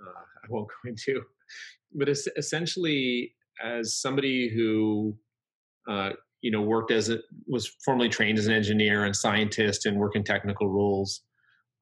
Uh, 0.01 0.11
I 0.44 0.47
won't 0.49 0.68
go 0.68 0.90
into, 0.90 1.22
but 1.94 2.09
it's 2.09 2.28
essentially 2.36 3.32
as 3.64 3.97
somebody 3.97 4.49
who 4.49 5.16
uh, 5.88 6.11
you 6.42 6.51
know 6.51 6.62
worked 6.62 6.90
as 6.90 7.11
a 7.11 7.18
was 7.47 7.68
formerly 7.84 8.09
trained 8.09 8.38
as 8.38 8.47
an 8.47 8.53
engineer 8.53 9.05
and 9.05 9.14
scientist 9.14 9.86
and 9.86 9.99
work 9.99 10.16
in 10.16 10.24
technical 10.24 10.68
roles. 10.68 11.22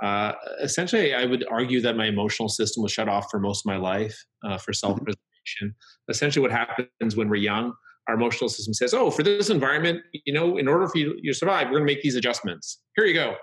Uh, 0.02 0.32
essentially, 0.62 1.14
I 1.14 1.24
would 1.24 1.46
argue 1.50 1.80
that 1.80 1.96
my 1.96 2.06
emotional 2.06 2.48
system 2.48 2.82
was 2.82 2.92
shut 2.92 3.08
off 3.08 3.30
for 3.30 3.38
most 3.38 3.60
of 3.60 3.66
my 3.66 3.76
life 3.76 4.24
uh, 4.44 4.58
for 4.58 4.72
self 4.72 4.98
preservation. 4.98 5.18
Mm-hmm. 5.62 6.10
Essentially, 6.10 6.42
what 6.42 6.50
happens 6.50 7.16
when 7.16 7.28
we're 7.28 7.36
young, 7.36 7.72
our 8.08 8.14
emotional 8.14 8.48
system 8.48 8.74
says, 8.74 8.92
oh, 8.92 9.10
for 9.10 9.22
this 9.22 9.50
environment, 9.50 10.02
you 10.24 10.32
know, 10.32 10.58
in 10.58 10.68
order 10.68 10.86
for 10.88 10.98
you 10.98 11.20
to 11.22 11.32
survive, 11.32 11.68
we're 11.68 11.78
going 11.78 11.86
to 11.86 11.92
make 11.94 12.02
these 12.02 12.16
adjustments. 12.16 12.80
Here 12.96 13.06
you 13.06 13.14
go. 13.14 13.36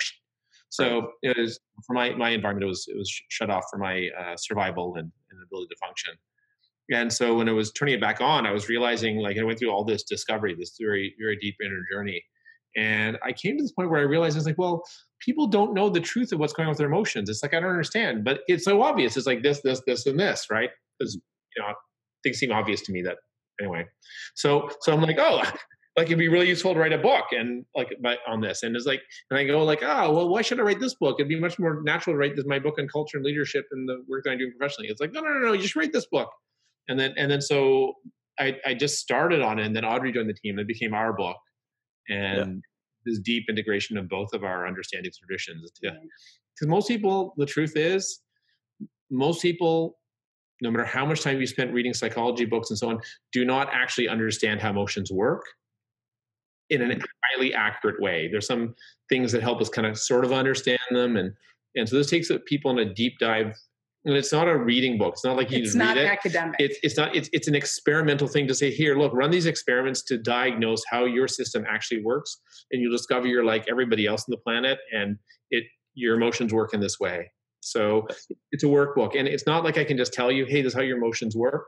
So 0.70 1.12
it 1.22 1.38
was 1.38 1.60
for 1.86 1.94
my 1.94 2.12
my 2.16 2.30
environment. 2.30 2.64
It 2.64 2.68
was 2.68 2.86
it 2.88 2.98
was 2.98 3.12
shut 3.30 3.50
off 3.50 3.66
for 3.70 3.78
my 3.78 4.10
uh, 4.20 4.38
survival 4.38 4.96
and, 4.96 5.12
and 5.32 5.44
ability 5.44 5.68
to 5.68 5.76
function. 5.86 6.14
And 6.94 7.12
so 7.12 7.36
when 7.36 7.48
I 7.50 7.54
was 7.54 7.72
turning 7.72 7.96
it 7.96 8.02
back 8.02 8.22
on, 8.22 8.46
I 8.46 8.52
was 8.52 8.70
realizing 8.70 9.18
like 9.18 9.38
I 9.38 9.44
went 9.44 9.60
through 9.60 9.70
all 9.70 9.84
this 9.84 10.04
discovery, 10.04 10.56
this 10.58 10.76
very 10.80 11.14
very 11.20 11.38
deep 11.38 11.56
inner 11.64 11.82
journey, 11.92 12.24
and 12.78 13.18
I 13.24 13.34
came 13.34 13.58
to 13.58 13.64
this 13.64 13.74
point 13.74 13.90
where 13.90 14.00
I 14.00 14.04
realized 14.04 14.38
it's 14.38 14.46
like, 14.46 14.58
well, 14.58 14.84
people 15.20 15.48
don't 15.48 15.74
know 15.74 15.90
the 15.90 16.00
truth 16.00 16.32
of 16.32 16.40
what's 16.40 16.54
going 16.54 16.68
on 16.68 16.72
with 16.72 16.78
their 16.78 16.88
emotions. 16.88 17.30
It's 17.30 17.44
like 17.44 17.54
I 17.54 17.60
don't 17.60 17.70
understand, 17.70 18.24
but 18.24 18.42
it's 18.48 18.64
so 18.64 18.82
obvious. 18.82 19.18
It's 19.18 19.28
like 19.28 19.44
this, 19.44 19.62
this, 19.62 19.82
this, 19.86 20.06
and 20.06 20.20
this, 20.20 20.48
right? 20.50 20.70
Because 20.98 21.16
you 21.16 21.62
know 21.62 21.74
things 22.24 22.38
seem 22.38 22.52
obvious 22.52 22.82
to 22.82 22.92
me 22.92 23.02
that 23.02 23.18
anyway 23.60 23.86
so 24.36 24.70
so 24.82 24.94
i'm 24.94 25.02
like 25.02 25.18
oh 25.20 25.42
like 25.98 26.08
it'd 26.08 26.18
be 26.18 26.30
really 26.30 26.48
useful 26.48 26.74
to 26.74 26.80
write 26.80 26.94
a 26.94 26.98
book 26.98 27.26
and 27.32 27.66
like 27.76 27.90
on 28.28 28.40
this 28.40 28.64
and 28.64 28.76
it's 28.76 28.86
like 28.86 29.02
and 29.30 29.38
i 29.38 29.44
go 29.44 29.64
like 29.64 29.84
oh 29.84 30.14
well 30.14 30.30
why 30.30 30.42
should 30.42 30.60
i 30.60 30.64
write 30.64 30.80
this 30.80 30.96
book? 30.96 31.18
It'd 31.20 31.28
be 31.28 31.40
much 31.40 31.60
more 31.60 31.82
natural 31.84 32.14
to 32.14 32.18
write 32.18 32.36
this 32.36 32.46
my 32.46 32.60
book 32.60 32.76
on 32.80 32.88
culture 32.88 33.18
and 33.18 33.26
leadership 33.26 33.66
and 33.72 33.88
the 33.88 34.04
work 34.08 34.24
that 34.24 34.32
i'm 34.32 34.38
doing 34.38 34.54
professionally. 34.58 34.90
It's 34.90 35.02
like 35.02 35.12
no 35.12 35.22
no 35.22 35.34
no 35.34 35.40
no 35.40 35.54
you 35.54 35.62
just 35.62 35.76
write 35.76 35.92
this 35.92 36.08
book. 36.12 36.30
And 36.88 37.00
then 37.00 37.14
and 37.18 37.30
then 37.30 37.42
so 37.42 37.94
i 38.40 38.58
i 38.66 38.74
just 38.74 39.00
started 39.00 39.42
on 39.42 39.60
it 39.60 39.66
and 39.66 39.76
then 39.76 39.84
audrey 39.86 40.12
joined 40.12 40.30
the 40.30 40.34
team 40.34 40.58
and 40.58 40.62
it 40.62 40.68
became 40.68 40.94
our 40.94 41.14
book 41.14 41.38
and 42.10 42.38
yeah. 42.38 42.46
this 43.06 43.20
deep 43.20 43.46
integration 43.50 43.98
of 43.98 44.08
both 44.08 44.34
of 44.34 44.44
our 44.44 44.66
understanding 44.66 45.12
traditions 45.18 45.72
because 45.82 45.98
mm-hmm. 45.98 46.70
most 46.70 46.88
people 46.88 47.34
the 47.38 47.46
truth 47.46 47.74
is 47.76 48.22
most 49.10 49.42
people 49.42 49.98
no 50.62 50.72
matter 50.72 50.86
how 50.86 51.06
much 51.06 51.22
time 51.22 51.40
you 51.40 51.48
spent 51.48 51.74
reading 51.74 51.94
psychology 51.94 52.46
books 52.46 52.70
and 52.70 52.78
so 52.78 52.90
on, 52.90 53.00
do 53.32 53.44
not 53.44 53.70
actually 53.74 54.08
understand 54.08 54.62
how 54.62 54.70
emotions 54.70 55.12
work 55.12 55.44
in 56.70 56.82
an 56.82 56.92
mm-hmm. 56.92 57.02
highly 57.36 57.54
accurate 57.54 58.00
way. 58.00 58.30
There's 58.32 58.48
some 58.48 58.76
things 59.10 59.32
that 59.34 59.42
help 59.42 59.60
us 59.60 59.70
kind 59.70 59.86
of 59.86 59.98
sort 59.98 60.24
of 60.24 60.32
understand 60.32 60.80
them, 60.92 61.18
and 61.18 61.34
and 61.76 61.88
so 61.88 61.98
this 61.98 62.10
takes 62.10 62.32
people 62.46 62.72
in 62.72 62.80
a 62.80 62.94
deep 62.94 63.20
dive. 63.20 63.56
And 64.04 64.16
it's 64.16 64.32
not 64.32 64.48
a 64.48 64.58
reading 64.58 64.98
book. 64.98 65.14
It's 65.14 65.24
not 65.24 65.38
like 65.38 65.52
you 65.52 65.60
it's 65.60 65.68
just 65.68 65.78
not 65.78 65.96
read 65.96 66.06
it. 66.06 66.10
academic. 66.10 66.56
It's 66.58 66.78
it's 66.82 66.98
not. 66.98 67.16
It's 67.16 67.30
it's 67.34 67.48
an 67.48 67.54
experimental 67.54 68.28
thing 68.28 68.48
to 68.48 68.56
say 68.56 68.72
here. 68.72 68.98
Look, 68.98 69.14
run 69.14 69.30
these 69.30 69.46
experiments 69.46 70.02
to 70.06 70.18
diagnose 70.18 70.82
how 70.90 71.06
your 71.06 71.28
system 71.28 71.66
actually 71.70 72.04
works, 72.04 72.40
and 72.72 72.82
you'll 72.82 72.92
discover 72.92 73.28
you're 73.28 73.46
like 73.46 73.66
everybody 73.70 74.08
else 74.08 74.22
on 74.22 74.32
the 74.32 74.38
planet, 74.38 74.80
and 74.92 75.18
it 75.52 75.66
your 75.94 76.16
emotions 76.16 76.52
work 76.52 76.74
in 76.74 76.80
this 76.80 77.00
way. 77.00 77.30
So 77.62 78.08
it's 78.52 78.64
a 78.64 78.68
workbook. 78.68 79.18
And 79.18 79.28
it's 79.28 79.46
not 79.46 79.64
like 79.64 79.78
I 79.78 79.84
can 79.84 79.98
just 79.98 80.14
tell 80.14 80.32
you, 80.32 80.46
hey, 80.46 80.62
this 80.62 80.72
is 80.72 80.76
how 80.76 80.82
your 80.82 80.98
emotions 80.98 81.36
work. 81.36 81.66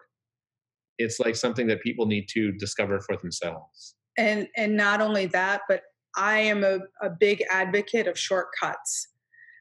It's 0.98 1.20
like 1.20 1.36
something 1.36 1.68
that 1.68 1.82
people 1.82 2.06
need 2.06 2.28
to 2.30 2.52
discover 2.54 3.00
for 3.00 3.16
themselves. 3.18 3.96
And 4.18 4.48
and 4.58 4.76
not 4.76 5.02
only 5.02 5.28
that, 5.28 5.62
but 5.68 5.82
I 6.16 6.39
am 6.39 6.64
a, 6.64 6.80
a 7.02 7.10
big 7.10 7.44
advocate 7.50 8.08
of 8.08 8.18
shortcuts. 8.18 9.08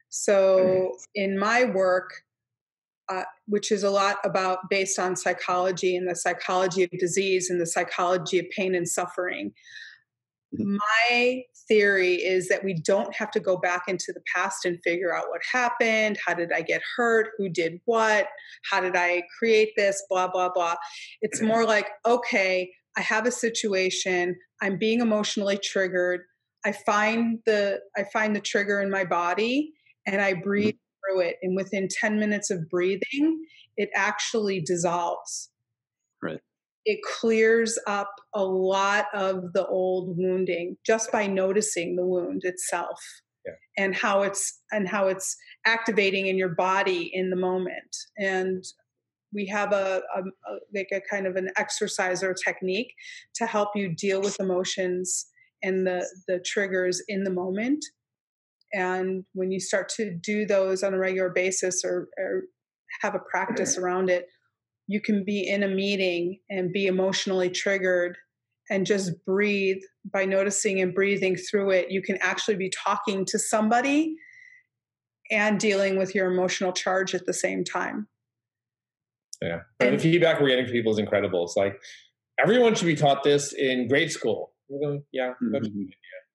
So 0.09 0.91
in 1.15 1.39
my 1.39 1.65
work, 1.65 2.11
uh, 3.09 3.23
which 3.47 3.71
is 3.71 3.83
a 3.83 3.89
lot 3.89 4.17
about 4.23 4.59
based 4.69 4.99
on 4.99 5.15
psychology 5.15 5.95
and 5.95 6.07
the 6.07 6.15
psychology 6.15 6.83
of 6.83 6.91
disease 6.99 7.49
and 7.49 7.59
the 7.59 7.65
psychology 7.65 8.39
of 8.39 8.45
pain 8.55 8.75
and 8.75 8.87
suffering. 8.87 9.53
My 10.57 11.43
theory 11.67 12.15
is 12.15 12.47
that 12.49 12.63
we 12.63 12.73
don't 12.73 13.13
have 13.15 13.31
to 13.31 13.39
go 13.39 13.57
back 13.57 13.83
into 13.87 14.13
the 14.13 14.21
past 14.33 14.65
and 14.65 14.79
figure 14.83 15.15
out 15.15 15.29
what 15.29 15.41
happened. 15.51 16.17
How 16.25 16.33
did 16.33 16.51
I 16.51 16.61
get 16.61 16.81
hurt? 16.95 17.29
Who 17.37 17.49
did 17.49 17.79
what? 17.85 18.27
How 18.69 18.81
did 18.81 18.95
I 18.95 19.23
create 19.37 19.71
this? 19.75 20.03
Blah, 20.09 20.27
blah, 20.27 20.49
blah. 20.53 20.75
It's 21.21 21.39
mm-hmm. 21.39 21.47
more 21.47 21.65
like, 21.65 21.87
okay, 22.05 22.71
I 22.97 23.01
have 23.01 23.25
a 23.25 23.31
situation. 23.31 24.35
I'm 24.61 24.77
being 24.77 25.01
emotionally 25.01 25.57
triggered. 25.57 26.21
I 26.65 26.71
find 26.71 27.39
the 27.45 27.79
I 27.97 28.05
find 28.13 28.35
the 28.35 28.41
trigger 28.41 28.79
in 28.79 28.89
my 28.89 29.03
body 29.03 29.73
and 30.05 30.21
I 30.21 30.33
mm-hmm. 30.33 30.43
breathe 30.43 30.75
through 31.03 31.21
it. 31.21 31.37
And 31.41 31.55
within 31.55 31.87
10 31.89 32.19
minutes 32.19 32.49
of 32.49 32.69
breathing, 32.69 33.43
it 33.77 33.89
actually 33.95 34.61
dissolves. 34.61 35.49
It 36.85 36.99
clears 37.19 37.79
up 37.87 38.13
a 38.33 38.43
lot 38.43 39.05
of 39.13 39.53
the 39.53 39.65
old 39.67 40.17
wounding 40.17 40.77
just 40.85 41.11
by 41.11 41.27
noticing 41.27 41.95
the 41.95 42.05
wound 42.05 42.41
itself 42.43 42.99
yeah. 43.45 43.53
and 43.77 43.95
how 43.95 44.23
it's 44.23 44.61
and 44.71 44.87
how 44.87 45.07
it's 45.07 45.35
activating 45.65 46.27
in 46.27 46.37
your 46.37 46.49
body 46.49 47.09
in 47.13 47.29
the 47.29 47.35
moment 47.35 47.95
and 48.17 48.63
we 49.33 49.47
have 49.47 49.73
a, 49.73 50.01
a, 50.15 50.19
a 50.21 50.57
like 50.75 50.89
a 50.93 51.01
kind 51.09 51.25
of 51.25 51.35
an 51.35 51.49
exercise 51.57 52.23
or 52.23 52.33
technique 52.33 52.93
to 53.35 53.45
help 53.45 53.69
you 53.75 53.89
deal 53.95 54.21
with 54.21 54.39
emotions 54.39 55.27
and 55.61 55.87
the 55.87 56.05
the 56.27 56.39
triggers 56.45 57.01
in 57.07 57.23
the 57.23 57.31
moment 57.31 57.83
and 58.73 59.23
when 59.33 59.51
you 59.51 59.59
start 59.59 59.87
to 59.87 60.11
do 60.11 60.45
those 60.45 60.81
on 60.81 60.95
a 60.95 60.97
regular 60.97 61.29
basis 61.29 61.83
or, 61.85 62.07
or 62.17 62.43
have 63.01 63.15
a 63.15 63.19
practice 63.31 63.77
around 63.79 64.09
it 64.09 64.27
you 64.87 65.01
can 65.01 65.23
be 65.23 65.47
in 65.47 65.63
a 65.63 65.67
meeting 65.67 66.39
and 66.49 66.71
be 66.71 66.87
emotionally 66.87 67.49
triggered 67.49 68.17
and 68.69 68.85
just 68.85 69.11
breathe. 69.25 69.81
By 70.11 70.25
noticing 70.25 70.81
and 70.81 70.93
breathing 70.93 71.37
through 71.37 71.71
it 71.71 71.89
you 71.89 72.01
can 72.01 72.17
actually 72.17 72.57
be 72.57 72.69
talking 72.69 73.25
to 73.27 73.39
somebody 73.39 74.17
and 75.31 75.57
dealing 75.57 75.97
with 75.97 76.13
your 76.13 76.29
emotional 76.29 76.73
charge 76.73 77.15
at 77.15 77.25
the 77.25 77.33
same 77.33 77.63
time. 77.63 78.07
Yeah. 79.41 79.61
And 79.79 79.97
the 79.97 79.99
feedback 79.99 80.41
we're 80.41 80.49
getting 80.49 80.65
from 80.65 80.73
people 80.73 80.91
is 80.91 80.99
incredible. 80.99 81.45
It's 81.45 81.55
like 81.55 81.79
everyone 82.37 82.75
should 82.75 82.87
be 82.87 82.95
taught 82.95 83.23
this 83.23 83.53
in 83.53 83.87
grade 83.87 84.11
school. 84.11 84.51
Going, 84.69 85.03
yeah 85.13 85.33
mm-hmm. 85.41 85.83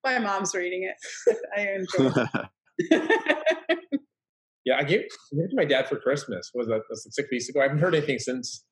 my 0.05 0.19
mom's 0.19 0.55
reading 0.55 0.85
it. 0.85 1.37
I 1.57 1.69
enjoy 1.73 2.25
it 2.79 4.01
Yeah, 4.69 4.77
I 4.77 4.83
gave, 4.85 5.01
I 5.01 5.37
gave 5.37 5.45
it 5.47 5.51
to 5.51 5.57
my 5.57 5.65
dad 5.65 5.89
for 5.89 5.97
Christmas. 5.99 6.51
Was 6.55 6.67
that 6.67 6.83
that's 6.91 7.07
like 7.07 7.13
six 7.15 7.31
weeks 7.31 7.49
ago? 7.49 7.61
I 7.61 7.63
haven't 7.65 7.79
heard 7.79 7.95
anything 7.95 8.19
since. 8.19 8.67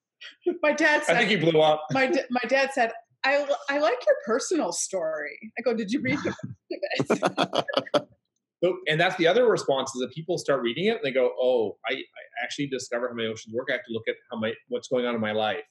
My 0.63 0.73
dad 0.75 1.05
said. 1.05 1.17
I 1.17 1.19
think 1.21 1.31
he 1.31 1.37
blew 1.37 1.59
up. 1.63 1.85
My 1.91 2.13
my 2.29 2.43
dad 2.49 2.71
said, 2.75 2.93
"I 3.25 3.47
I 3.71 3.79
like 3.79 3.99
your 4.07 4.17
personal 4.27 4.73
story." 4.73 5.39
I 5.59 5.63
go, 5.63 5.73
"Did 5.75 5.91
you 5.91 6.03
read 6.03 6.19
the 6.19 7.65
so, 8.63 8.77
and 8.89 9.01
that's 9.01 9.17
the 9.17 9.27
other 9.27 9.49
response 9.49 9.95
is 9.95 10.01
that 10.01 10.13
people 10.15 10.37
start 10.37 10.61
reading 10.61 10.85
it 10.87 10.97
and 10.97 11.01
they 11.03 11.13
go, 11.13 11.31
"Oh, 11.41 11.79
I, 11.89 11.95
I 11.95 11.99
actually 12.45 12.67
discover 12.67 13.09
how 13.09 13.15
my 13.15 13.25
emotions 13.25 13.55
work. 13.55 13.69
I 13.71 13.73
have 13.75 13.85
to 13.87 13.93
look 13.93 14.05
at 14.07 14.17
how 14.31 14.39
my 14.39 14.53
what's 14.69 14.89
going 14.89 15.07
on 15.07 15.15
in 15.15 15.21
my 15.21 15.33
life." 15.33 15.65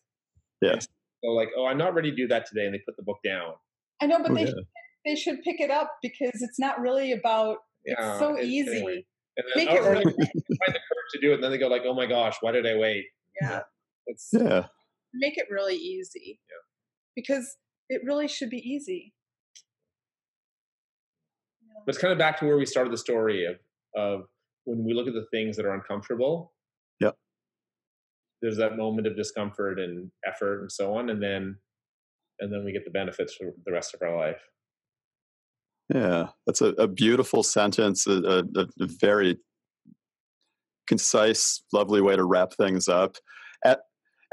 Yeah. 0.61 0.79
So 0.79 1.29
like, 1.31 1.49
"Oh, 1.55 1.65
I'm 1.67 1.77
not 1.77 1.93
ready 1.93 2.09
to 2.09 2.15
do 2.15 2.27
that 2.29 2.47
today," 2.47 2.65
and 2.65 2.73
they 2.73 2.79
put 2.85 2.95
the 2.97 3.03
book 3.03 3.17
down. 3.23 3.53
I 4.01 4.07
know, 4.07 4.19
but 4.23 4.31
Oh, 4.31 4.35
they 4.35 4.41
yeah. 4.41 4.47
should, 4.47 4.65
they 5.05 5.15
should 5.15 5.41
pick 5.43 5.59
it 5.59 5.69
up 5.69 5.91
because 6.01 6.41
it's 6.41 6.57
not 6.59 6.79
really 6.79 7.11
about. 7.11 7.57
Yeah, 7.85 7.93
it's 8.11 8.19
so 8.19 8.35
it- 8.35 8.45
easy. 8.45 8.77
anyway. 8.77 9.05
And 9.37 9.45
then, 9.53 9.65
Make 9.65 9.69
oh, 9.69 9.91
it 9.91 9.95
they 9.95 10.01
find 10.03 10.13
the 10.67 10.79
courage 10.87 11.11
to 11.13 11.19
do 11.21 11.31
it, 11.31 11.35
and 11.35 11.43
then 11.43 11.51
they 11.51 11.57
go 11.57 11.67
like, 11.67 11.81
"Oh 11.85 11.93
my 11.93 12.05
gosh, 12.05 12.37
why 12.41 12.51
did 12.53 12.65
I 12.65 12.75
wait?" 12.77 13.05
Yeah, 13.41 13.61
It's 14.07 14.29
Yeah. 14.31 14.67
make 15.13 15.37
it 15.37 15.47
really 15.49 15.75
easy. 15.75 16.39
Yeah. 16.49 16.55
because 17.15 17.57
it 17.89 18.01
really 18.05 18.27
should 18.27 18.49
be 18.49 18.57
easy. 18.57 19.13
Yeah. 21.61 21.81
But 21.85 21.95
it's 21.95 22.01
kind 22.01 22.11
of 22.11 22.17
back 22.17 22.39
to 22.39 22.45
where 22.45 22.57
we 22.57 22.65
started 22.65 22.91
the 22.93 22.97
story 22.97 23.45
of 23.45 23.57
of 23.95 24.27
when 24.65 24.83
we 24.83 24.93
look 24.93 25.07
at 25.07 25.13
the 25.13 25.25
things 25.31 25.55
that 25.57 25.65
are 25.65 25.73
uncomfortable. 25.73 26.53
Yep. 26.99 27.15
There's 28.41 28.57
that 28.57 28.77
moment 28.77 29.07
of 29.07 29.15
discomfort 29.15 29.79
and 29.79 30.11
effort 30.25 30.61
and 30.61 30.71
so 30.71 30.95
on, 30.95 31.09
and 31.09 31.21
then 31.21 31.57
and 32.39 32.51
then 32.51 32.63
we 32.65 32.71
get 32.73 32.83
the 32.85 32.91
benefits 32.91 33.35
for 33.35 33.53
the 33.65 33.71
rest 33.71 33.93
of 33.93 34.01
our 34.01 34.15
life. 34.17 34.41
Yeah, 35.93 36.29
that's 36.47 36.61
a, 36.61 36.69
a 36.69 36.87
beautiful 36.87 37.43
sentence, 37.43 38.07
a, 38.07 38.43
a, 38.55 38.61
a 38.81 38.87
very 38.99 39.37
concise, 40.87 41.63
lovely 41.73 42.01
way 42.01 42.15
to 42.15 42.23
wrap 42.23 42.53
things 42.53 42.87
up. 42.87 43.17
At, 43.63 43.81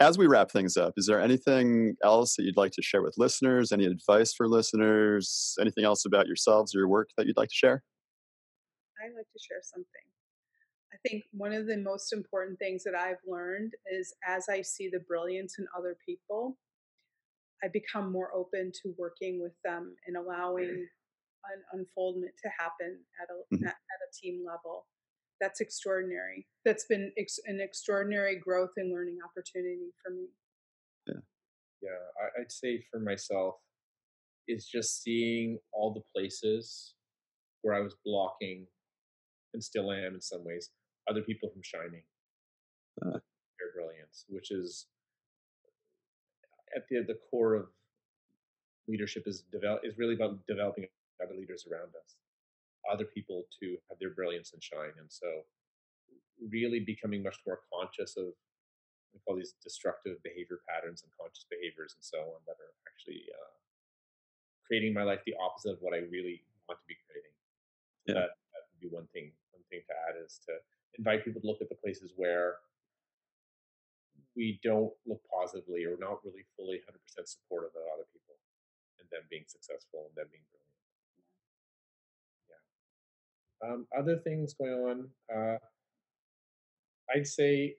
as 0.00 0.16
we 0.16 0.26
wrap 0.26 0.50
things 0.50 0.76
up, 0.76 0.94
is 0.96 1.06
there 1.06 1.20
anything 1.20 1.94
else 2.02 2.36
that 2.36 2.44
you'd 2.44 2.56
like 2.56 2.72
to 2.72 2.82
share 2.82 3.02
with 3.02 3.14
listeners? 3.18 3.70
Any 3.70 3.84
advice 3.84 4.32
for 4.34 4.48
listeners? 4.48 5.54
Anything 5.60 5.84
else 5.84 6.04
about 6.06 6.26
yourselves 6.26 6.74
or 6.74 6.78
your 6.78 6.88
work 6.88 7.10
that 7.16 7.26
you'd 7.26 7.36
like 7.36 7.50
to 7.50 7.54
share? 7.54 7.82
I'd 9.02 9.14
like 9.14 9.26
to 9.32 9.38
share 9.46 9.60
something. 9.62 9.86
I 10.92 10.96
think 11.08 11.24
one 11.32 11.52
of 11.52 11.66
the 11.66 11.76
most 11.76 12.12
important 12.12 12.58
things 12.58 12.84
that 12.84 12.94
I've 12.94 13.16
learned 13.26 13.72
is 13.92 14.14
as 14.26 14.46
I 14.48 14.62
see 14.62 14.88
the 14.88 15.00
brilliance 15.00 15.56
in 15.58 15.66
other 15.76 15.96
people, 16.06 16.58
I 17.64 17.68
become 17.68 18.12
more 18.12 18.34
open 18.34 18.72
to 18.82 18.94
working 18.98 19.40
with 19.40 19.52
them 19.64 19.96
and 20.06 20.16
mm. 20.16 20.24
allowing 20.24 20.86
an 21.50 21.62
unfoldment 21.72 22.32
to 22.42 22.48
happen 22.58 23.04
at 23.20 23.28
a 23.30 23.54
Mhm. 23.56 23.66
at, 23.66 23.74
at 23.74 24.00
a 24.08 24.10
team 24.20 24.44
level. 24.46 24.86
That's 25.40 25.60
extraordinary. 25.60 26.46
That's 26.64 26.84
been 26.86 27.12
ex- 27.18 27.40
an 27.46 27.60
extraordinary 27.60 28.36
growth 28.38 28.70
and 28.76 28.92
learning 28.92 29.18
opportunity 29.24 29.92
for 30.02 30.10
me. 30.10 30.28
Yeah, 31.82 31.98
I, 32.22 32.40
I'd 32.42 32.52
say 32.52 32.80
for 32.92 33.00
myself 33.00 33.56
is 34.46 34.68
just 34.68 35.02
seeing 35.02 35.58
all 35.72 35.92
the 35.92 36.02
places 36.14 36.94
where 37.62 37.74
I 37.74 37.80
was 37.80 37.96
blocking, 38.04 38.68
and 39.52 39.62
still 39.64 39.90
am 39.90 40.14
in 40.14 40.20
some 40.20 40.44
ways, 40.44 40.70
other 41.10 41.22
people 41.22 41.50
from 41.50 41.62
shining 41.62 42.04
Uh. 43.04 43.18
their 43.58 43.72
brilliance, 43.74 44.26
which 44.28 44.52
is 44.52 44.86
at 46.76 46.86
the 46.88 47.02
the 47.02 47.18
core 47.30 47.54
of 47.54 47.66
leadership 48.86 49.24
is 49.26 49.42
develop 49.50 49.84
is 49.84 49.98
really 49.98 50.14
about 50.14 50.46
developing 50.46 50.86
other 51.22 51.34
leaders 51.34 51.66
around 51.70 51.94
us, 51.94 52.16
other 52.90 53.04
people 53.04 53.44
to 53.60 53.78
have 53.88 53.98
their 53.98 54.10
brilliance 54.10 54.52
and 54.52 54.62
shine, 54.62 54.94
and 54.98 55.08
so 55.08 55.26
really 56.50 56.80
becoming 56.80 57.22
much 57.22 57.38
more 57.46 57.60
conscious 57.70 58.16
of 58.16 58.34
we 59.12 59.20
call 59.28 59.36
these 59.36 59.54
destructive 59.60 60.16
behavior 60.24 60.64
patterns 60.64 61.04
and 61.04 61.12
conscious 61.12 61.44
behaviors 61.52 61.92
and 61.92 62.04
so 62.04 62.32
on 62.32 62.40
that 62.48 62.56
are 62.56 62.72
actually 62.88 63.28
uh, 63.28 63.52
creating 64.64 64.96
my 64.96 65.04
life 65.04 65.20
the 65.28 65.36
opposite 65.36 65.76
of 65.76 65.80
what 65.84 65.92
I 65.92 66.08
really 66.08 66.40
want 66.64 66.80
to 66.80 66.88
be 66.88 66.96
creating. 67.04 67.36
Yeah. 68.08 68.24
That, 68.24 68.40
that 68.56 68.62
would 68.72 68.80
be 68.80 68.88
one 68.88 69.04
thing. 69.12 69.36
One 69.52 69.64
thing 69.68 69.84
to 69.84 69.94
add 70.08 70.16
is 70.16 70.40
to 70.48 70.56
invite 70.96 71.28
people 71.28 71.44
to 71.44 71.46
look 71.46 71.60
at 71.60 71.68
the 71.68 71.76
places 71.76 72.16
where 72.16 72.56
we 74.32 74.56
don't 74.64 74.92
look 75.04 75.20
positively 75.28 75.84
or 75.84 76.00
not 76.00 76.24
really 76.24 76.48
fully 76.56 76.80
100% 76.88 76.96
supportive 77.28 77.76
of 77.76 77.84
other 77.92 78.08
people 78.16 78.40
and 78.96 79.04
them 79.12 79.28
being 79.28 79.44
successful 79.44 80.08
and 80.08 80.16
them 80.16 80.32
being 80.32 80.44
brilliant. 80.48 80.71
Yeah. 83.62 83.68
Um, 83.70 83.86
other 83.96 84.18
things 84.18 84.54
going 84.54 84.72
on, 84.72 85.08
uh, 85.34 85.58
I'd 87.14 87.26
say 87.26 87.76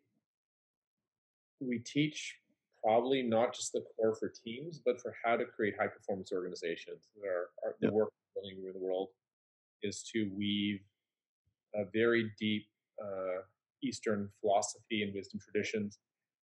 we 1.59 1.79
teach 1.79 2.35
probably 2.83 3.23
not 3.23 3.53
just 3.53 3.71
the 3.71 3.83
core 3.95 4.15
for 4.15 4.31
teams, 4.43 4.81
but 4.85 4.99
for 5.01 5.15
how 5.23 5.37
to 5.37 5.45
create 5.45 5.75
high 5.79 5.87
performance 5.87 6.31
organizations. 6.33 7.07
Our, 7.23 7.49
our, 7.63 7.75
the 7.79 7.91
work 7.91 8.09
we're 8.35 8.41
building 8.41 8.63
around 8.63 8.75
the 8.75 8.85
world 8.85 9.09
is 9.81 10.03
to 10.13 10.29
weave 10.35 10.81
a 11.75 11.85
very 11.93 12.31
deep 12.39 12.65
uh, 13.01 13.41
Eastern 13.81 14.29
philosophy 14.41 15.03
and 15.03 15.13
wisdom 15.13 15.39
traditions 15.43 15.99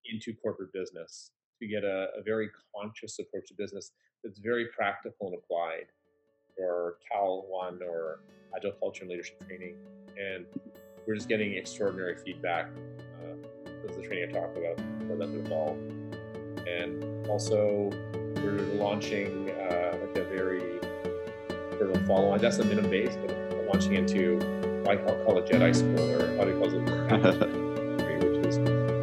into 0.07 0.33
corporate 0.35 0.73
business 0.73 1.33
to 1.61 1.69
get 1.69 1.85
a, 1.85 2.09
a 2.19 2.23
very 2.25 2.49
conscious 2.75 3.19
approach 3.19 3.49
to 3.49 3.55
business 3.55 3.93
that's 4.23 4.39
very 4.39 4.67
practical 4.77 5.29
and 5.29 5.37
applied 5.37 5.87
or 6.59 6.97
Cal 7.11 7.45
One 7.49 7.81
or 7.83 8.21
Agile 8.55 8.73
Culture 8.73 9.03
and 9.03 9.11
Leadership 9.11 9.47
Training. 9.47 9.77
And 10.19 10.47
we're 11.07 11.15
just 11.15 11.29
getting 11.29 11.55
extraordinary 11.55 12.17
feedback. 12.17 12.69
Uh, 13.23 13.35
the 13.97 14.03
training 14.03 14.29
I 14.29 14.33
talked 14.33 14.59
about 14.59 14.77
for 15.09 15.17
them 15.17 15.33
to 15.33 15.41
evolve. 15.41 15.79
And 16.67 17.27
also, 17.29 17.91
we're 18.43 18.61
launching 18.75 19.51
uh, 19.51 19.97
like 20.01 20.19
a 20.19 20.25
very 20.25 20.81
sort 21.79 21.91
of 21.97 22.07
follow 22.07 22.31
on. 22.31 22.39
That's 22.39 22.59
the 22.59 22.65
minimum 22.65 22.91
base, 22.91 23.17
but 23.17 23.31
we're 23.31 23.67
launching 23.67 23.95
into 23.95 24.39
I 24.89 24.97
call, 24.97 25.25
call 25.25 25.39
it 25.39 25.47
Jedi 25.47 25.75
School 25.75 26.01
or 26.13 26.37
how 26.39 26.45
do 26.45 26.51
you 26.51 26.59
call 26.59 26.73
it, 26.73 28.25
which 28.37 28.47
is 28.47 28.59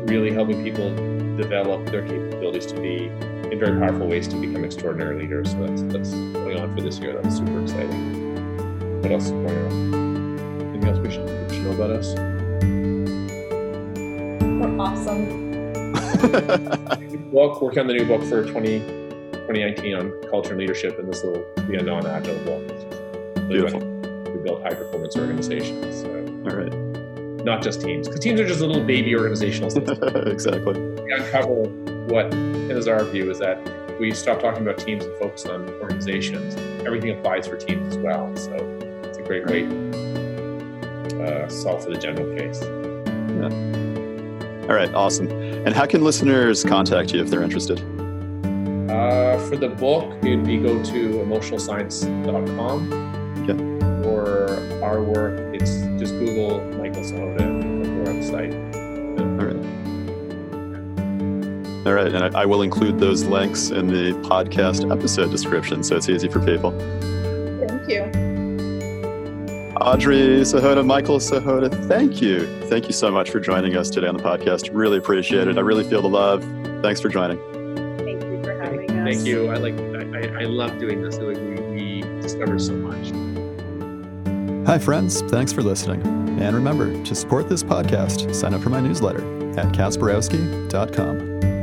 really 0.09 0.31
helping 0.31 0.63
people 0.63 0.89
develop 1.37 1.85
their 1.91 2.01
capabilities 2.01 2.65
to 2.67 2.79
be 2.79 3.11
in 3.55 3.59
very 3.59 3.79
powerful 3.79 4.07
ways 4.07 4.27
to 4.27 4.35
become 4.35 4.63
extraordinary 4.63 5.21
leaders. 5.21 5.51
So 5.51 5.65
that's 5.65 5.81
that's 5.83 6.11
going 6.11 6.59
on 6.59 6.75
for 6.75 6.81
this 6.81 6.99
year. 6.99 7.19
That's 7.21 7.37
super 7.37 7.61
exciting. 7.61 9.01
What 9.01 9.11
else 9.11 9.25
is 9.25 9.31
going 9.31 9.47
on? 9.47 10.61
Anything 10.61 10.89
else 10.89 10.99
we 10.99 11.11
should, 11.11 11.25
we 11.25 11.55
should 11.55 11.63
know 11.63 11.71
about 11.71 11.91
us? 11.91 12.13
We're 14.59 14.79
awesome. 14.79 15.45
book, 17.31 17.61
working 17.61 17.79
on 17.79 17.87
the 17.87 17.93
new 17.93 18.05
book 18.05 18.23
for 18.23 18.45
20, 18.45 18.79
2019 18.79 19.95
on 19.95 20.11
culture 20.29 20.51
and 20.51 20.59
leadership, 20.59 20.97
and 20.99 21.07
this 21.07 21.21
will 21.23 21.45
be 21.67 21.75
a 21.75 21.81
non-agile 21.81 22.37
book. 22.45 22.63
It's 22.63 22.83
just 22.83 23.01
really 23.43 23.47
Beautiful. 23.47 23.79
We 23.79 24.43
build 24.43 24.63
high 24.63 24.73
performance 24.73 25.15
organizations, 25.15 26.01
so 26.01 26.09
All 26.09 26.55
right. 26.55 26.73
not 27.45 27.61
just 27.61 27.81
teams, 27.81 28.07
because 28.07 28.21
teams 28.21 28.39
are 28.39 28.47
just 28.47 28.61
a 28.61 28.65
little 28.65 28.83
baby 28.83 29.15
organizational 29.15 29.69
systems. 29.69 29.99
exactly. 30.27 30.79
we 30.79 31.13
uncover 31.13 31.84
what 32.07 32.33
is 32.33 32.87
our 32.87 33.03
view 33.03 33.31
is 33.31 33.39
that 33.39 33.59
we 33.99 34.11
stop 34.13 34.39
talking 34.41 34.61
about 34.61 34.77
teams 34.77 35.05
and 35.05 35.17
focus 35.17 35.45
on 35.45 35.67
organizations. 35.81 36.55
Everything 36.85 37.11
applies 37.11 37.47
for 37.47 37.57
teams 37.57 37.95
as 37.95 37.97
well. 37.97 38.35
So 38.35 38.53
it's 39.03 39.17
a 39.17 39.23
great 39.23 39.45
way 39.47 39.61
to 39.63 41.23
uh, 41.23 41.49
solve 41.49 41.83
for 41.83 41.89
the 41.89 41.97
general 41.97 42.35
case. 42.35 42.61
Yeah. 42.61 43.49
All 44.69 44.75
right. 44.75 44.93
Awesome. 44.93 45.29
And 45.29 45.73
how 45.73 45.85
can 45.85 46.03
listeners 46.03 46.63
contact 46.63 47.13
you 47.13 47.21
if 47.21 47.29
they're 47.29 47.43
interested? 47.43 47.79
Uh, 48.89 49.37
for 49.47 49.57
the 49.57 49.69
book, 49.69 50.13
it'd 50.23 50.45
be 50.45 50.57
go 50.57 50.83
to 50.83 51.09
emotionalscience.com. 51.23 52.91
Okay. 53.43 54.07
Or 54.07 54.49
our 54.83 55.01
work, 55.01 55.39
it's 55.55 55.77
just 55.99 56.13
Google 56.19 56.61
Michael 56.77 57.01
Sahota 57.01 57.54
All 61.85 61.93
right. 61.93 62.13
And 62.13 62.35
I, 62.35 62.41
I 62.41 62.45
will 62.45 62.61
include 62.61 62.99
those 62.99 63.23
links 63.25 63.69
in 63.69 63.87
the 63.87 64.13
podcast 64.27 64.91
episode 64.91 65.29
description 65.31 65.83
so 65.83 65.95
it's 65.95 66.09
easy 66.09 66.27
for 66.27 66.39
people. 66.39 66.71
Thank 67.67 67.89
you. 67.89 68.25
Audrey 69.79 70.41
Sahota, 70.41 70.83
Michael 70.83 71.19
Sahota, 71.19 71.69
thank 71.87 72.21
you. 72.21 72.47
Thank 72.69 72.87
you 72.87 72.93
so 72.93 73.11
much 73.11 73.29
for 73.29 73.39
joining 73.39 73.77
us 73.77 73.89
today 73.89 74.07
on 74.07 74.17
the 74.17 74.23
podcast. 74.23 74.69
Really 74.73 74.97
appreciate 74.97 75.47
it. 75.47 75.57
I 75.57 75.61
really 75.61 75.83
feel 75.83 76.01
the 76.01 76.09
love. 76.09 76.43
Thanks 76.81 77.01
for 77.01 77.09
joining. 77.09 77.37
Thank 77.97 78.23
you 78.23 78.41
for 78.43 78.59
having 78.59 78.89
us. 78.89 79.15
Thank 79.15 79.27
you. 79.27 79.51
I 79.51 79.57
like. 79.57 79.75
I, 79.75 80.39
I, 80.39 80.41
I 80.41 80.43
love 80.45 80.79
doing 80.79 81.03
this. 81.03 81.17
Like 81.17 81.37
we, 81.37 81.59
we 81.59 82.01
discover 82.21 82.57
so 82.57 82.73
much. 82.73 83.11
Hi, 84.65 84.79
friends. 84.79 85.21
Thanks 85.23 85.53
for 85.53 85.61
listening. 85.61 86.01
And 86.39 86.55
remember 86.55 87.03
to 87.03 87.13
support 87.13 87.47
this 87.47 87.61
podcast, 87.61 88.33
sign 88.33 88.55
up 88.55 88.61
for 88.61 88.69
my 88.69 88.79
newsletter 88.79 89.21
at 89.59 89.67
kasparowski.com. 89.67 91.54